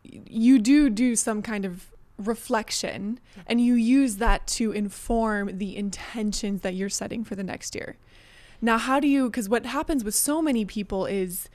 you 0.03 0.59
do 0.59 0.89
do 0.89 1.15
some 1.15 1.41
kind 1.41 1.65
of 1.65 1.91
reflection 2.17 3.19
and 3.47 3.61
you 3.61 3.73
use 3.73 4.17
that 4.17 4.45
to 4.45 4.71
inform 4.71 5.57
the 5.57 5.75
intentions 5.75 6.61
that 6.61 6.75
you're 6.75 6.89
setting 6.89 7.23
for 7.23 7.35
the 7.35 7.43
next 7.43 7.75
year. 7.75 7.97
Now, 8.61 8.77
how 8.77 8.99
do 8.99 9.07
you, 9.07 9.29
because 9.29 9.49
what 9.49 9.65
happens 9.65 10.03
with 10.03 10.13
so 10.13 10.41
many 10.41 10.65
people 10.65 11.05
is, 11.05 11.49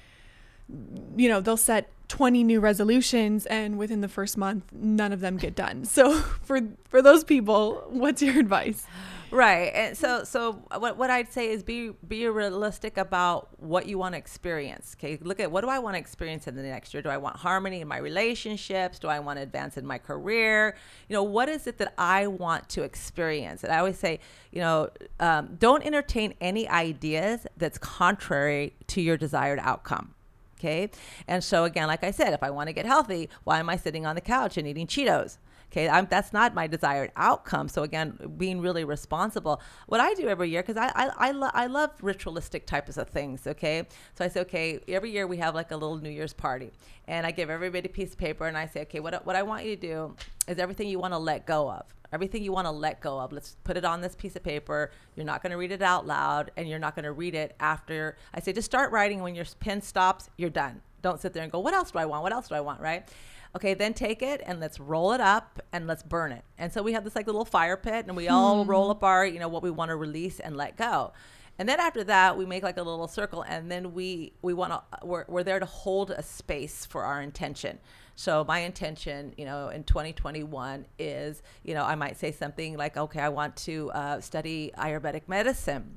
you 1.17 1.29
know, 1.29 1.41
they'll 1.41 1.57
set 1.57 1.89
20 2.09 2.43
new 2.43 2.61
resolutions 2.61 3.47
and 3.47 3.79
within 3.79 4.01
the 4.01 4.09
first 4.09 4.37
month, 4.37 4.65
none 4.73 5.13
of 5.13 5.21
them 5.21 5.37
get 5.37 5.55
done. 5.55 5.85
So 5.85 6.15
for, 6.43 6.61
for 6.89 7.01
those 7.01 7.23
people, 7.23 7.85
what's 7.89 8.23
your 8.23 8.39
advice? 8.39 8.87
Right 9.31 9.73
and 9.75 9.97
so 9.97 10.25
so 10.25 10.53
what, 10.79 10.97
what 10.97 11.11
i'd 11.11 11.33
say 11.33 11.51
is 11.51 11.63
be 11.63 11.91
be 12.07 12.29
realistic 12.29 12.97
about 12.97 13.49
what 13.61 13.87
you 13.87 13.99
want 13.99 14.15
to 14.15 14.19
experience 14.19 14.97
okay? 14.99 15.19
Look 15.23 15.41
at 15.41 15.51
what 15.51 15.63
do 15.63 15.69
i 15.69 15.79
want 15.79 15.95
to 15.95 15.99
experience 15.99 16.47
in 16.47 16.57
the 16.57 16.63
next 16.63 16.95
year? 16.95 17.03
Do 17.03 17.09
i 17.09 17.17
want 17.17 17.37
harmony 17.37 17.81
in 17.81 17.89
my 17.89 17.99
relationships? 17.99 18.99
Do 18.99 19.09
i 19.09 19.19
want 19.19 19.39
to 19.39 19.43
advance 19.43 19.77
in 19.77 19.87
my 19.87 19.99
career? 19.99 20.77
You 21.09 21.15
know 21.15 21.23
what 21.23 21.49
is 21.49 21.67
it 21.67 21.79
that 21.79 21.95
i 21.99 22.27
want 22.27 22.69
to 22.71 22.83
experience? 22.83 23.65
And 23.65 23.73
i 23.73 23.79
always 23.79 23.99
say 23.99 24.21
you 24.53 24.61
know 24.61 24.91
um, 25.21 25.57
don't 25.59 25.85
entertain 25.85 26.35
any 26.41 26.69
ideas 26.69 27.47
that's 27.57 27.79
contrary 27.79 28.75
to 28.89 29.01
your 29.01 29.17
desired 29.17 29.59
outcome 29.61 30.15
okay? 30.59 30.91
And 31.29 31.43
so 31.45 31.65
again 31.65 31.87
like 31.87 32.05
i 32.05 32.11
said 32.11 32.33
if 32.33 32.43
i 32.43 32.51
want 32.51 32.69
to 32.69 32.73
get 32.73 32.87
healthy 32.87 33.29
why 33.45 33.59
am 33.59 33.69
i 33.69 33.77
sitting 33.77 34.07
on 34.07 34.15
the 34.15 34.21
couch 34.21 34.57
and 34.57 34.67
eating 34.67 34.87
cheetos 34.87 35.39
Okay, 35.73 35.89
I'm, 35.89 36.07
that's 36.09 36.33
not 36.33 36.55
my 36.55 36.67
desired 36.67 37.11
outcome. 37.17 37.69
So 37.69 37.83
again, 37.83 38.19
being 38.39 38.61
really 38.61 38.85
responsible. 38.85 39.61
What 39.87 40.01
I 40.01 40.15
do 40.15 40.29
every 40.29 40.49
year, 40.49 40.63
because 40.63 40.77
I 40.77 40.91
I, 40.95 41.11
I, 41.29 41.31
lo- 41.33 41.51
I 41.53 41.67
love 41.67 41.91
ritualistic 42.03 42.67
types 42.67 42.97
of 42.97 43.09
things. 43.09 43.47
Okay, 43.47 43.87
so 44.15 44.25
I 44.25 44.29
say, 44.29 44.41
okay, 44.41 44.81
every 44.89 45.11
year 45.11 45.27
we 45.27 45.39
have 45.39 45.55
like 45.55 45.73
a 45.73 45.77
little 45.77 45.97
New 45.97 46.11
Year's 46.11 46.33
party, 46.33 46.73
and 47.09 47.27
I 47.27 47.31
give 47.33 47.51
everybody 47.51 47.89
a 47.89 47.93
piece 47.93 48.13
of 48.13 48.19
paper, 48.19 48.47
and 48.47 48.57
I 48.57 48.67
say, 48.67 48.83
okay, 48.83 49.01
what 49.01 49.27
what 49.27 49.37
I 49.37 49.43
want 49.43 49.65
you 49.65 49.77
to 49.77 49.83
do 49.83 50.17
is 50.49 50.59
everything 50.59 50.89
you 50.89 50.99
want 50.99 51.15
to 51.15 51.19
let 51.19 51.47
go 51.47 51.71
of. 51.71 51.85
Everything 52.13 52.45
you 52.45 52.53
want 52.53 52.67
to 52.67 52.71
let 52.71 53.01
go 53.01 53.19
of, 53.19 53.33
let's 53.33 53.57
put 53.65 53.77
it 53.77 53.85
on 53.85 54.01
this 54.01 54.15
piece 54.15 54.37
of 54.37 54.45
paper. 54.45 54.93
You're 55.17 55.27
not 55.27 55.43
going 55.43 55.51
to 55.51 55.57
read 55.57 55.73
it 55.73 55.83
out 55.83 56.07
loud, 56.07 56.53
and 56.57 56.69
you're 56.69 56.79
not 56.79 56.95
going 56.95 57.05
to 57.05 57.13
read 57.13 57.35
it 57.35 57.57
after. 57.59 58.17
I 58.33 58.39
say, 58.41 58.53
just 58.53 58.67
start 58.67 58.93
writing. 58.93 59.21
When 59.21 59.35
your 59.35 59.45
pen 59.59 59.83
stops, 59.83 60.31
you're 60.37 60.49
done. 60.49 60.81
Don't 61.03 61.21
sit 61.21 61.33
there 61.33 61.43
and 61.43 61.51
go, 61.51 61.59
what 61.59 61.75
else 61.75 61.91
do 61.91 61.99
I 61.99 62.07
want? 62.07 62.23
What 62.23 62.33
else 62.33 62.49
do 62.49 62.55
I 62.55 62.61
want? 62.61 62.81
Right? 62.81 63.09
Okay, 63.57 63.73
then 63.73 63.95
take 63.95 64.21
it 64.21 64.43
and 64.45 64.61
let's 64.61 64.79
roll 64.79 65.13
it 65.13 65.21
up 65.23 65.63
and 65.73 65.87
let's 65.87 66.03
burn 66.03 66.31
it. 66.31 66.45
And 66.59 66.71
so 66.71 66.83
we 66.83 66.93
have 66.93 67.05
this 67.05 67.17
like 67.17 67.27
little 67.27 67.47
fire 67.47 67.79
pit 67.79 68.05
and 68.07 68.15
we 68.15 68.29
all 68.29 68.63
hmm. 68.63 68.69
roll 68.69 68.91
up 68.91 69.03
our, 69.03 69.25
you 69.25 69.41
know, 69.41 69.49
what 69.49 69.63
we 69.63 69.71
want 69.71 69.89
to 69.89 69.97
release 69.97 70.41
and 70.41 70.59
let 70.59 70.77
go. 70.77 71.15
And 71.59 71.67
then 71.67 71.81
after 71.81 72.05
that, 72.05 72.37
we 72.37 72.45
make 72.45 72.63
like 72.63 72.77
a 72.77 72.83
little 72.83 73.09
circle 73.09 73.41
and 73.49 73.71
then 73.71 73.95
we 73.95 74.35
we 74.43 74.53
want 74.53 74.73
to 74.73 75.07
we're, 75.07 75.25
we're 75.27 75.43
there 75.43 75.59
to 75.59 75.65
hold 75.65 76.11
a 76.11 76.23
space 76.23 76.85
for 76.85 77.05
our 77.05 77.23
intention. 77.23 77.79
So 78.15 78.45
my 78.45 78.59
intention, 78.59 79.33
you 79.39 79.47
know, 79.47 79.71
in 79.71 79.85
2021 79.85 80.85
is, 80.99 81.43
you 81.65 81.73
know, 81.73 81.85
I 81.85 81.95
might 81.95 82.19
say 82.19 82.33
something 82.33 82.77
like, 82.77 82.99
okay, 82.99 83.21
I 83.21 83.31
want 83.31 83.57
to 83.57 83.91
uh, 83.93 84.21
study 84.21 84.71
Ayurvedic 84.77 85.29
medicine, 85.29 85.97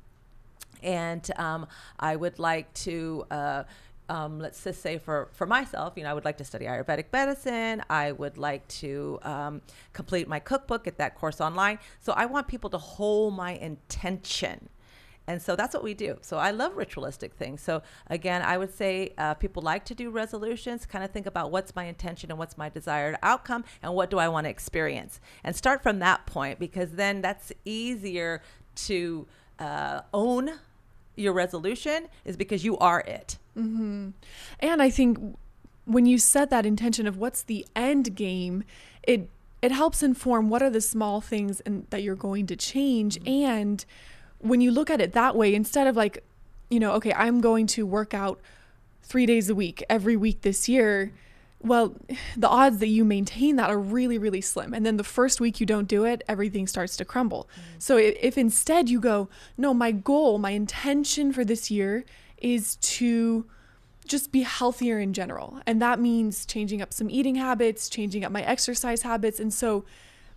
and 0.82 1.30
um, 1.38 1.68
I 2.00 2.16
would 2.16 2.40
like 2.40 2.74
to. 2.86 3.26
Uh, 3.30 3.64
um, 4.10 4.40
let's 4.40 4.64
just 4.64 4.82
say 4.82 4.98
for, 4.98 5.30
for 5.34 5.46
myself, 5.46 5.94
you 5.96 6.04
know, 6.04 6.10
I 6.10 6.14
would 6.14 6.26
like 6.26 6.38
to 6.38 6.44
study 6.44 6.66
Ayurvedic 6.66 7.06
medicine. 7.14 7.84
I 7.90 8.12
would 8.12 8.38
like 8.38 8.68
to 8.80 9.20
um, 9.22 9.62
complete 9.94 10.28
my 10.28 10.40
cookbook, 10.40 10.86
get 10.86 10.98
that 10.98 11.16
course 11.16 11.40
online. 11.40 11.80
So 12.00 12.14
I 12.14 12.26
want 12.26 12.48
people 12.48 12.70
to 12.72 12.78
hold 12.78 13.36
my 13.36 13.54
intention. 13.54 14.70
And 15.28 15.40
so 15.40 15.56
that's 15.56 15.76
what 15.76 15.84
we 15.84 15.94
do. 15.94 16.18
So 16.22 16.38
I 16.38 16.50
love 16.50 16.76
ritualistic 16.76 17.36
things. 17.36 17.62
So 17.62 17.84
again, 18.08 18.42
I 18.42 18.58
would 18.58 18.74
say 18.74 19.14
uh, 19.20 19.36
people 19.36 19.62
like 19.62 19.86
to 19.86 19.94
do 19.94 20.10
resolutions, 20.10 20.88
kind 20.88 21.04
of 21.04 21.12
think 21.12 21.28
about 21.28 21.52
what's 21.52 21.76
my 21.76 21.84
intention 21.84 22.32
and 22.32 22.40
what's 22.40 22.58
my 22.58 22.68
desired 22.68 23.16
outcome 23.22 23.64
and 23.84 23.94
what 23.94 24.10
do 24.10 24.18
I 24.18 24.28
want 24.28 24.46
to 24.46 24.50
experience. 24.50 25.20
And 25.44 25.56
start 25.56 25.84
from 25.84 26.00
that 26.00 26.26
point 26.26 26.58
because 26.58 26.94
then 26.94 27.22
that's 27.22 27.52
easier 27.64 28.42
to 28.88 29.28
uh, 29.60 30.02
own 30.16 30.52
your 31.20 31.34
resolution 31.34 32.08
is 32.26 32.38
because 32.38 32.64
you 32.64 32.78
are 32.78 33.02
it. 33.02 33.38
Mm-hmm. 33.58 34.10
And 34.60 34.82
I 34.82 34.90
think 34.90 35.38
when 35.86 36.06
you 36.06 36.18
set 36.18 36.50
that 36.50 36.66
intention 36.66 37.08
of 37.08 37.18
what's 37.18 37.44
the 37.44 37.66
end 37.76 38.16
game, 38.16 38.64
it 39.04 39.30
it 39.62 39.72
helps 39.72 40.02
inform 40.02 40.50
what 40.50 40.62
are 40.62 40.70
the 40.70 40.82
small 40.82 41.20
things 41.20 41.60
and 41.62 41.86
that 41.90 42.02
you're 42.02 42.16
going 42.16 42.48
to 42.48 42.56
change. 42.56 43.20
Mm-hmm. 43.20 43.28
And 43.28 43.86
when 44.40 44.62
you 44.62 44.72
look 44.72 44.90
at 44.90 45.02
it 45.02 45.12
that 45.14 45.36
way, 45.36 45.54
instead 45.54 45.86
of 45.86 45.98
like, 45.98 46.24
you 46.70 46.80
know, 46.80 46.94
okay, 46.94 47.14
I'm 47.14 47.42
going 47.42 47.68
to 47.68 47.86
work 47.86 48.14
out 48.14 48.40
three 49.04 49.26
days 49.26 49.50
a 49.50 49.56
week 49.56 49.84
every 49.90 50.16
week 50.16 50.42
this 50.42 50.70
year 50.70 51.12
well, 51.62 51.96
the 52.38 52.50
odds 52.50 52.80
that 52.80 52.88
you 52.88 53.06
maintain 53.06 53.56
that 53.58 53.70
are 53.70 53.80
really, 53.80 54.18
really 54.18 54.42
slim. 54.42 54.74
And 54.74 54.86
then 54.86 54.98
the 54.98 55.04
first 55.04 55.40
week 55.40 55.60
you 55.60 55.66
don't 55.66 55.88
do 55.88 56.06
it, 56.06 56.24
everything 56.28 56.68
starts 56.68 56.98
to 56.98 57.06
crumble. 57.06 57.50
Mm-hmm. 57.52 57.80
So 57.80 57.98
if 57.98 58.38
instead 58.38 58.90
you 58.90 59.00
go, 59.00 59.30
no, 59.58 59.74
my 59.74 59.92
goal, 59.92 60.38
my 60.38 60.52
intention 60.52 61.32
for 61.34 61.44
this 61.44 61.70
year 61.70 62.06
is 62.38 62.78
to 62.78 63.46
just 64.08 64.32
be 64.32 64.42
healthier 64.42 65.00
in 65.00 65.14
general. 65.14 65.62
And 65.68 65.82
that 65.82 66.00
means 66.00 66.46
changing 66.46 66.82
up 66.82 66.92
some 66.92 67.10
eating 67.10 67.36
habits, 67.36 67.90
changing 67.90 68.26
up 68.26 68.32
my 68.32 68.42
exercise 68.42 69.04
habits. 69.04 69.40
And 69.40 69.54
so, 69.54 69.86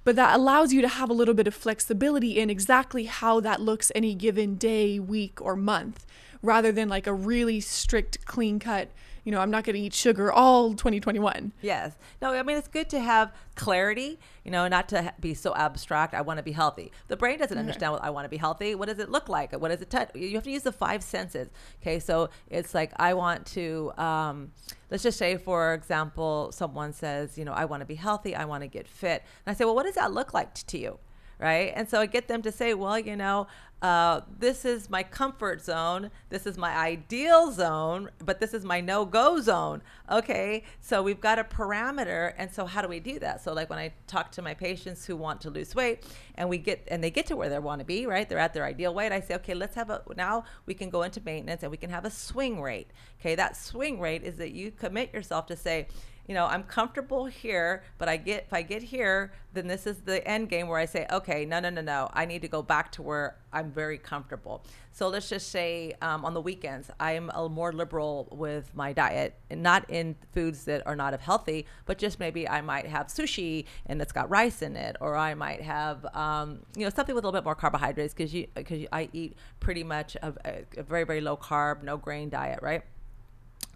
but 0.04 0.16
that 0.16 0.37
allows 0.37 0.72
you 0.72 0.82
to 0.82 0.88
have 0.88 1.08
a 1.08 1.14
little 1.14 1.32
bit 1.32 1.46
of 1.46 1.54
flexibility 1.54 2.38
in 2.38 2.50
exactly 2.50 3.04
how 3.04 3.40
that 3.40 3.61
looks 3.61 3.90
any 3.94 4.14
given 4.14 4.56
day, 4.56 4.98
week, 4.98 5.40
or 5.40 5.56
month, 5.56 6.04
rather 6.42 6.70
than 6.72 6.88
like 6.88 7.06
a 7.06 7.14
really 7.14 7.61
strict, 7.61 8.26
clean 8.26 8.58
cut 8.58 8.90
you 9.24 9.32
know, 9.32 9.40
I'm 9.40 9.50
not 9.50 9.64
going 9.64 9.74
to 9.74 9.80
eat 9.80 9.94
sugar 9.94 10.32
all 10.32 10.70
2021. 10.70 11.52
Yes. 11.61 11.96
No, 12.20 12.32
I 12.32 12.42
mean, 12.42 12.56
it's 12.56 12.68
good 12.68 12.88
to 12.90 13.00
have 13.00 13.32
clarity, 13.54 14.18
you 14.44 14.50
know, 14.50 14.66
not 14.68 14.88
to 14.90 15.14
be 15.20 15.35
so 15.35 15.54
abstract. 15.54 16.14
I 16.14 16.22
want 16.22 16.38
to 16.38 16.42
be 16.42 16.52
healthy. 16.52 16.90
The 17.08 17.16
brain 17.16 17.38
doesn't 17.38 17.56
understand 17.56 17.92
what 17.92 18.02
I 18.02 18.11
want 18.11 18.24
to 18.24 18.28
be 18.28 18.37
healthy. 18.37 18.74
What 18.74 18.88
does 18.88 18.98
it 18.98 19.11
look 19.11 19.28
like? 19.28 19.52
What 19.52 19.68
does 19.68 19.80
it 19.80 19.90
touch? 19.90 20.11
You 20.14 20.35
have 20.35 20.44
to 20.44 20.50
use 20.50 20.62
the 20.62 20.72
five 20.72 21.02
senses. 21.02 21.48
Okay. 21.80 22.00
So 22.00 22.30
it's 22.48 22.74
like, 22.74 22.92
I 22.96 23.14
want 23.14 23.46
to, 23.48 23.92
um, 23.96 24.52
let's 24.90 25.02
just 25.02 25.18
say, 25.18 25.37
for 25.37 25.74
example, 25.74 26.50
someone 26.52 26.92
says, 26.92 27.38
you 27.38 27.44
know, 27.44 27.52
I 27.52 27.64
want 27.64 27.80
to 27.82 27.87
be 27.87 27.94
healthy. 27.94 28.35
I 28.35 28.44
want 28.44 28.62
to 28.62 28.68
get 28.68 28.88
fit. 28.88 29.22
And 29.46 29.54
I 29.54 29.56
say, 29.56 29.64
well, 29.64 29.74
what 29.74 29.87
does 29.87 29.94
that 29.94 30.12
look 30.12 30.35
like 30.35 30.54
to 30.54 30.78
you? 30.78 30.98
Right? 31.42 31.72
And 31.74 31.88
so 31.88 32.00
I 32.00 32.07
get 32.07 32.28
them 32.28 32.40
to 32.42 32.52
say, 32.52 32.72
well, 32.72 32.98
you 32.98 33.16
know, 33.16 33.48
uh, 33.83 34.20
this 34.38 34.64
is 34.64 34.88
my 34.88 35.02
comfort 35.02 35.61
zone, 35.61 36.09
this 36.28 36.46
is 36.46 36.57
my 36.57 36.70
ideal 36.70 37.50
zone, 37.50 38.09
but 38.24 38.38
this 38.38 38.55
is 38.55 38.64
my 38.64 38.81
no 38.81 39.05
go 39.05 39.40
zone. 39.40 39.83
Okay, 40.09 40.62
so 40.81 41.02
we've 41.02 41.20
got 41.20 41.40
a 41.40 41.44
parameter. 41.44 42.33
And 42.38 42.48
so, 42.55 42.64
how 42.64 42.81
do 42.81 42.87
we 42.87 43.00
do 43.00 43.18
that? 43.18 43.42
So, 43.42 43.52
like 43.52 43.68
when 43.68 43.81
I 43.81 43.92
talk 44.07 44.31
to 44.33 44.42
my 44.42 44.55
patients 44.55 45.05
who 45.05 45.16
want 45.16 45.40
to 45.40 45.50
lose 45.50 45.74
weight 45.74 46.05
and 46.37 46.48
we 46.48 46.59
get, 46.59 46.87
and 46.92 47.02
they 47.02 47.11
get 47.11 47.26
to 47.26 47.37
where 47.37 47.48
they 47.48 47.59
want 47.59 47.81
to 47.81 47.85
be, 47.85 48.07
right? 48.07 48.28
They're 48.28 48.38
at 48.38 48.55
their 48.55 48.64
ideal 48.64 48.94
weight. 48.94 49.11
I 49.11 49.18
say, 49.18 49.35
okay, 49.35 49.55
let's 49.55 49.74
have 49.74 49.90
a, 49.90 50.00
now 50.16 50.44
we 50.64 50.74
can 50.74 50.88
go 50.88 51.02
into 51.02 51.20
maintenance 51.20 51.64
and 51.64 51.70
we 51.72 51.76
can 51.76 51.90
have 51.90 52.05
a 52.05 52.11
swing 52.11 52.62
rate. 52.62 52.92
Okay, 53.18 53.35
that 53.35 53.57
swing 53.57 53.98
rate 53.98 54.22
is 54.22 54.37
that 54.37 54.52
you 54.52 54.70
commit 54.70 55.12
yourself 55.12 55.46
to 55.46 55.57
say, 55.57 55.88
you 56.26 56.35
know, 56.35 56.46
I'm 56.46 56.62
comfortable 56.62 57.26
here, 57.26 57.82
but 57.98 58.08
I 58.08 58.16
get 58.16 58.44
if 58.44 58.52
I 58.52 58.62
get 58.62 58.82
here, 58.82 59.32
then 59.54 59.66
this 59.66 59.87
is 59.87 59.98
the 59.98 60.26
end 60.26 60.48
game 60.48 60.68
where 60.68 60.78
I 60.78 60.85
say, 60.85 61.06
okay, 61.12 61.44
no, 61.44 61.58
no, 61.58 61.68
no, 61.68 61.80
no, 61.80 62.11
I 62.12 62.26
need 62.26 62.42
to 62.42 62.48
go 62.48 62.62
back 62.62 62.92
to 62.92 63.02
where 63.02 63.37
I'm 63.52 63.70
very 63.72 63.98
comfortable. 63.98 64.64
So 64.92 65.08
let's 65.08 65.28
just 65.28 65.50
say 65.50 65.94
um, 66.00 66.24
on 66.24 66.32
the 66.32 66.40
weekends, 66.40 66.90
I'm 67.00 67.30
a 67.30 67.48
more 67.48 67.72
liberal 67.72 68.28
with 68.30 68.70
my 68.74 68.92
diet, 68.92 69.35
and 69.50 69.62
not 69.62 69.88
in 69.90 70.14
foods 70.32 70.64
that 70.66 70.87
are 70.87 70.94
not 70.94 71.12
of 71.12 71.20
healthy, 71.20 71.66
but 71.87 71.98
just 71.98 72.20
maybe 72.20 72.48
I 72.48 72.61
might 72.61 72.87
have 72.87 73.08
sushi 73.08 73.64
and 73.87 74.00
it's 74.00 74.12
got 74.12 74.30
rice 74.30 74.62
in 74.62 74.76
it, 74.76 74.96
or 75.00 75.16
I 75.16 75.35
might 75.35 75.62
have 75.62 76.06
um, 76.14 76.61
you 76.76 76.85
know 76.85 76.90
something 76.90 77.14
with 77.14 77.24
a 77.24 77.26
little 77.26 77.40
bit 77.40 77.44
more 77.44 77.56
carbohydrates 77.56 78.14
because 78.14 78.32
you 78.32 78.46
because 78.54 78.87
I 78.92 79.08
eat 79.12 79.37
pretty 79.58 79.82
much 79.82 80.16
a, 80.22 80.32
a 80.76 80.82
very 80.82 81.04
very 81.04 81.20
low 81.20 81.37
carb, 81.37 81.82
no 81.82 81.96
grain 81.96 82.28
diet, 82.28 82.61
right? 82.62 82.82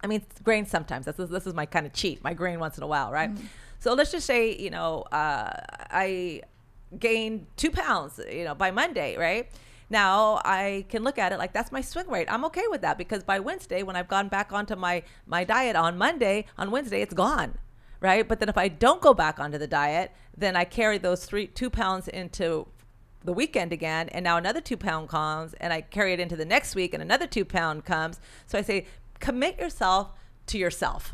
I 0.03 0.07
mean, 0.07 0.23
grain 0.43 0.65
sometimes. 0.65 1.05
This 1.05 1.19
is 1.19 1.29
this 1.29 1.47
is 1.47 1.53
my 1.53 1.65
kind 1.65 1.85
of 1.85 1.93
cheat. 1.93 2.23
My 2.23 2.33
grain 2.33 2.59
once 2.59 2.77
in 2.77 2.83
a 2.83 2.87
while, 2.87 3.11
right? 3.11 3.33
Mm-hmm. 3.33 3.45
So 3.79 3.93
let's 3.93 4.11
just 4.11 4.25
say, 4.25 4.55
you 4.55 4.69
know, 4.69 5.03
uh, 5.11 5.51
I 5.91 6.41
gained 6.97 7.47
two 7.57 7.71
pounds, 7.71 8.19
you 8.31 8.43
know, 8.43 8.55
by 8.55 8.71
Monday, 8.71 9.17
right? 9.17 9.49
Now 9.89 10.41
I 10.43 10.85
can 10.89 11.03
look 11.03 11.17
at 11.17 11.31
it 11.31 11.37
like 11.37 11.53
that's 11.53 11.71
my 11.71 11.81
swing 11.81 12.09
rate. 12.09 12.27
I'm 12.29 12.45
okay 12.45 12.65
with 12.69 12.81
that 12.81 12.97
because 12.97 13.23
by 13.23 13.39
Wednesday, 13.39 13.83
when 13.83 13.95
I've 13.95 14.07
gone 14.07 14.27
back 14.27 14.51
onto 14.51 14.75
my 14.75 15.03
my 15.25 15.43
diet 15.43 15.75
on 15.75 15.97
Monday, 15.97 16.45
on 16.57 16.71
Wednesday 16.71 17.01
it's 17.01 17.13
gone, 17.13 17.57
right? 17.99 18.27
But 18.27 18.39
then 18.39 18.49
if 18.49 18.57
I 18.57 18.67
don't 18.67 19.01
go 19.01 19.13
back 19.13 19.39
onto 19.39 19.57
the 19.57 19.67
diet, 19.67 20.11
then 20.35 20.55
I 20.55 20.65
carry 20.65 20.97
those 20.97 21.25
three 21.25 21.47
two 21.47 21.69
pounds 21.69 22.07
into 22.07 22.67
the 23.23 23.33
weekend 23.33 23.73
again 23.73 24.07
and 24.09 24.23
now 24.23 24.37
another 24.37 24.61
two 24.61 24.77
pound 24.77 25.09
comes 25.09 25.53
and 25.55 25.73
i 25.73 25.81
carry 25.81 26.13
it 26.13 26.19
into 26.19 26.35
the 26.35 26.45
next 26.45 26.75
week 26.75 26.93
and 26.93 27.03
another 27.03 27.27
two 27.27 27.43
pound 27.43 27.83
comes 27.83 28.21
so 28.45 28.57
i 28.57 28.61
say 28.61 28.85
commit 29.19 29.57
yourself 29.59 30.11
to 30.47 30.57
yourself. 30.57 31.13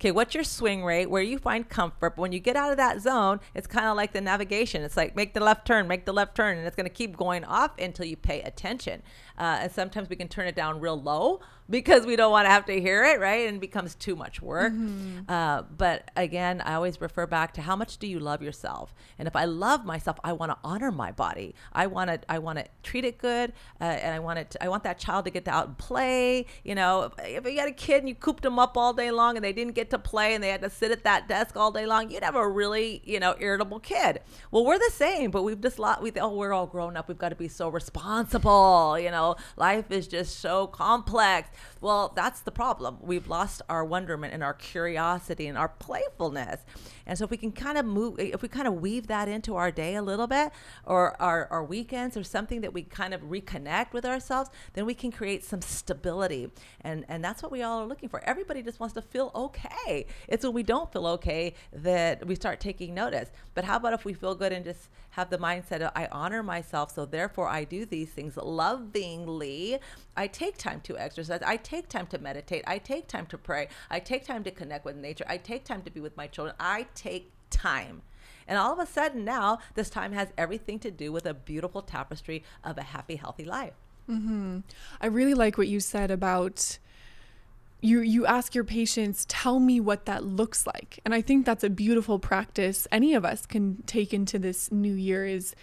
Okay, 0.00 0.12
what's 0.12 0.34
your 0.34 0.44
swing 0.44 0.82
rate? 0.82 1.10
Where 1.10 1.22
you 1.22 1.38
find 1.38 1.68
comfort? 1.68 2.16
But 2.16 2.22
when 2.22 2.32
you 2.32 2.40
get 2.40 2.56
out 2.56 2.70
of 2.70 2.78
that 2.78 3.02
zone, 3.02 3.38
it's 3.54 3.66
kind 3.66 3.84
of 3.84 3.98
like 3.98 4.12
the 4.12 4.22
navigation. 4.22 4.80
It's 4.80 4.96
like 4.96 5.14
make 5.14 5.34
the 5.34 5.40
left 5.40 5.66
turn, 5.66 5.88
make 5.88 6.06
the 6.06 6.12
left 6.14 6.34
turn, 6.34 6.56
and 6.56 6.66
it's 6.66 6.74
going 6.74 6.86
to 6.88 6.90
keep 6.90 7.18
going 7.18 7.44
off 7.44 7.78
until 7.78 8.06
you 8.06 8.16
pay 8.16 8.40
attention. 8.40 9.02
Uh, 9.40 9.60
and 9.62 9.72
sometimes 9.72 10.08
we 10.08 10.16
can 10.16 10.28
turn 10.28 10.46
it 10.46 10.54
down 10.54 10.78
real 10.78 11.00
low, 11.00 11.40
because 11.70 12.04
we 12.04 12.16
don't 12.16 12.32
want 12.32 12.46
to 12.46 12.50
have 12.50 12.66
to 12.66 12.80
hear 12.80 13.04
it, 13.04 13.20
right? 13.20 13.46
And 13.46 13.56
it 13.58 13.60
becomes 13.60 13.94
too 13.94 14.16
much 14.16 14.42
work. 14.42 14.72
Mm-hmm. 14.72 15.30
Uh, 15.30 15.62
but 15.62 16.10
again, 16.16 16.60
I 16.60 16.74
always 16.74 17.00
refer 17.00 17.26
back 17.26 17.54
to 17.54 17.62
how 17.62 17.76
much 17.76 17.98
do 17.98 18.08
you 18.08 18.18
love 18.18 18.42
yourself? 18.42 18.92
And 19.18 19.28
if 19.28 19.36
I 19.36 19.44
love 19.44 19.84
myself, 19.84 20.18
I 20.24 20.32
want 20.32 20.50
to 20.50 20.58
honor 20.64 20.90
my 20.90 21.12
body. 21.12 21.54
I 21.72 21.86
want 21.86 22.10
to 22.10 22.20
I 22.28 22.40
want 22.40 22.58
to 22.58 22.66
treat 22.82 23.04
it 23.04 23.18
good, 23.18 23.52
uh, 23.80 23.84
and 23.84 24.14
I 24.14 24.18
want 24.18 24.40
it. 24.40 24.50
To, 24.50 24.64
I 24.64 24.68
want 24.68 24.82
that 24.82 24.98
child 24.98 25.24
to 25.26 25.30
get 25.30 25.44
to 25.44 25.52
out 25.52 25.68
and 25.68 25.78
play. 25.78 26.46
You 26.64 26.74
know, 26.74 27.02
if, 27.04 27.12
if 27.24 27.46
you 27.46 27.56
got 27.56 27.68
a 27.68 27.72
kid 27.72 27.98
and 27.98 28.08
you 28.08 28.16
cooped 28.16 28.42
them 28.42 28.58
up 28.58 28.76
all 28.76 28.92
day 28.92 29.12
long 29.12 29.36
and 29.36 29.44
they 29.44 29.52
didn't 29.52 29.74
get 29.74 29.90
to 29.90 29.98
play 29.98 30.34
and 30.34 30.42
they 30.42 30.48
had 30.48 30.62
to 30.62 30.70
sit 30.70 30.90
at 30.90 31.04
that 31.04 31.28
desk 31.28 31.56
all 31.56 31.70
day 31.70 31.86
long, 31.86 32.10
you'd 32.10 32.24
have 32.24 32.34
a 32.34 32.48
really 32.48 33.00
you 33.04 33.20
know 33.20 33.36
irritable 33.38 33.78
kid. 33.78 34.20
Well, 34.50 34.64
we're 34.64 34.78
the 34.78 34.90
same, 34.92 35.30
but 35.30 35.44
we've 35.44 35.60
just 35.60 35.78
lot 35.78 36.02
we 36.02 36.10
oh 36.20 36.34
we're 36.34 36.52
all 36.52 36.66
grown 36.66 36.96
up. 36.96 37.06
We've 37.06 37.16
got 37.16 37.28
to 37.28 37.36
be 37.36 37.48
so 37.48 37.68
responsible. 37.68 38.98
You 38.98 39.12
know, 39.12 39.29
life 39.56 39.90
is 39.90 40.06
just 40.06 40.40
so 40.40 40.66
complex 40.66 41.48
well, 41.80 42.12
that's 42.14 42.40
the 42.40 42.50
problem. 42.50 42.98
We've 43.00 43.26
lost 43.26 43.62
our 43.68 43.84
wonderment 43.84 44.34
and 44.34 44.42
our 44.42 44.52
curiosity 44.52 45.46
and 45.46 45.56
our 45.56 45.68
playfulness. 45.68 46.60
And 47.10 47.18
so 47.18 47.24
if 47.24 47.30
we 47.32 47.36
can 47.36 47.50
kind 47.50 47.76
of 47.76 47.84
move, 47.84 48.20
if 48.20 48.40
we 48.40 48.46
kind 48.46 48.68
of 48.68 48.74
weave 48.74 49.08
that 49.08 49.26
into 49.26 49.56
our 49.56 49.72
day 49.72 49.96
a 49.96 50.02
little 50.02 50.28
bit 50.28 50.52
or 50.84 51.20
our, 51.20 51.48
our 51.50 51.64
weekends 51.64 52.16
or 52.16 52.22
something 52.22 52.60
that 52.60 52.72
we 52.72 52.84
kind 52.84 53.12
of 53.12 53.22
reconnect 53.22 53.92
with 53.92 54.04
ourselves, 54.04 54.48
then 54.74 54.86
we 54.86 54.94
can 54.94 55.10
create 55.10 55.44
some 55.44 55.60
stability. 55.60 56.52
And, 56.82 57.04
and 57.08 57.24
that's 57.24 57.42
what 57.42 57.50
we 57.50 57.62
all 57.62 57.80
are 57.80 57.86
looking 57.86 58.08
for. 58.08 58.22
Everybody 58.22 58.62
just 58.62 58.78
wants 58.78 58.94
to 58.94 59.02
feel 59.02 59.32
okay. 59.34 60.06
It's 60.28 60.44
when 60.44 60.54
we 60.54 60.62
don't 60.62 60.92
feel 60.92 61.04
okay 61.08 61.54
that 61.72 62.24
we 62.28 62.36
start 62.36 62.60
taking 62.60 62.94
notice. 62.94 63.32
But 63.54 63.64
how 63.64 63.78
about 63.78 63.92
if 63.92 64.04
we 64.04 64.14
feel 64.14 64.36
good 64.36 64.52
and 64.52 64.64
just 64.64 64.88
have 65.10 65.30
the 65.30 65.38
mindset 65.38 65.80
of 65.80 65.90
I 65.96 66.06
honor 66.12 66.44
myself, 66.44 66.92
so 66.94 67.06
therefore 67.06 67.48
I 67.48 67.64
do 67.64 67.84
these 67.84 68.10
things 68.10 68.36
lovingly. 68.36 69.80
I 70.16 70.28
take 70.28 70.56
time 70.58 70.80
to 70.82 70.96
exercise. 70.96 71.40
I 71.44 71.56
take 71.56 71.88
time 71.88 72.06
to 72.08 72.18
meditate. 72.18 72.62
I 72.68 72.78
take 72.78 73.08
time 73.08 73.26
to 73.26 73.38
pray. 73.38 73.66
I 73.90 73.98
take 73.98 74.24
time 74.24 74.44
to 74.44 74.52
connect 74.52 74.84
with 74.84 74.94
nature. 74.94 75.24
I 75.28 75.38
take 75.38 75.64
time 75.64 75.82
to 75.82 75.90
be 75.90 76.00
with 76.00 76.16
my 76.16 76.28
children. 76.28 76.54
I 76.60 76.86
take 77.00 77.30
time. 77.50 78.02
And 78.46 78.58
all 78.58 78.72
of 78.72 78.78
a 78.78 78.86
sudden 78.86 79.24
now, 79.24 79.60
this 79.74 79.90
time 79.90 80.12
has 80.12 80.28
everything 80.36 80.78
to 80.80 80.90
do 80.90 81.12
with 81.12 81.24
a 81.24 81.34
beautiful 81.34 81.82
tapestry 81.82 82.42
of 82.64 82.78
a 82.78 82.82
happy, 82.82 83.16
healthy 83.16 83.44
life. 83.44 83.74
Mm-hmm. 84.08 84.60
I 85.00 85.06
really 85.06 85.34
like 85.34 85.56
what 85.56 85.68
you 85.68 85.80
said 85.80 86.10
about 86.10 86.78
you 87.80 88.00
you 88.00 88.26
ask 88.26 88.54
your 88.54 88.64
patients 88.64 89.24
tell 89.26 89.58
me 89.58 89.80
what 89.80 90.04
that 90.04 90.22
looks 90.22 90.66
like 90.66 91.00
and 91.06 91.14
i 91.14 91.22
think 91.22 91.46
that's 91.46 91.64
a 91.64 91.70
beautiful 91.70 92.18
practice 92.18 92.86
any 92.92 93.14
of 93.14 93.24
us 93.24 93.46
can 93.46 93.82
take 93.86 94.12
into 94.12 94.38
this 94.38 94.70
new 94.70 94.92
year 94.92 95.24
is 95.24 95.54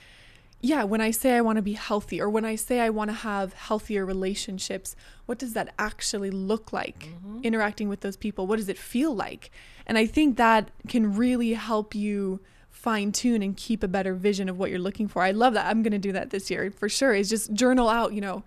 yeah 0.67 0.83
when 0.83 0.99
i 0.99 1.11
say 1.11 1.35
i 1.35 1.41
want 1.41 1.55
to 1.55 1.61
be 1.61 1.73
healthy 1.73 2.19
or 2.19 2.29
when 2.29 2.43
i 2.43 2.55
say 2.55 2.79
i 2.81 2.89
want 2.89 3.09
to 3.09 3.13
have 3.13 3.53
healthier 3.53 4.05
relationships 4.05 4.95
what 5.25 5.39
does 5.39 5.53
that 5.53 5.73
actually 5.79 6.29
look 6.29 6.73
like 6.73 6.99
mm-hmm. 6.99 7.39
interacting 7.43 7.87
with 7.87 8.01
those 8.01 8.17
people 8.17 8.45
what 8.45 8.57
does 8.57 8.67
it 8.67 8.77
feel 8.77 9.15
like 9.15 9.49
and 9.85 9.97
i 9.97 10.05
think 10.05 10.35
that 10.37 10.69
can 10.87 11.15
really 11.15 11.53
help 11.53 11.95
you 11.95 12.39
fine 12.69 13.11
tune 13.11 13.41
and 13.41 13.55
keep 13.55 13.81
a 13.81 13.87
better 13.87 14.13
vision 14.13 14.49
of 14.49 14.59
what 14.59 14.69
you're 14.69 14.79
looking 14.79 15.07
for 15.07 15.23
i 15.23 15.31
love 15.31 15.53
that 15.53 15.65
i'm 15.67 15.81
going 15.81 15.91
to 15.91 15.97
do 15.97 16.11
that 16.11 16.29
this 16.31 16.51
year 16.51 16.69
for 16.69 16.89
sure 16.89 17.13
is 17.13 17.29
just 17.29 17.53
journal 17.53 17.87
out 17.89 18.13
you 18.13 18.21
know 18.21 18.43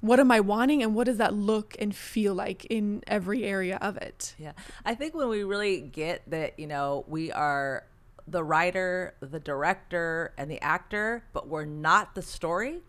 what 0.00 0.20
am 0.20 0.30
I 0.30 0.38
wanting 0.40 0.82
and 0.82 0.94
what 0.94 1.06
does 1.06 1.16
that 1.16 1.34
look 1.34 1.74
and 1.78 1.94
feel 1.94 2.34
like 2.34 2.64
in 2.66 3.02
every 3.06 3.44
area 3.44 3.78
of 3.80 3.96
it? 3.96 4.34
Yeah. 4.38 4.52
I 4.84 4.94
think 4.94 5.14
when 5.14 5.28
we 5.28 5.42
really 5.42 5.80
get 5.80 6.22
that, 6.30 6.58
you 6.58 6.66
know, 6.66 7.04
we 7.08 7.32
are 7.32 7.84
the 8.30 8.44
writer, 8.44 9.14
the 9.20 9.40
director, 9.40 10.32
and 10.36 10.50
the 10.50 10.60
actor, 10.62 11.24
but 11.32 11.48
we're 11.48 11.64
not 11.64 12.14
the 12.14 12.22
story, 12.22 12.82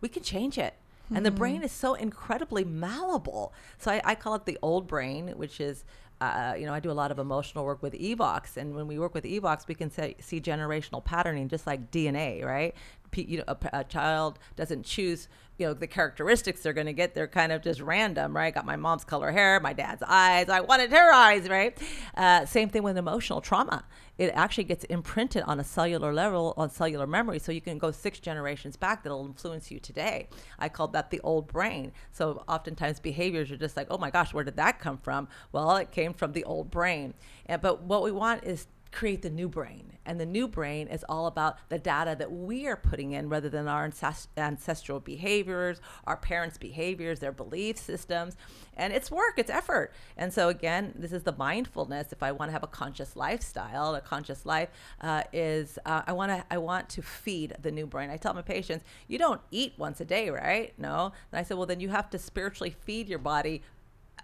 we 0.00 0.08
can 0.08 0.22
change 0.22 0.58
it. 0.58 0.74
Mm-hmm. 1.06 1.16
And 1.16 1.26
the 1.26 1.30
hmm. 1.30 1.36
brain 1.36 1.62
is 1.62 1.72
so 1.72 1.94
incredibly 1.94 2.64
malleable. 2.64 3.52
So 3.78 3.90
I, 3.90 4.00
I 4.04 4.14
call 4.14 4.34
it 4.34 4.46
the 4.46 4.58
old 4.62 4.86
brain, 4.86 5.28
which 5.36 5.60
is 5.60 5.84
uh, 6.22 6.54
you 6.56 6.66
know, 6.66 6.72
I 6.72 6.78
do 6.78 6.88
a 6.88 6.92
lot 6.92 7.10
of 7.10 7.18
emotional 7.18 7.64
work 7.64 7.82
with 7.82 7.94
Evox, 7.94 8.56
and 8.56 8.76
when 8.76 8.86
we 8.86 8.96
work 8.96 9.12
with 9.12 9.24
Evox, 9.24 9.66
we 9.66 9.74
can 9.74 9.90
say, 9.90 10.14
see 10.20 10.40
generational 10.40 11.04
patterning, 11.04 11.48
just 11.48 11.66
like 11.66 11.90
DNA, 11.90 12.44
right? 12.44 12.76
You 13.14 13.38
know, 13.38 13.44
a, 13.48 13.56
a, 13.72 13.84
child 13.84 14.38
doesn't 14.56 14.84
choose, 14.84 15.28
you 15.58 15.66
know, 15.66 15.74
the 15.74 15.86
characteristics 15.86 16.62
they're 16.62 16.72
going 16.72 16.86
to 16.86 16.92
get. 16.92 17.14
They're 17.14 17.28
kind 17.28 17.52
of 17.52 17.62
just 17.62 17.80
random, 17.80 18.34
right? 18.34 18.54
Got 18.54 18.66
my 18.66 18.76
mom's 18.76 19.04
color 19.04 19.30
hair, 19.30 19.60
my 19.60 19.72
dad's 19.72 20.02
eyes. 20.06 20.48
I 20.48 20.60
wanted 20.60 20.90
her 20.90 21.12
eyes, 21.12 21.48
right? 21.48 21.76
Uh, 22.16 22.46
same 22.46 22.68
thing 22.68 22.82
with 22.82 22.96
emotional 22.96 23.40
trauma. 23.40 23.84
It 24.18 24.30
actually 24.34 24.64
gets 24.64 24.84
imprinted 24.84 25.42
on 25.44 25.58
a 25.58 25.64
cellular 25.64 26.12
level, 26.12 26.54
on 26.56 26.70
cellular 26.70 27.06
memory. 27.06 27.38
So 27.38 27.50
you 27.50 27.60
can 27.60 27.78
go 27.78 27.90
six 27.90 28.18
generations 28.20 28.76
back 28.76 29.02
that'll 29.02 29.24
influence 29.26 29.70
you 29.70 29.80
today. 29.80 30.28
I 30.58 30.68
call 30.68 30.88
that 30.88 31.10
the 31.10 31.20
old 31.20 31.48
brain. 31.48 31.92
So 32.12 32.44
oftentimes 32.48 33.00
behaviors 33.00 33.50
are 33.50 33.56
just 33.56 33.76
like, 33.76 33.88
oh 33.90 33.98
my 33.98 34.10
gosh, 34.10 34.34
where 34.34 34.44
did 34.44 34.56
that 34.56 34.78
come 34.78 34.98
from? 34.98 35.28
Well, 35.50 35.76
it 35.76 35.90
came 35.90 36.12
from 36.12 36.32
the 36.32 36.44
old 36.44 36.70
brain. 36.70 37.14
And, 37.46 37.60
but 37.60 37.82
what 37.82 38.02
we 38.02 38.12
want 38.12 38.44
is 38.44 38.66
create 38.92 39.22
the 39.22 39.30
new 39.30 39.48
brain. 39.48 39.92
And 40.04 40.20
the 40.20 40.26
new 40.26 40.48
brain 40.48 40.88
is 40.88 41.04
all 41.08 41.26
about 41.26 41.56
the 41.68 41.78
data 41.78 42.16
that 42.18 42.32
we 42.32 42.66
are 42.66 42.76
putting 42.76 43.12
in 43.12 43.28
rather 43.28 43.48
than 43.48 43.68
our 43.68 43.90
ancestral 44.36 45.00
behaviors, 45.00 45.80
our 46.06 46.16
parents' 46.16 46.58
behaviors, 46.58 47.20
their 47.20 47.32
belief 47.32 47.78
systems. 47.78 48.36
And 48.76 48.92
it's 48.92 49.10
work, 49.10 49.34
it's 49.36 49.50
effort. 49.50 49.92
And 50.16 50.32
so, 50.32 50.48
again, 50.48 50.92
this 50.96 51.12
is 51.12 51.22
the 51.22 51.32
mindfulness. 51.32 52.12
If 52.12 52.22
I 52.22 52.32
want 52.32 52.48
to 52.48 52.52
have 52.52 52.64
a 52.64 52.68
conscious 52.68 53.14
lifestyle, 53.14 53.94
a 53.94 54.00
conscious 54.00 54.44
life 54.44 54.70
uh, 55.00 55.22
is 55.32 55.78
uh, 55.86 56.02
I, 56.06 56.12
want 56.12 56.32
to, 56.32 56.44
I 56.50 56.58
want 56.58 56.88
to 56.90 57.02
feed 57.02 57.54
the 57.62 57.70
new 57.70 57.86
brain. 57.86 58.10
I 58.10 58.16
tell 58.16 58.34
my 58.34 58.42
patients, 58.42 58.84
you 59.06 59.18
don't 59.18 59.40
eat 59.50 59.74
once 59.78 60.00
a 60.00 60.04
day, 60.04 60.30
right? 60.30 60.72
No. 60.78 61.12
And 61.30 61.38
I 61.38 61.44
said, 61.44 61.56
well, 61.56 61.66
then 61.66 61.80
you 61.80 61.90
have 61.90 62.10
to 62.10 62.18
spiritually 62.18 62.74
feed 62.84 63.08
your 63.08 63.20
body 63.20 63.62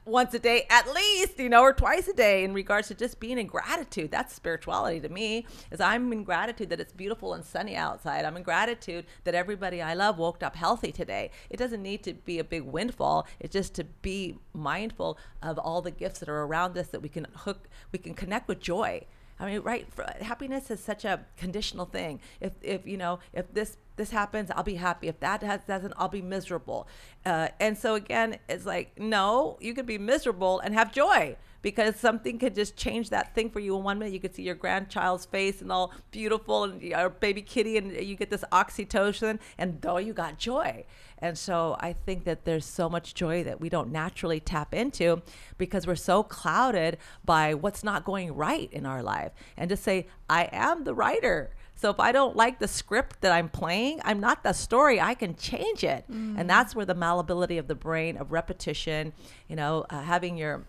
once 0.09 0.32
a 0.32 0.38
day 0.38 0.66
at 0.70 0.92
least 0.92 1.38
you 1.38 1.48
know 1.48 1.61
or 1.61 1.72
twice 1.72 2.09
a 2.09 2.12
day 2.12 2.42
in 2.42 2.54
regards 2.54 2.88
to 2.88 2.94
just 2.94 3.20
being 3.20 3.38
in 3.38 3.46
gratitude 3.46 4.11
that's 4.11 4.34
spirituality 4.34 4.98
to 4.98 5.09
me 5.09 5.46
is 5.70 5.80
i'm 5.80 6.11
in 6.12 6.24
gratitude 6.24 6.70
that 6.70 6.80
it's 6.80 6.92
beautiful 6.92 7.34
and 7.34 7.44
sunny 7.44 7.76
outside 7.76 8.24
i'm 8.24 8.36
in 8.36 8.42
gratitude 8.42 9.04
that 9.24 9.34
everybody 9.34 9.82
i 9.82 9.92
love 9.92 10.18
woke 10.18 10.42
up 10.42 10.56
healthy 10.56 10.90
today 10.90 11.30
it 11.50 11.59
doesn't 11.59 11.82
need 11.82 12.02
to 12.02 12.14
be 12.14 12.38
a 12.38 12.44
big 12.44 12.62
windfall 12.62 13.26
it's 13.38 13.52
just 13.52 13.74
to 13.74 13.84
be 13.84 14.38
mindful 14.54 15.18
of 15.42 15.59
all 15.59 15.82
the 15.82 15.90
gifts 15.90 16.20
that 16.20 16.28
are 16.28 16.44
around 16.44 16.76
us 16.78 16.88
that 16.88 17.00
we 17.00 17.09
can 17.09 17.26
hook 17.34 17.68
we 17.92 17.98
can 17.98 18.14
connect 18.14 18.48
with 18.48 18.61
joy 18.61 19.04
I 19.40 19.46
mean, 19.46 19.61
right? 19.61 19.86
For, 19.92 20.04
happiness 20.20 20.68
is 20.68 20.80
such 20.80 21.04
a 21.04 21.24
conditional 21.36 21.86
thing. 21.86 22.18
If, 22.40 22.54
if 22.61 22.86
you 22.88 22.96
know, 22.96 23.20
if 23.32 23.54
this 23.54 23.76
this 23.99 24.11
happens, 24.11 24.51
I'll 24.51 24.62
be 24.62 24.76
happy. 24.76 25.09
If 25.09 25.20
that 25.20 25.42
has, 25.42 25.61
doesn't, 25.66 25.92
I'll 25.96 26.09
be 26.09 26.22
miserable. 26.22 26.88
Uh, 27.26 27.49
and 27.61 27.76
so 27.76 27.94
again, 27.94 28.38
it's 28.49 28.64
like, 28.64 28.99
no, 28.99 29.59
you 29.61 29.74
can 29.74 29.84
be 29.84 29.99
miserable 29.99 30.61
and 30.61 30.72
have 30.72 30.90
joy 30.90 31.36
because 31.61 31.96
something 31.96 32.38
could 32.38 32.55
just 32.55 32.76
change 32.76 33.11
that 33.11 33.34
thing 33.34 33.51
for 33.51 33.61
you 33.61 33.76
in 33.76 33.82
one 33.82 33.99
minute. 33.99 34.14
You 34.14 34.20
could 34.20 34.34
see 34.34 34.42
your 34.42 34.55
grandchild's 34.55 35.26
face 35.26 35.61
and 35.61 35.72
all 35.72 35.92
beautiful, 36.11 36.64
and 36.64 36.80
your 36.80 37.11
baby 37.11 37.42
kitty, 37.42 37.76
and 37.76 37.92
you 37.92 38.14
get 38.16 38.30
this 38.30 38.44
oxytocin, 38.53 39.38
and 39.59 39.80
though 39.82 39.99
you 39.99 40.12
got 40.12 40.38
joy. 40.38 40.84
And 41.18 41.36
so 41.36 41.76
I 41.80 41.92
think 41.92 42.24
that 42.24 42.44
there's 42.44 42.64
so 42.64 42.88
much 42.88 43.12
joy 43.12 43.42
that 43.42 43.61
we 43.61 43.68
don't 43.68 43.90
naturally 43.90 44.38
tap 44.38 44.72
into 44.72 45.20
because 45.59 45.86
we're 45.86 45.96
so 45.96 46.22
clouded 46.22 46.99
by 47.24 47.55
what's 47.55 47.82
not 47.82 48.05
going 48.05 48.34
right 48.34 48.72
in 48.72 48.86
our 48.86 49.03
life. 49.03 49.32
And 49.57 49.68
to 49.68 49.76
say, 49.76 50.07
I 50.30 50.49
am 50.53 50.84
the 50.84 50.94
writer. 50.94 51.51
So 51.79 51.91
if 51.91 52.01
I 52.01 52.11
don't 52.11 52.35
like 52.35 52.59
the 52.59 52.66
script 52.66 53.20
that 53.20 53.31
I'm 53.31 53.49
playing, 53.49 54.01
I'm 54.05 54.18
not 54.18 54.43
the 54.43 54.53
story. 54.53 55.01
I 55.01 55.14
can 55.14 55.37
change 55.37 55.85
it. 55.85 56.05
Mm. 56.11 56.35
And 56.37 56.51
that's 56.51 56.74
where 56.74 56.85
the 56.85 56.95
malleability 56.95 57.57
of 57.57 57.68
the 57.68 57.76
brain, 57.76 58.16
of 58.16 58.33
repetition, 58.33 59.12
you 59.47 59.55
know, 59.55 59.87
uh, 59.89 60.03
having 60.03 60.37
your 60.37 60.64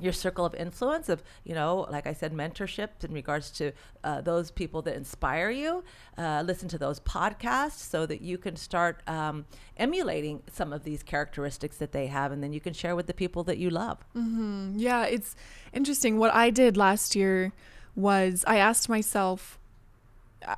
your 0.00 0.12
circle 0.12 0.44
of 0.44 0.52
influence 0.56 1.08
of 1.08 1.22
you 1.44 1.54
know 1.54 1.86
like 1.88 2.04
i 2.04 2.12
said 2.12 2.32
mentorship 2.32 2.88
in 3.04 3.12
regards 3.12 3.52
to 3.52 3.70
uh, 4.02 4.20
those 4.20 4.50
people 4.50 4.82
that 4.82 4.96
inspire 4.96 5.50
you 5.50 5.84
uh, 6.18 6.42
listen 6.44 6.68
to 6.68 6.76
those 6.76 6.98
podcasts 6.98 7.78
so 7.78 8.04
that 8.04 8.20
you 8.20 8.36
can 8.36 8.56
start 8.56 9.02
um, 9.06 9.46
emulating 9.76 10.42
some 10.52 10.72
of 10.72 10.82
these 10.82 11.04
characteristics 11.04 11.76
that 11.76 11.92
they 11.92 12.08
have 12.08 12.32
and 12.32 12.42
then 12.42 12.52
you 12.52 12.60
can 12.60 12.72
share 12.72 12.96
with 12.96 13.06
the 13.06 13.14
people 13.14 13.44
that 13.44 13.56
you 13.56 13.70
love 13.70 14.04
mm-hmm. 14.16 14.72
yeah 14.76 15.04
it's 15.04 15.36
interesting 15.72 16.18
what 16.18 16.34
i 16.34 16.50
did 16.50 16.76
last 16.76 17.14
year 17.14 17.52
was 17.94 18.44
i 18.48 18.56
asked 18.56 18.88
myself 18.88 19.60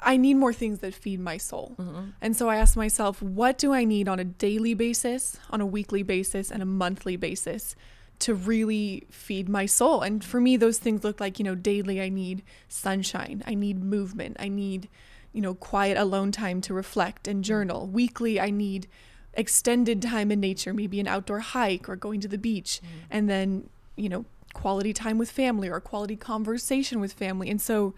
I 0.02 0.16
need 0.16 0.34
more 0.34 0.52
things 0.52 0.80
that 0.80 0.94
feed 0.94 1.20
my 1.20 1.36
soul. 1.36 1.76
Mm-hmm. 1.78 2.10
And 2.20 2.36
so 2.36 2.48
I 2.48 2.56
asked 2.56 2.76
myself, 2.76 3.22
what 3.22 3.58
do 3.58 3.72
I 3.72 3.84
need 3.84 4.08
on 4.08 4.18
a 4.18 4.24
daily 4.24 4.74
basis, 4.74 5.38
on 5.50 5.60
a 5.60 5.66
weekly 5.66 6.02
basis, 6.02 6.50
and 6.50 6.62
a 6.62 6.66
monthly 6.66 7.16
basis 7.16 7.76
to 8.18 8.34
really 8.34 9.06
feed 9.10 9.48
my 9.48 9.66
soul. 9.66 10.02
And 10.02 10.24
for 10.24 10.40
me, 10.40 10.56
those 10.56 10.78
things 10.78 11.04
look 11.04 11.20
like, 11.20 11.38
you 11.38 11.44
know, 11.44 11.54
daily 11.54 12.00
I 12.00 12.08
need 12.08 12.42
sunshine, 12.68 13.42
I 13.46 13.54
need 13.54 13.82
movement, 13.82 14.36
I 14.40 14.48
need, 14.48 14.88
you 15.32 15.42
know, 15.42 15.54
quiet 15.54 15.98
alone 15.98 16.32
time 16.32 16.60
to 16.62 16.74
reflect 16.74 17.28
and 17.28 17.44
journal. 17.44 17.86
Weekly, 17.86 18.40
I 18.40 18.50
need 18.50 18.88
extended 19.34 20.00
time 20.00 20.32
in 20.32 20.40
nature, 20.40 20.72
maybe 20.72 20.98
an 20.98 21.06
outdoor 21.06 21.40
hike 21.40 21.88
or 21.88 21.96
going 21.96 22.20
to 22.20 22.28
the 22.28 22.38
beach. 22.38 22.80
Mm. 22.82 22.88
And 23.10 23.30
then, 23.30 23.70
you 23.96 24.08
know, 24.08 24.24
quality 24.54 24.94
time 24.94 25.18
with 25.18 25.30
family 25.30 25.68
or 25.68 25.80
quality 25.80 26.16
conversation 26.16 27.00
with 27.00 27.12
family. 27.12 27.50
And 27.50 27.60
so, 27.60 27.94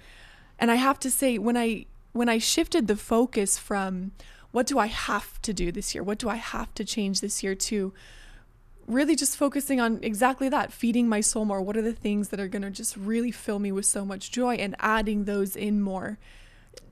and 0.58 0.70
I 0.70 0.76
have 0.76 0.98
to 1.00 1.10
say, 1.10 1.38
when 1.38 1.56
I, 1.56 1.86
when 2.12 2.28
I 2.28 2.38
shifted 2.38 2.86
the 2.86 2.96
focus 2.96 3.58
from 3.58 4.12
what 4.50 4.66
do 4.66 4.78
I 4.78 4.86
have 4.86 5.40
to 5.42 5.52
do 5.52 5.70
this 5.70 5.94
year? 5.94 6.02
What 6.02 6.18
do 6.18 6.28
I 6.28 6.36
have 6.36 6.74
to 6.74 6.84
change 6.84 7.20
this 7.20 7.42
year 7.42 7.54
to 7.54 7.92
really 8.88 9.14
just 9.14 9.36
focusing 9.36 9.80
on 9.80 10.00
exactly 10.02 10.48
that 10.48 10.72
feeding 10.72 11.08
my 11.08 11.20
soul 11.20 11.44
more. 11.44 11.60
What 11.60 11.76
are 11.76 11.82
the 11.82 11.92
things 11.92 12.30
that 12.30 12.40
are 12.40 12.48
going 12.48 12.62
to 12.62 12.70
just 12.70 12.96
really 12.96 13.30
fill 13.30 13.58
me 13.58 13.70
with 13.70 13.84
so 13.86 14.04
much 14.04 14.32
joy 14.32 14.54
and 14.54 14.74
adding 14.78 15.24
those 15.24 15.54
in 15.54 15.80
more? 15.82 16.18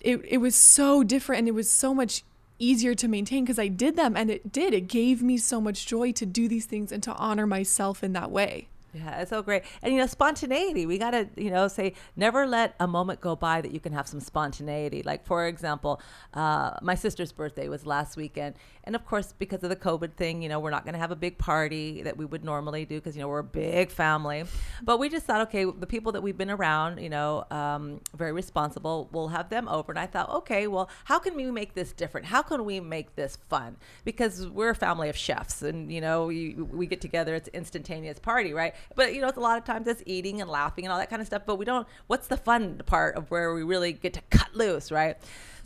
It, 0.00 0.20
it 0.28 0.38
was 0.38 0.54
so 0.54 1.02
different 1.02 1.40
and 1.40 1.48
it 1.48 1.54
was 1.54 1.70
so 1.70 1.94
much 1.94 2.22
easier 2.58 2.94
to 2.94 3.08
maintain 3.08 3.44
because 3.44 3.58
I 3.58 3.68
did 3.68 3.96
them 3.96 4.16
and 4.16 4.30
it 4.30 4.52
did. 4.52 4.74
It 4.74 4.88
gave 4.88 5.22
me 5.22 5.38
so 5.38 5.60
much 5.60 5.86
joy 5.86 6.12
to 6.12 6.26
do 6.26 6.48
these 6.48 6.66
things 6.66 6.92
and 6.92 7.02
to 7.02 7.14
honor 7.14 7.46
myself 7.46 8.04
in 8.04 8.12
that 8.12 8.30
way. 8.30 8.68
Yeah, 8.97 9.20
it's 9.20 9.30
so 9.30 9.42
great. 9.42 9.62
And 9.82 9.92
you 9.92 10.01
know, 10.01 10.07
spontaneity. 10.07 10.86
We 10.86 10.97
got 10.97 11.11
to, 11.11 11.28
you 11.36 11.51
know, 11.51 11.68
say 11.68 11.92
never 12.16 12.47
let 12.47 12.74
a 12.80 12.86
moment 12.86 13.20
go 13.20 13.36
by 13.36 13.61
that 13.61 13.72
you 13.72 13.80
can 13.80 13.92
have 13.92 14.09
some 14.09 14.20
spontaneity. 14.20 15.03
Like 15.03 15.24
for 15.26 15.47
example, 15.47 16.01
uh, 16.32 16.76
my 16.82 16.94
sister's 16.94 17.30
birthday 17.32 17.68
was 17.68 17.84
last 17.84 18.16
weekend, 18.16 18.55
and 18.84 18.97
of 18.97 19.05
course, 19.05 19.34
because 19.38 19.62
of 19.62 19.68
the 19.68 19.76
COVID 19.76 20.14
thing, 20.14 20.40
you 20.40 20.49
know, 20.49 20.59
we're 20.61 20.70
not 20.70 20.84
going 20.84 20.94
to 20.94 20.99
have 20.99 21.11
a 21.11 21.16
big 21.16 21.36
party 21.36 22.03
that 22.03 22.16
we 22.16 22.24
would 22.24 22.44
normally 22.44 22.84
do 22.86 22.97
because 22.97 23.16
you 23.16 23.22
know 23.22 23.28
we're 23.28 23.40
a 23.40 23.44
big 23.44 23.90
family. 23.90 24.44
But 24.82 24.99
we 24.99 25.09
just 25.09 25.26
thought, 25.26 25.42
okay, 25.49 25.64
the 25.64 25.86
people 25.86 26.12
that 26.12 26.22
we've 26.22 26.38
been 26.38 26.51
around, 26.51 27.01
you 27.01 27.11
know, 27.11 27.44
um, 27.51 28.01
very 28.16 28.32
responsible, 28.32 29.09
we'll 29.12 29.28
have 29.28 29.51
them 29.51 29.68
over. 29.68 29.92
And 29.92 29.99
I 29.99 30.07
thought, 30.07 30.30
okay, 30.30 30.66
well, 30.68 30.88
how 31.05 31.18
can 31.18 31.34
we 31.34 31.51
make 31.51 31.74
this 31.74 31.92
different? 31.92 32.28
How 32.28 32.42
can 32.42 32.64
we 32.64 32.80
make 32.80 33.14
this 33.14 33.36
fun? 33.51 33.76
Because 34.05 34.47
we're 34.49 34.70
a 34.70 34.74
family 34.74 35.11
of 35.11 35.16
chefs, 35.16 35.61
and 35.61 35.92
you 35.92 36.01
know, 36.01 36.26
we 36.26 36.55
we 36.55 36.86
get 36.86 37.03
together. 37.03 37.34
It's 37.34 37.49
instantaneous 37.49 38.18
party, 38.18 38.55
right? 38.55 38.74
But 38.95 39.14
you 39.14 39.20
know, 39.20 39.28
it's 39.28 39.37
a 39.37 39.41
lot 39.41 39.59
of 39.59 39.64
times 39.64 39.87
it's 39.87 40.03
eating 40.07 40.41
and 40.41 40.51
laughing 40.51 40.84
and 40.84 40.93
all 40.93 40.99
that 40.99 41.11
kind 41.11 41.20
of 41.20 41.26
stuff. 41.26 41.43
But 41.47 41.57
we 41.57 41.64
don't. 41.64 41.87
What's 42.07 42.28
the 42.28 42.37
fun 42.37 42.80
part 42.87 43.16
of 43.16 43.30
where 43.30 43.55
we 43.55 43.62
really 43.62 43.93
get 43.93 44.12
to 44.14 44.20
cut 44.30 44.55
loose, 44.55 44.91
right? 44.91 45.16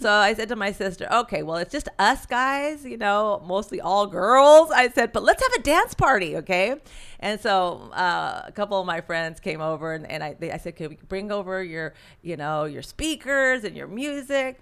So 0.00 0.10
I 0.10 0.32
said 0.32 0.48
to 0.48 0.56
my 0.56 0.72
sister, 0.72 1.06
okay, 1.12 1.42
well, 1.42 1.58
it's 1.58 1.70
just 1.70 1.90
us 1.98 2.24
guys, 2.24 2.86
you 2.86 2.96
know, 2.96 3.42
mostly 3.44 3.82
all 3.82 4.06
girls. 4.06 4.70
I 4.70 4.88
said, 4.88 5.12
but 5.12 5.22
let's 5.22 5.42
have 5.42 5.60
a 5.60 5.62
dance 5.62 5.92
party, 5.92 6.38
okay? 6.38 6.76
And 7.18 7.38
so 7.38 7.90
uh, 7.92 8.44
a 8.46 8.52
couple 8.52 8.80
of 8.80 8.86
my 8.86 9.02
friends 9.02 9.40
came 9.40 9.60
over, 9.60 9.92
and, 9.92 10.10
and 10.10 10.24
I, 10.24 10.36
they, 10.38 10.52
I 10.52 10.56
said, 10.56 10.76
can 10.76 10.88
we 10.88 10.98
bring 11.06 11.30
over 11.30 11.62
your, 11.62 11.92
you 12.22 12.38
know, 12.38 12.64
your 12.64 12.80
speakers 12.80 13.64
and 13.64 13.76
your 13.76 13.88
music? 13.88 14.58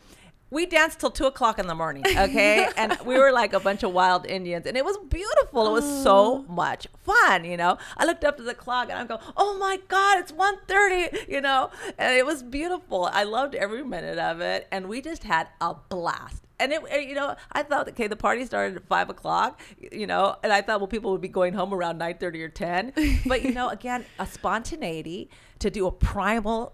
We 0.50 0.66
danced 0.66 1.00
till 1.00 1.10
two 1.10 1.26
o'clock 1.26 1.58
in 1.58 1.66
the 1.66 1.74
morning 1.74 2.04
okay? 2.16 2.68
And 2.76 2.96
we 3.04 3.18
were 3.18 3.32
like 3.32 3.52
a 3.52 3.60
bunch 3.60 3.82
of 3.82 3.92
wild 3.92 4.26
indians 4.26 4.66
and 4.66 4.76
it 4.76 4.84
was 4.84 4.98
beautiful. 5.08 5.66
It 5.66 5.72
was 5.72 6.02
so 6.02 6.44
oh. 6.48 6.52
much 6.52 6.86
fun 7.04 7.44
you 7.44 7.56
know? 7.56 7.78
I 7.96 8.04
looked 8.04 8.24
up 8.24 8.36
to 8.38 8.42
the 8.42 8.54
clock 8.54 8.90
and 8.90 8.98
i 8.98 9.04
go 9.04 9.20
oh 9.36 9.58
my 9.58 9.78
god 9.88 10.18
it's 10.18 10.32
1.30 10.32 11.28
you 11.28 11.40
know? 11.40 11.70
And 11.98 12.16
it 12.16 12.26
was 12.26 12.42
beautiful. 12.42 13.08
I 13.12 13.24
loved 13.24 13.54
every 13.54 13.84
minute 13.84 14.18
of 14.18 14.40
it 14.40 14.66
and 14.70 14.88
we 14.88 15.00
just 15.00 15.24
had 15.24 15.48
a 15.60 15.74
blast. 15.88 16.42
And 16.60 16.72
it, 16.72 17.08
you 17.08 17.14
know, 17.14 17.36
I 17.52 17.62
thought, 17.62 17.88
okay, 17.90 18.08
the 18.08 18.16
party 18.16 18.44
started 18.44 18.76
at 18.76 18.88
five 18.88 19.10
o'clock, 19.10 19.60
you 19.92 20.08
know, 20.08 20.36
and 20.42 20.52
I 20.52 20.60
thought, 20.60 20.80
well, 20.80 20.88
people 20.88 21.12
would 21.12 21.20
be 21.20 21.28
going 21.28 21.54
home 21.54 21.72
around 21.72 21.98
nine 21.98 22.18
thirty 22.18 22.42
or 22.42 22.48
ten. 22.48 22.92
But 23.26 23.42
you 23.42 23.52
know, 23.52 23.68
again, 23.78 24.04
a 24.18 24.26
spontaneity 24.26 25.30
to 25.60 25.70
do 25.70 25.86
a 25.86 25.92
primal 25.92 26.72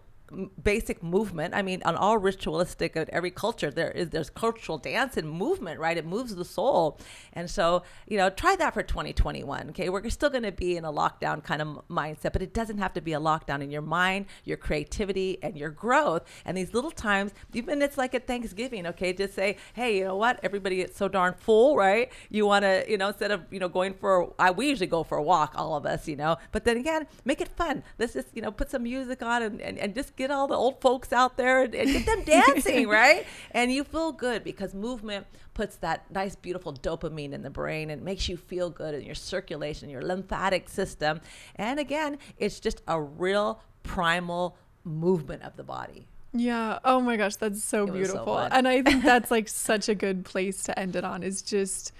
basic 0.62 1.02
movement. 1.02 1.54
I 1.54 1.62
mean, 1.62 1.82
on 1.84 1.96
all 1.96 2.18
ritualistic 2.18 2.96
of 2.96 3.08
every 3.10 3.30
culture, 3.30 3.70
there 3.70 3.90
is 3.90 4.10
there's 4.10 4.30
cultural 4.30 4.78
dance 4.78 5.16
and 5.16 5.30
movement, 5.30 5.80
right? 5.80 5.96
It 5.96 6.06
moves 6.06 6.34
the 6.34 6.44
soul, 6.44 6.98
and 7.32 7.50
so 7.50 7.82
you 8.06 8.16
know, 8.16 8.30
try 8.30 8.56
that 8.56 8.74
for 8.74 8.82
2021. 8.82 9.70
Okay, 9.70 9.88
we're 9.88 10.08
still 10.10 10.30
going 10.30 10.44
to 10.44 10.52
be 10.52 10.76
in 10.76 10.84
a 10.84 10.92
lockdown 10.92 11.42
kind 11.42 11.60
of 11.62 11.82
mindset, 11.88 12.32
but 12.32 12.42
it 12.42 12.54
doesn't 12.54 12.78
have 12.78 12.92
to 12.94 13.00
be 13.00 13.12
a 13.12 13.20
lockdown 13.20 13.62
in 13.62 13.70
your 13.70 13.82
mind, 13.82 14.26
your 14.44 14.56
creativity, 14.56 15.38
and 15.42 15.56
your 15.56 15.70
growth. 15.70 16.22
And 16.44 16.56
these 16.56 16.74
little 16.74 16.90
times, 16.90 17.32
even 17.52 17.82
it's 17.82 17.98
like 17.98 18.14
at 18.14 18.26
Thanksgiving. 18.26 18.86
Okay, 18.86 19.12
just 19.12 19.34
say, 19.34 19.56
hey, 19.74 19.98
you 19.98 20.04
know 20.04 20.16
what? 20.16 20.40
Everybody 20.42 20.76
gets 20.76 20.96
so 20.96 21.08
darn 21.08 21.34
full, 21.34 21.76
right? 21.76 22.10
You 22.30 22.46
want 22.46 22.64
to, 22.64 22.84
you 22.88 22.98
know, 22.98 23.08
instead 23.08 23.30
of 23.30 23.42
you 23.50 23.60
know 23.60 23.68
going 23.68 23.94
for, 23.94 24.32
I 24.38 24.50
we 24.50 24.68
usually 24.68 24.86
go 24.86 25.02
for 25.02 25.18
a 25.18 25.22
walk, 25.22 25.54
all 25.56 25.76
of 25.76 25.86
us, 25.86 26.06
you 26.08 26.16
know, 26.16 26.36
but 26.52 26.64
then 26.64 26.76
again, 26.76 27.06
make 27.24 27.40
it 27.40 27.48
fun. 27.48 27.82
Let's 27.98 28.12
just 28.12 28.28
you 28.34 28.42
know 28.42 28.50
put 28.50 28.70
some 28.70 28.84
music 28.84 29.22
on 29.22 29.42
and 29.42 29.60
and, 29.60 29.78
and 29.78 29.94
just 29.94 30.16
get 30.16 30.23
get 30.24 30.34
all 30.34 30.48
the 30.48 30.54
old 30.54 30.80
folks 30.80 31.12
out 31.12 31.36
there 31.36 31.62
and, 31.62 31.74
and 31.74 31.92
get 31.92 32.06
them 32.06 32.22
dancing, 32.24 32.88
right? 32.88 33.26
And 33.50 33.70
you 33.70 33.84
feel 33.84 34.12
good 34.12 34.42
because 34.42 34.74
movement 34.74 35.26
puts 35.52 35.76
that 35.76 36.10
nice, 36.10 36.34
beautiful 36.34 36.72
dopamine 36.72 37.32
in 37.32 37.42
the 37.42 37.50
brain 37.50 37.90
and 37.90 38.02
makes 38.02 38.28
you 38.28 38.36
feel 38.36 38.70
good 38.70 38.94
in 38.94 39.02
your 39.02 39.14
circulation, 39.14 39.90
your 39.90 40.02
lymphatic 40.02 40.68
system. 40.68 41.20
And 41.56 41.78
again, 41.78 42.18
it's 42.38 42.58
just 42.58 42.80
a 42.88 43.00
real 43.00 43.60
primal 43.82 44.56
movement 44.84 45.42
of 45.42 45.56
the 45.56 45.62
body. 45.62 46.08
Yeah. 46.32 46.78
Oh 46.84 47.00
my 47.00 47.16
gosh, 47.16 47.36
that's 47.36 47.62
so 47.62 47.84
it 47.84 47.92
beautiful. 47.92 48.24
So 48.24 48.48
and 48.50 48.66
I 48.66 48.82
think 48.82 49.04
that's 49.04 49.30
like 49.30 49.48
such 49.48 49.88
a 49.88 49.94
good 49.94 50.24
place 50.24 50.64
to 50.64 50.78
end 50.78 50.96
it 50.96 51.04
on 51.04 51.22
is 51.22 51.42
just 51.42 51.92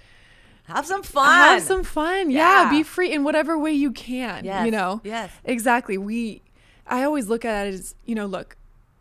have 0.65 0.85
some 0.85 1.03
fun. 1.03 1.27
Have 1.27 1.61
some 1.61 1.83
fun. 1.83 2.31
Yeah. 2.31 2.63
yeah. 2.63 2.69
Be 2.69 2.83
free 2.83 3.11
in 3.11 3.23
whatever 3.23 3.57
way 3.57 3.71
you 3.71 3.91
can. 3.91 4.43
Yes. 4.43 4.65
You 4.65 4.71
know? 4.71 4.99
Yes. 5.03 5.31
Exactly. 5.45 5.97
We 5.97 6.41
I 6.87 7.03
always 7.03 7.27
look 7.27 7.45
at 7.45 7.67
it 7.67 7.73
as, 7.73 7.95
you 8.05 8.15
know, 8.15 8.25
look, 8.25 8.57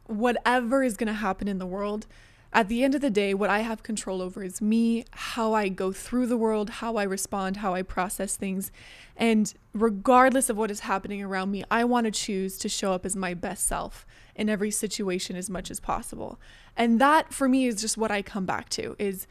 whatever 0.06 0.82
is 0.82 0.96
going 0.96 1.08
to 1.08 1.14
happen 1.14 1.48
in 1.48 1.58
the 1.58 1.66
world, 1.66 2.06
at 2.54 2.68
the 2.68 2.84
end 2.84 2.94
of 2.94 3.00
the 3.00 3.10
day, 3.10 3.34
what 3.34 3.50
I 3.50 3.60
have 3.60 3.82
control 3.82 4.22
over 4.22 4.44
is 4.44 4.62
me, 4.62 5.04
how 5.10 5.54
I 5.54 5.68
go 5.68 5.90
through 5.90 6.28
the 6.28 6.36
world, 6.36 6.70
how 6.70 6.94
I 6.94 7.02
respond, 7.02 7.56
how 7.56 7.74
I 7.74 7.82
process 7.82 8.36
things. 8.36 8.70
And 9.16 9.52
regardless 9.72 10.48
of 10.48 10.56
what 10.56 10.70
is 10.70 10.80
happening 10.80 11.20
around 11.20 11.50
me, 11.50 11.64
I 11.68 11.82
want 11.82 12.04
to 12.04 12.12
choose 12.12 12.56
to 12.58 12.68
show 12.68 12.92
up 12.92 13.04
as 13.04 13.16
my 13.16 13.34
best 13.34 13.66
self 13.66 14.06
in 14.36 14.48
every 14.48 14.70
situation 14.70 15.34
as 15.34 15.50
much 15.50 15.68
as 15.68 15.80
possible. 15.80 16.38
And 16.76 17.00
that 17.00 17.34
for 17.34 17.48
me 17.48 17.66
is 17.66 17.80
just 17.80 17.98
what 17.98 18.12
I 18.12 18.22
come 18.22 18.46
back 18.46 18.68
to 18.70 18.94
is 19.00 19.26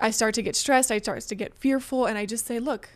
I 0.00 0.10
start 0.10 0.34
to 0.34 0.42
get 0.42 0.56
stressed, 0.56 0.90
I 0.90 0.98
start 0.98 1.20
to 1.20 1.34
get 1.36 1.54
fearful, 1.54 2.06
and 2.06 2.18
I 2.18 2.26
just 2.26 2.44
say, 2.44 2.58
look, 2.58 2.88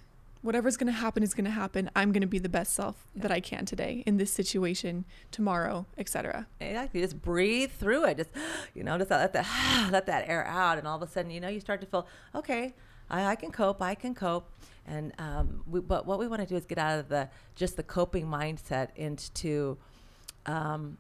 whatever's 0.43 0.77
going 0.77 0.93
to 0.93 0.99
happen 0.99 1.23
is 1.23 1.35
going 1.35 1.45
to 1.45 1.51
happen. 1.51 1.91
I'm 1.97 2.13
going 2.13 2.21
to 2.21 2.27
be 2.27 2.39
the 2.39 2.49
best 2.49 2.75
self 2.75 3.07
yeah. 3.15 3.23
that 3.23 3.33
I 3.33 3.41
can 3.41 3.65
today 3.65 4.03
in 4.07 4.19
this 4.19 4.33
situation, 4.33 5.05
tomorrow, 5.31 5.87
etc. 5.97 6.47
Exactly. 6.61 7.01
Just 7.01 7.23
breathe 7.23 7.71
through 7.73 8.05
it. 8.05 8.19
Just 8.19 8.31
you 8.75 8.85
know, 8.85 8.99
just 8.99 9.11
let 9.11 9.33
that 9.33 9.89
let 9.93 10.07
that 10.07 10.29
air 10.29 10.47
out, 10.47 10.79
and 10.79 10.87
all 10.87 10.97
of 10.97 11.03
a 11.03 11.07
sudden, 11.07 11.31
you 11.31 11.41
know, 11.41 11.49
you 11.49 11.61
start 11.61 11.81
to 11.81 11.87
feel 11.87 12.07
okay. 12.35 12.75
I, 13.09 13.27
I 13.27 13.37
can 13.37 13.51
cope. 13.51 13.81
I 13.81 13.95
can 13.95 14.15
cope. 14.15 14.51
And 14.87 15.13
um, 15.19 15.63
we, 15.67 15.81
but 15.81 16.07
what 16.07 16.19
we 16.19 16.27
want 16.27 16.43
to 16.43 16.49
do 16.49 16.57
is 16.57 16.67
get 16.67 16.79
out 16.79 16.99
of 16.99 17.09
the 17.09 17.29
just 17.55 17.77
the 17.77 17.83
coping 17.83 18.27
mindset 18.27 18.89
into 18.97 19.79
um, 20.47 20.99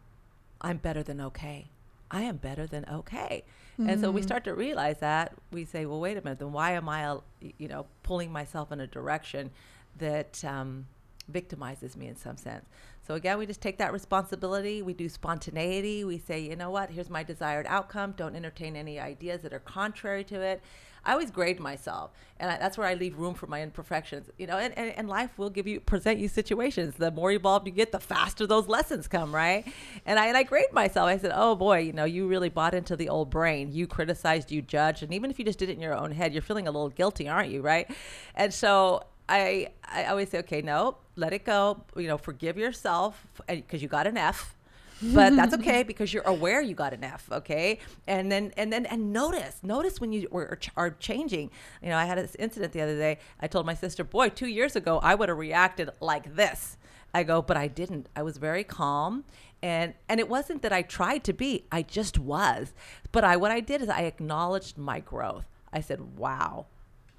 I'm 0.60 0.76
better 0.76 1.02
than 1.02 1.20
okay. 1.20 1.68
I 2.12 2.22
am 2.22 2.36
better 2.36 2.66
than 2.66 2.84
okay. 2.92 3.44
Mm-hmm. 3.80 3.88
And 3.88 4.00
so 4.00 4.10
we 4.10 4.20
mm-hmm. 4.20 4.26
start 4.26 4.44
to 4.44 4.54
realize 4.54 4.98
that 4.98 5.32
we 5.50 5.64
say, 5.64 5.86
well, 5.86 5.98
wait 5.98 6.18
a 6.18 6.20
minute, 6.22 6.38
then 6.38 6.52
why 6.52 6.72
am 6.72 6.88
I, 6.88 7.16
you 7.58 7.68
know, 7.68 7.86
pulling 8.02 8.30
myself 8.30 8.70
in 8.70 8.80
a 8.80 8.86
direction 8.86 9.50
that 9.98 10.44
um, 10.44 10.86
victimizes 11.32 11.96
me 11.96 12.06
in 12.08 12.16
some 12.16 12.36
sense? 12.36 12.66
So 13.06 13.14
again, 13.14 13.38
we 13.38 13.46
just 13.46 13.62
take 13.62 13.78
that 13.78 13.92
responsibility. 13.92 14.82
We 14.82 14.92
do 14.92 15.08
spontaneity. 15.08 16.04
We 16.04 16.18
say, 16.18 16.40
you 16.40 16.54
know 16.54 16.70
what? 16.70 16.90
Here's 16.90 17.10
my 17.10 17.22
desired 17.22 17.66
outcome. 17.66 18.12
Don't 18.16 18.36
entertain 18.36 18.76
any 18.76 19.00
ideas 19.00 19.40
that 19.42 19.54
are 19.54 19.58
contrary 19.60 20.22
to 20.24 20.40
it. 20.40 20.62
I 21.04 21.12
always 21.12 21.30
grade 21.30 21.58
myself, 21.58 22.12
and 22.38 22.50
I, 22.50 22.58
that's 22.58 22.78
where 22.78 22.86
I 22.86 22.94
leave 22.94 23.18
room 23.18 23.34
for 23.34 23.46
my 23.46 23.62
imperfections. 23.62 24.30
You 24.38 24.46
know, 24.46 24.58
and, 24.58 24.76
and, 24.78 24.92
and 24.96 25.08
life 25.08 25.36
will 25.36 25.50
give 25.50 25.66
you 25.66 25.80
present 25.80 26.18
you 26.18 26.28
situations. 26.28 26.94
The 26.94 27.10
more 27.10 27.32
evolved 27.32 27.66
you 27.66 27.72
get, 27.72 27.92
the 27.92 28.00
faster 28.00 28.46
those 28.46 28.68
lessons 28.68 29.08
come, 29.08 29.34
right? 29.34 29.66
And 30.06 30.18
I 30.18 30.26
and 30.26 30.36
I 30.36 30.42
grade 30.44 30.72
myself. 30.72 31.08
I 31.08 31.18
said, 31.18 31.32
oh 31.34 31.54
boy, 31.54 31.78
you 31.78 31.92
know, 31.92 32.04
you 32.04 32.26
really 32.26 32.48
bought 32.48 32.74
into 32.74 32.96
the 32.96 33.08
old 33.08 33.30
brain. 33.30 33.72
You 33.72 33.86
criticized, 33.86 34.52
you 34.52 34.62
judged, 34.62 35.02
and 35.02 35.12
even 35.12 35.30
if 35.30 35.38
you 35.38 35.44
just 35.44 35.58
did 35.58 35.68
it 35.68 35.72
in 35.72 35.80
your 35.80 35.94
own 35.94 36.12
head, 36.12 36.32
you're 36.32 36.42
feeling 36.42 36.68
a 36.68 36.70
little 36.70 36.90
guilty, 36.90 37.28
aren't 37.28 37.50
you? 37.50 37.62
Right? 37.62 37.90
And 38.34 38.54
so 38.54 39.04
I 39.28 39.68
I 39.84 40.04
always 40.04 40.30
say, 40.30 40.38
okay, 40.38 40.62
no, 40.62 40.98
let 41.16 41.32
it 41.32 41.44
go. 41.44 41.84
You 41.96 42.06
know, 42.06 42.18
forgive 42.18 42.56
yourself 42.56 43.26
because 43.48 43.82
you 43.82 43.88
got 43.88 44.06
an 44.06 44.16
F 44.16 44.56
but 45.02 45.34
that's 45.36 45.54
okay 45.54 45.82
because 45.92 46.12
you're 46.12 46.22
aware 46.24 46.60
you 46.60 46.74
got 46.74 46.92
an 46.92 47.04
F. 47.04 47.28
Okay, 47.30 47.78
and 48.06 48.30
then 48.30 48.52
and 48.56 48.72
then 48.72 48.86
and 48.86 49.12
notice, 49.12 49.58
notice 49.62 50.00
when 50.00 50.12
you 50.12 50.28
were, 50.30 50.58
are 50.76 50.90
changing. 50.90 51.50
You 51.82 51.90
know, 51.90 51.96
I 51.96 52.04
had 52.04 52.18
this 52.18 52.36
incident 52.36 52.72
the 52.72 52.80
other 52.80 52.96
day. 52.96 53.18
I 53.40 53.46
told 53.46 53.66
my 53.66 53.74
sister, 53.74 54.04
"Boy, 54.04 54.28
two 54.28 54.46
years 54.46 54.76
ago, 54.76 55.00
I 55.02 55.14
would 55.14 55.28
have 55.28 55.38
reacted 55.38 55.90
like 56.00 56.36
this." 56.36 56.76
I 57.14 57.24
go, 57.24 57.42
but 57.42 57.56
I 57.56 57.68
didn't. 57.68 58.08
I 58.16 58.22
was 58.22 58.38
very 58.38 58.64
calm, 58.64 59.24
and 59.62 59.94
and 60.08 60.20
it 60.20 60.28
wasn't 60.28 60.62
that 60.62 60.72
I 60.72 60.82
tried 60.82 61.24
to 61.24 61.32
be. 61.32 61.64
I 61.70 61.82
just 61.82 62.18
was. 62.18 62.72
But 63.10 63.24
I 63.24 63.36
what 63.36 63.50
I 63.50 63.60
did 63.60 63.82
is 63.82 63.88
I 63.88 64.02
acknowledged 64.02 64.78
my 64.78 65.00
growth. 65.00 65.46
I 65.72 65.80
said, 65.80 66.16
"Wow." 66.16 66.66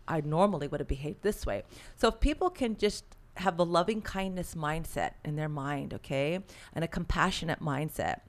I 0.06 0.20
normally 0.20 0.68
would 0.68 0.82
have 0.82 0.88
behaved 0.88 1.22
this 1.22 1.46
way. 1.46 1.64
So 1.96 2.10
if 2.10 2.20
people 2.20 2.50
can 2.50 2.76
just 2.76 3.06
have 3.36 3.58
a 3.60 3.64
loving 3.64 4.02
kindness 4.02 4.56
mindset 4.56 5.12
in 5.24 5.36
their 5.36 5.50
mind, 5.50 5.94
okay, 5.94 6.40
and 6.74 6.84
a 6.84 6.88
compassionate 6.88 7.62
mindset. 7.62 8.22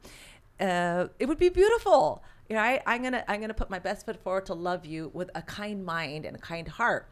Uh, 0.61 1.09
it 1.19 1.27
would 1.27 1.39
be 1.39 1.49
beautiful. 1.49 2.23
You 2.49 2.57
know, 2.57 2.63
I, 2.63 2.83
I'm 2.87 3.03
gonna 3.03 3.25
I'm 3.29 3.41
gonna 3.41 3.55
put 3.55 3.71
my 3.71 3.79
best 3.79 4.07
foot 4.07 4.23
forward 4.23 4.47
to 4.47 4.55
love 4.55 4.87
you 4.87 5.11
with 5.15 5.31
a 5.35 5.43
kind 5.43 5.85
mind 5.85 6.25
and 6.25 6.37
a 6.37 6.39
kind 6.39 6.69
heart. 6.69 7.09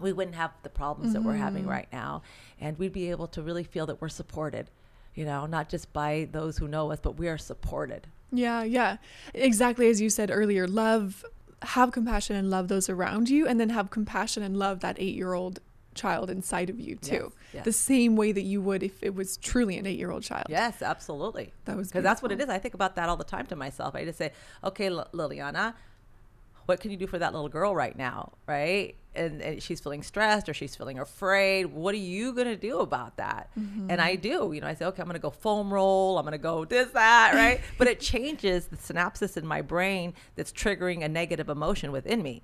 We 0.00 0.12
wouldn't 0.12 0.36
have 0.36 0.52
the 0.62 0.68
problems 0.68 1.12
mm-hmm. 1.12 1.22
that 1.22 1.28
we're 1.28 1.36
having 1.36 1.62
mm-hmm. 1.62 1.70
right 1.70 1.88
now, 1.92 2.22
and 2.60 2.78
we'd 2.78 2.92
be 2.92 3.10
able 3.10 3.26
to 3.28 3.42
really 3.42 3.64
feel 3.64 3.86
that 3.86 4.00
we're 4.00 4.08
supported. 4.08 4.70
You 5.14 5.24
know, 5.24 5.46
not 5.46 5.68
just 5.68 5.92
by 5.92 6.28
those 6.30 6.58
who 6.58 6.68
know 6.68 6.92
us, 6.92 7.00
but 7.00 7.16
we 7.16 7.28
are 7.28 7.38
supported. 7.38 8.06
Yeah, 8.30 8.62
yeah, 8.62 8.98
exactly 9.34 9.88
as 9.88 10.00
you 10.00 10.10
said 10.10 10.30
earlier. 10.30 10.68
Love, 10.68 11.24
have 11.62 11.92
compassion 11.92 12.36
and 12.36 12.50
love 12.50 12.68
those 12.68 12.88
around 12.88 13.28
you, 13.28 13.46
and 13.46 13.58
then 13.58 13.70
have 13.70 13.90
compassion 13.90 14.42
and 14.42 14.56
love 14.56 14.80
that 14.80 14.96
eight 14.98 15.14
year 15.16 15.34
old 15.34 15.60
child 15.98 16.30
inside 16.30 16.70
of 16.70 16.80
you 16.80 16.96
too. 16.96 17.32
Yes, 17.32 17.54
yes. 17.54 17.64
The 17.64 17.72
same 17.72 18.16
way 18.16 18.32
that 18.32 18.42
you 18.42 18.62
would 18.62 18.82
if 18.82 19.02
it 19.02 19.14
was 19.14 19.36
truly 19.36 19.76
an 19.78 19.86
eight 19.86 19.98
year 19.98 20.10
old 20.10 20.22
child. 20.22 20.46
Yes, 20.48 20.80
absolutely. 20.80 21.52
That 21.64 21.76
was 21.76 21.88
because 21.88 22.04
that's 22.04 22.22
what 22.22 22.32
it 22.32 22.40
is. 22.40 22.48
I 22.48 22.58
think 22.58 22.74
about 22.74 22.96
that 22.96 23.08
all 23.08 23.16
the 23.16 23.24
time 23.24 23.46
to 23.46 23.56
myself. 23.56 23.94
I 23.94 24.04
just 24.04 24.18
say, 24.18 24.32
okay, 24.64 24.88
Liliana, 24.88 25.74
what 26.68 26.80
can 26.80 26.90
you 26.90 26.98
do 26.98 27.06
for 27.06 27.18
that 27.18 27.32
little 27.32 27.48
girl 27.48 27.74
right 27.74 27.96
now, 27.96 28.32
right? 28.46 28.94
And, 29.14 29.40
and 29.40 29.62
she's 29.62 29.80
feeling 29.80 30.02
stressed 30.02 30.50
or 30.50 30.54
she's 30.54 30.76
feeling 30.76 30.98
afraid. 30.98 31.64
What 31.66 31.94
are 31.94 31.98
you 31.98 32.34
gonna 32.34 32.56
do 32.56 32.80
about 32.80 33.16
that? 33.16 33.48
Mm-hmm. 33.58 33.90
And 33.90 34.02
I 34.02 34.16
do. 34.16 34.52
You 34.52 34.60
know, 34.60 34.66
I 34.66 34.74
say, 34.74 34.84
okay, 34.84 35.00
I'm 35.00 35.08
gonna 35.08 35.18
go 35.18 35.30
foam 35.30 35.72
roll. 35.72 36.18
I'm 36.18 36.24
gonna 36.24 36.36
go 36.36 36.66
this, 36.66 36.90
that, 36.90 37.32
right? 37.34 37.60
but 37.78 37.88
it 37.88 38.00
changes 38.00 38.66
the 38.66 38.76
synapses 38.76 39.38
in 39.38 39.46
my 39.46 39.62
brain 39.62 40.12
that's 40.36 40.52
triggering 40.52 41.02
a 41.02 41.08
negative 41.08 41.48
emotion 41.48 41.90
within 41.90 42.22
me. 42.22 42.42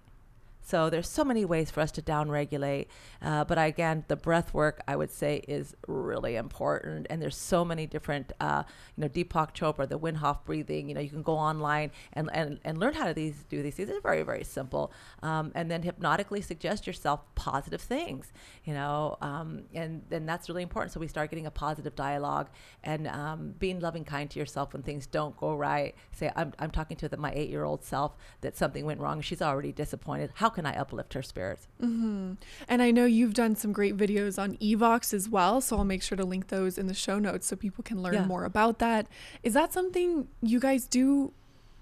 So 0.65 0.89
there's 0.89 1.09
so 1.09 1.25
many 1.25 1.45
ways 1.45 1.71
for 1.71 1.83
us 1.83 1.93
to 1.93 2.03
downregulate, 2.03 2.87
uh, 3.21 3.45
but 3.45 3.59
again, 3.59 4.05
the 4.09 4.17
breath 4.17 4.55
work 4.55 4.81
I 4.89 4.97
would 4.97 5.11
say 5.11 5.45
is 5.47 5.77
really 5.87 6.37
important. 6.37 7.07
And 7.11 7.21
there's 7.21 7.37
so 7.37 7.67
many 7.67 7.87
different, 7.87 8.33
uh, 8.41 8.62
you 8.97 9.03
know, 9.03 9.09
Deepak 9.11 9.55
Chopra, 9.55 9.87
the 9.87 9.99
Wim 9.99 10.17
Hof 10.17 10.43
breathing. 10.47 10.89
You 10.89 10.95
know, 10.95 11.03
you 11.03 11.11
can 11.11 11.23
go 11.23 11.35
online 11.35 11.91
and 12.15 12.31
and, 12.33 12.61
and 12.65 12.79
learn 12.79 12.95
how 12.95 13.07
to 13.07 13.12
these 13.12 13.45
do 13.51 13.62
these 13.62 13.75
things. 13.75 13.91
It's 13.91 14.03
very 14.03 14.23
very 14.23 14.43
simple, 14.43 14.91
um, 15.23 15.53
and 15.55 15.71
then 15.71 15.83
hypnotically 15.83 16.41
suggest 16.41 16.87
yourself 16.87 17.21
positive 17.35 17.83
things. 17.83 18.33
You 18.65 18.73
know, 18.73 19.19
um, 19.21 19.65
and 19.75 20.03
then 20.09 20.25
that's 20.25 20.49
really 20.49 20.62
important. 20.62 20.93
So 20.93 21.01
we 21.01 21.09
start 21.09 21.29
getting 21.29 21.47
a 21.47 21.51
positive 21.51 21.95
dialogue 21.95 22.49
and 22.83 23.07
um, 23.09 23.55
being 23.59 23.81
loving, 23.81 24.05
kind 24.05 24.31
to 24.31 24.39
yourself 24.39 24.73
when 24.73 24.83
things 24.83 25.07
don't 25.07 25.37
go 25.37 25.55
right. 25.55 25.95
Say, 26.12 26.31
I'm 26.35 26.55
I'm 26.59 26.71
talking 26.71 26.97
to 26.97 27.09
the, 27.09 27.19
my 27.19 27.33
eight 27.35 27.51
year 27.51 27.65
old 27.65 27.85
self 27.85 28.17
that 28.41 28.57
something 28.57 28.87
went 28.87 29.01
wrong. 29.01 29.21
She's 29.21 29.43
already 29.43 29.71
disappointed. 29.71 30.31
How 30.35 30.53
can 30.55 30.64
I 30.64 30.74
uplift 30.76 31.12
her 31.12 31.22
spirits? 31.22 31.68
Mm-hmm. 31.82 32.34
And 32.68 32.82
I 32.82 32.90
know 32.90 33.05
you've 33.05 33.34
done 33.34 33.57
some 33.57 33.72
great 33.72 33.96
videos 33.96 34.42
on 34.42 34.57
Evox 34.57 35.12
as 35.12 35.28
well, 35.28 35.61
so 35.61 35.76
I'll 35.76 35.84
make 35.84 36.02
sure 36.02 36.16
to 36.16 36.24
link 36.24 36.48
those 36.48 36.78
in 36.78 36.86
the 36.86 36.94
show 36.94 37.18
notes 37.18 37.46
so 37.46 37.57
people 37.57 37.84
can 37.84 38.02
learn 38.02 38.14
Yeah. 38.14 38.24
more 38.24 38.44
about 38.44 38.78
that. 38.78 39.07
Is 39.42 39.52
that 39.55 39.72
something 39.72 40.28
you 40.40 40.59
guys 40.61 40.86
do 40.86 41.32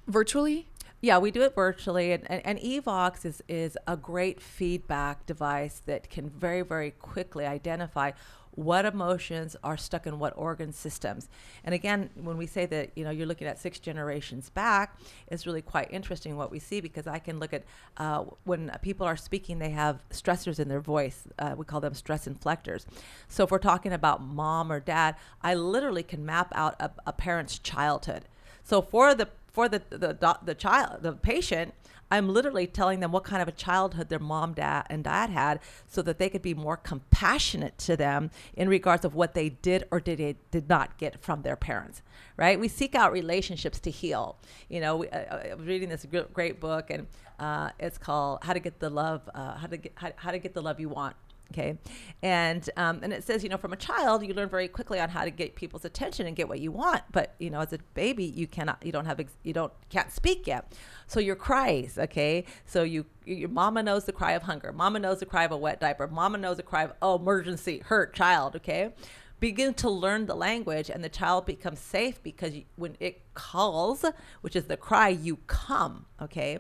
virtually? 0.09 0.67
Yeah, 1.01 1.19
we 1.19 1.33
do 1.33 1.43
it 1.43 1.55
virtually, 1.57 2.13
and, 2.13 2.31
and, 2.31 2.47
and 2.47 2.59
Evox 2.61 3.25
is, 3.25 3.43
is 3.49 3.77
a 3.89 3.97
great 3.97 4.41
feedback 4.41 5.27
device 5.27 5.83
that 5.87 6.09
can 6.09 6.31
very, 6.31 6.63
very 6.63 6.93
quickly 6.93 7.45
identify 7.45 8.13
what 8.55 8.85
emotions 8.85 9.57
are 9.65 9.77
stuck 9.77 10.07
in 10.07 10.19
what 10.19 10.33
organ 10.37 10.73
systems. 10.73 11.29
And 11.65 11.75
again, 11.75 12.11
when 12.15 12.37
we 12.37 12.47
say 12.47 12.67
that, 12.67 12.91
you 12.95 13.05
know, 13.05 13.11
you're 13.11 13.27
looking 13.27 13.47
at 13.47 13.59
six 13.59 13.79
generations 13.79 14.51
back, 14.51 14.99
it's 15.29 15.47
really 15.47 15.63
quite 15.63 15.89
interesting 15.91 16.37
what 16.37 16.51
we 16.51 16.59
see 16.59 16.81
because 16.81 17.07
I 17.07 17.19
can 17.19 17.39
look 17.39 17.53
at 17.55 17.65
uh, 17.97 18.25
when 18.45 18.71
people 18.83 19.07
are 19.07 19.17
speaking, 19.17 19.59
they 19.59 19.71
have 19.71 20.03
stressors 20.11 20.59
in 20.59 20.69
their 20.69 20.81
voice. 20.81 21.25
Uh, 21.39 21.55
we 21.57 21.65
call 21.65 21.81
them 21.81 21.95
stress 21.95 22.29
inflectors. 22.29 22.85
So 23.29 23.45
if 23.45 23.51
we're 23.51 23.59
talking 23.59 23.93
about 23.93 24.23
mom 24.23 24.71
or 24.71 24.81
dad, 24.81 25.17
I 25.43 25.55
literally 25.55 26.03
can 26.03 26.25
map 26.27 26.53
out 26.55 26.77
a, 26.79 26.91
a 27.07 27.13
parent's 27.13 27.59
childhood. 27.59 28.25
So 28.65 28.83
for 28.83 29.15
the 29.15 29.29
for 29.53 29.69
the 29.69 29.83
the 29.91 30.39
the 30.43 30.55
child 30.55 31.03
the 31.03 31.13
patient, 31.13 31.75
I'm 32.13 32.29
literally 32.29 32.67
telling 32.67 33.01
them 33.01 33.11
what 33.11 33.25
kind 33.25 33.41
of 33.41 33.49
a 33.49 33.53
childhood 33.53 34.11
their 34.11 34.19
mom, 34.19 34.53
dad, 34.53 34.87
and 34.91 35.03
dad 35.03 35.31
had, 35.31 35.61
so 35.87 36.03
that 36.03 36.19
they 36.19 36.29
could 36.29 36.43
be 36.43 36.53
more 36.53 36.77
compassionate 36.77 37.79
to 37.79 37.97
them 37.97 38.31
in 38.53 38.69
regards 38.69 39.07
of 39.07 39.15
what 39.15 39.33
they 39.33 39.49
did 39.49 39.85
or 39.91 39.99
did 39.99 40.37
did 40.51 40.69
not 40.69 40.99
get 40.99 41.19
from 41.19 41.41
their 41.41 41.57
parents. 41.57 42.03
Right? 42.37 42.61
We 42.61 42.69
seek 42.69 42.95
out 42.95 43.13
relationships 43.13 43.81
to 43.81 43.91
heal. 43.91 44.37
You 44.69 44.81
know, 44.81 44.99
we, 44.99 45.09
uh, 45.09 45.53
I 45.53 45.55
was 45.55 45.67
reading 45.67 45.89
this 45.89 46.07
great 46.35 46.61
book, 46.61 46.91
and 46.91 47.07
uh, 47.39 47.71
it's 47.81 47.97
called 47.97 48.41
"How 48.43 48.53
to 48.53 48.61
Get 48.61 48.79
the 48.79 48.91
Love," 48.91 49.23
uh, 49.35 49.57
how 49.57 49.69
to 49.69 49.79
get 49.79 49.93
how, 49.95 50.13
how 50.17 50.31
to 50.33 50.39
get 50.39 50.53
the 50.53 50.61
love 50.61 50.81
you 50.81 50.91
want 50.91 51.17
okay. 51.53 51.79
And 52.23 52.69
um, 52.77 53.01
and 53.03 53.13
it 53.13 53.25
says 53.25 53.43
you 53.43 53.49
know 53.49 53.57
from 53.57 53.73
a 53.73 53.77
child 53.77 54.25
you 54.25 54.33
learn 54.35 54.49
very 54.49 54.69
quickly 54.69 54.99
on 54.99 55.11
how 55.11 55.25
to 55.25 55.31
get 55.31 55.55
people's 55.55 55.85
attention 55.85 56.27
and 56.27 56.35
get 56.35 56.49
what 56.49 56.61
you 56.61 56.73
want. 56.73 57.03
But 57.13 57.35
you 57.39 57.51
know 57.51 57.61
as 57.61 57.73
a 57.73 57.79
baby 57.95 58.25
you 58.25 58.47
cannot 58.47 58.85
you 58.85 58.93
don't 58.93 59.07
have 59.07 59.21
ex- 59.21 59.37
you 59.43 59.53
don't 59.53 59.73
can't 59.91 60.11
speak 60.11 60.47
yet. 60.47 60.73
So 61.07 61.21
your 61.21 61.37
cries 61.37 61.99
okay? 61.99 62.45
So 62.67 62.83
you 62.83 63.07
your 63.25 63.49
mama 63.49 63.83
knows 63.83 64.05
the 64.05 64.13
cry 64.13 64.33
of 64.33 64.43
hunger. 64.43 64.73
Mama 64.73 64.99
knows 64.99 65.21
the 65.21 65.27
cry 65.27 65.45
of 65.45 65.53
a 65.53 65.57
wet 65.57 65.81
diaper. 65.81 66.09
Mama 66.09 66.39
knows 66.39 66.57
the 66.57 66.63
cry 66.63 66.85
of 66.85 66.93
oh 67.03 67.17
emergency 67.17 67.83
hurt 67.85 68.15
child 68.15 68.57
okay? 68.57 68.93
Begin 69.41 69.75
to 69.75 69.91
learn 69.91 70.27
the 70.27 70.37
language 70.37 70.89
and 70.89 71.03
the 71.03 71.09
child 71.09 71.47
becomes 71.47 71.81
safe 71.81 72.23
because 72.23 72.55
when 72.77 72.97
it 73.01 73.23
calls 73.35 74.05
which 74.41 74.55
is 74.55 74.67
the 74.67 74.77
cry 74.77 75.09
you 75.09 75.37
come 75.49 76.07
okay 76.21 76.59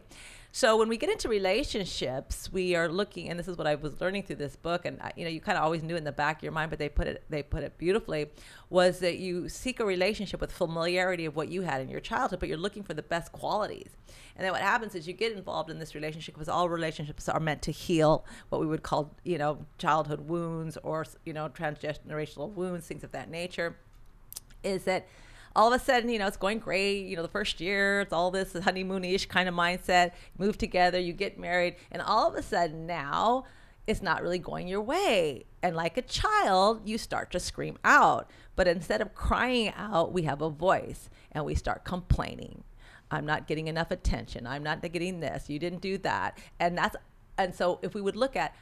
so 0.55 0.77
when 0.77 0.91
we 0.91 0.99
get 0.99 1.09
into 1.09 1.31
relationships, 1.31 2.53
we 2.53 2.77
are 2.77 2.87
looking, 2.87 3.31
and 3.31 3.39
this 3.39 3.49
is 3.49 3.57
what 3.57 3.67
I 3.67 3.75
was 3.75 3.99
learning 4.03 4.25
through 4.25 4.37
this 4.37 4.55
book, 4.55 4.85
and 4.85 5.01
you 5.17 5.25
know, 5.25 5.31
you 5.31 5.41
kind 5.41 5.57
of 5.57 5.65
always 5.65 5.83
knew 5.83 5.97
in 5.97 6.05
the 6.05 6.13
back 6.13 6.37
of 6.37 6.43
your 6.43 6.53
mind, 6.53 6.69
but 6.69 6.79
they 6.79 6.91
put 6.91 7.07
it, 7.07 7.25
they 7.31 7.43
put 7.43 7.63
it 7.63 7.79
beautifully, 7.79 8.27
was 8.69 8.99
that 8.99 9.17
you 9.17 9.49
seek 9.49 9.81
a 9.81 9.85
relationship 9.87 10.43
with 10.43 10.53
familiarity 10.53 11.25
of 11.25 11.35
what 11.35 11.49
you 11.49 11.63
had 11.63 11.81
in 11.81 11.89
your 11.89 12.01
childhood, 12.01 12.39
but 12.39 12.51
you're 12.51 12.59
looking 12.59 12.83
for 12.83 12.93
the 12.93 13.03
best 13.03 13.33
qualities. 13.33 13.97
And 14.37 14.45
then 14.45 14.53
what 14.53 14.61
happens 14.61 14.95
is 14.95 15.09
you 15.09 15.15
get 15.15 15.33
involved 15.33 15.71
in 15.71 15.79
this 15.79 15.95
relationship 15.95 16.35
because 16.35 16.51
all 16.51 16.69
relationships 16.69 17.31
are 17.31 17.41
meant 17.41 17.63
to 17.63 17.73
heal 17.73 18.27
what 18.51 18.61
we 18.61 18.67
would 18.67 18.83
call, 18.83 19.15
you 19.25 19.39
know, 19.39 19.65
childhood 19.79 20.29
wounds 20.29 20.77
or 20.83 21.07
you 21.25 21.33
know, 21.33 21.49
transgenerational 21.49 22.53
wounds, 22.53 22.87
things 22.87 23.03
of 23.05 23.13
that 23.13 23.31
nature. 23.31 23.77
Is 24.63 24.85
that 24.85 25.07
all 25.55 25.73
of 25.73 25.81
a 25.81 25.85
sudden, 25.85 26.09
you 26.09 26.19
know, 26.19 26.27
it's 26.27 26.37
going 26.37 26.59
great. 26.59 27.07
You 27.07 27.17
know, 27.17 27.23
the 27.23 27.29
first 27.29 27.61
year, 27.61 28.01
it's 28.01 28.13
all 28.13 28.31
this 28.31 28.53
honeymoonish 28.53 29.29
kind 29.29 29.49
of 29.49 29.55
mindset. 29.55 30.13
Move 30.39 30.59
together, 30.59 30.99
you 30.99 31.13
get 31.13 31.39
married, 31.39 31.77
and 31.91 32.03
all 32.03 32.29
of 32.29 32.35
a 32.35 32.43
sudden 32.43 32.87
now, 32.87 33.45
it's 33.87 34.03
not 34.03 34.23
really 34.23 34.39
going 34.39 34.69
your 34.69 34.81
way. 34.81 35.45
And 35.63 35.75
like 35.75 35.97
a 35.97 36.03
child, 36.03 36.83
you 36.85 36.99
start 36.99 37.31
to 37.33 37.41
scream 37.41 37.79
out. 37.85 38.31
But 38.55 38.69
instead 38.69 39.01
of 39.01 39.15
crying 39.15 39.73
out, 39.77 40.13
we 40.13 40.23
have 40.23 40.41
a 40.41 40.51
voice 40.51 41.11
and 41.33 41.45
we 41.45 41.55
start 41.55 41.85
complaining. 41.85 42.65
I'm 43.11 43.27
not 43.27 43.47
getting 43.47 43.69
enough 43.69 43.91
attention. 43.91 44.47
I'm 44.47 44.63
not 44.63 44.81
getting 44.81 45.21
this. 45.21 45.51
You 45.51 45.59
didn't 45.59 45.83
do 45.83 45.99
that. 45.99 46.39
And 46.61 46.79
that's, 46.79 46.97
and 47.37 47.55
so 47.55 47.79
if 47.83 47.95
we 47.95 48.01
would 48.01 48.17
look 48.17 48.37
at 48.37 48.55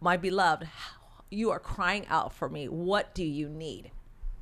my 0.00 0.16
beloved, 0.16 0.68
you 1.30 1.50
are 1.50 1.60
crying 1.60 2.06
out 2.08 2.32
for 2.32 2.48
me. 2.48 2.68
What 2.68 3.14
do 3.14 3.24
you 3.24 3.48
need? 3.48 3.90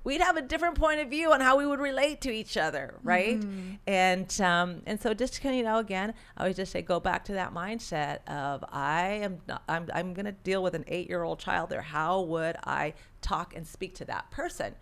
We'd 0.05 0.21
have 0.21 0.37
a 0.37 0.43
different 0.43 0.77
point 0.77 1.01
of 1.01 1.09
view 1.09 1.33
on 1.33 1.41
how 1.41 1.57
we 1.57 1.67
would 1.67 1.81
relate 1.81 2.21
to 2.23 2.31
each 2.31 2.57
other, 2.57 2.95
right? 3.03 3.43
And 3.87 4.41
um, 4.41 4.83
and 4.87 5.01
so 5.01 5.15
just 5.15 5.41
kind 5.43 5.55
of, 5.55 5.59
you 5.59 5.65
know, 5.65 5.79
again, 5.79 6.15
I 6.37 6.41
always 6.43 6.57
just 6.57 6.73
say 6.73 6.83
go 6.83 7.01
back 7.01 7.25
to 7.27 7.33
that 7.35 7.53
mindset 7.55 8.27
of 8.29 8.65
I 8.71 9.21
am 9.23 9.39
not, 9.49 9.63
I'm 9.69 9.89
I'm 9.95 10.15
going 10.15 10.27
to 10.27 10.33
deal 10.33 10.63
with 10.63 10.75
an 10.75 10.85
eight 10.89 11.09
year 11.09 11.23
old 11.23 11.39
child 11.39 11.71
there. 11.71 11.83
How 11.83 12.21
would 12.23 12.57
I 12.65 12.95
talk 13.21 13.55
and 13.57 13.67
speak 13.67 13.95
to 13.97 14.05
that 14.07 14.31
person? 14.31 14.75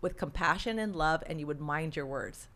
With 0.00 0.18
compassion 0.18 0.78
and 0.78 0.94
love, 0.94 1.22
and 1.26 1.40
you 1.40 1.46
would 1.46 1.62
mind 1.62 1.96
your 1.96 2.04
words. 2.04 2.48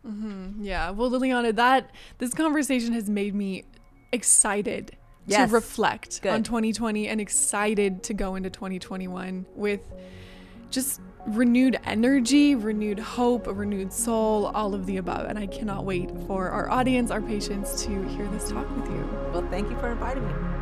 Yeah. 0.61 0.91
Well, 0.91 1.09
Liliana, 1.09 1.55
that 1.55 1.89
this 2.19 2.31
conversation 2.31 2.93
has 2.93 3.09
made 3.09 3.33
me 3.33 3.63
excited 4.11 4.95
Yes. 5.25 5.49
to 5.49 5.53
reflect 5.55 6.21
Good. 6.21 6.31
on 6.31 6.43
2020 6.43 7.07
and 7.07 7.19
excited 7.21 8.03
to 8.03 8.13
go 8.15 8.35
into 8.35 8.49
2021 8.49 9.45
with 9.55 9.81
just 10.71 11.01
renewed 11.35 11.79
energy, 11.85 12.55
renewed 12.55 12.99
hope, 12.99 13.47
a 13.47 13.53
renewed 13.53 13.93
soul, 13.93 14.47
all 14.47 14.73
of 14.73 14.85
the 14.85 14.97
above. 14.97 15.27
And 15.27 15.37
I 15.37 15.47
cannot 15.47 15.85
wait 15.85 16.09
for 16.27 16.49
our 16.49 16.69
audience, 16.69 17.11
our 17.11 17.21
patients 17.21 17.83
to 17.83 18.07
hear 18.09 18.27
this 18.27 18.49
talk 18.49 18.69
with 18.75 18.89
you. 18.89 19.09
Well, 19.33 19.47
thank 19.49 19.69
you 19.69 19.77
for 19.79 19.91
inviting 19.91 20.27
me. 20.27 20.58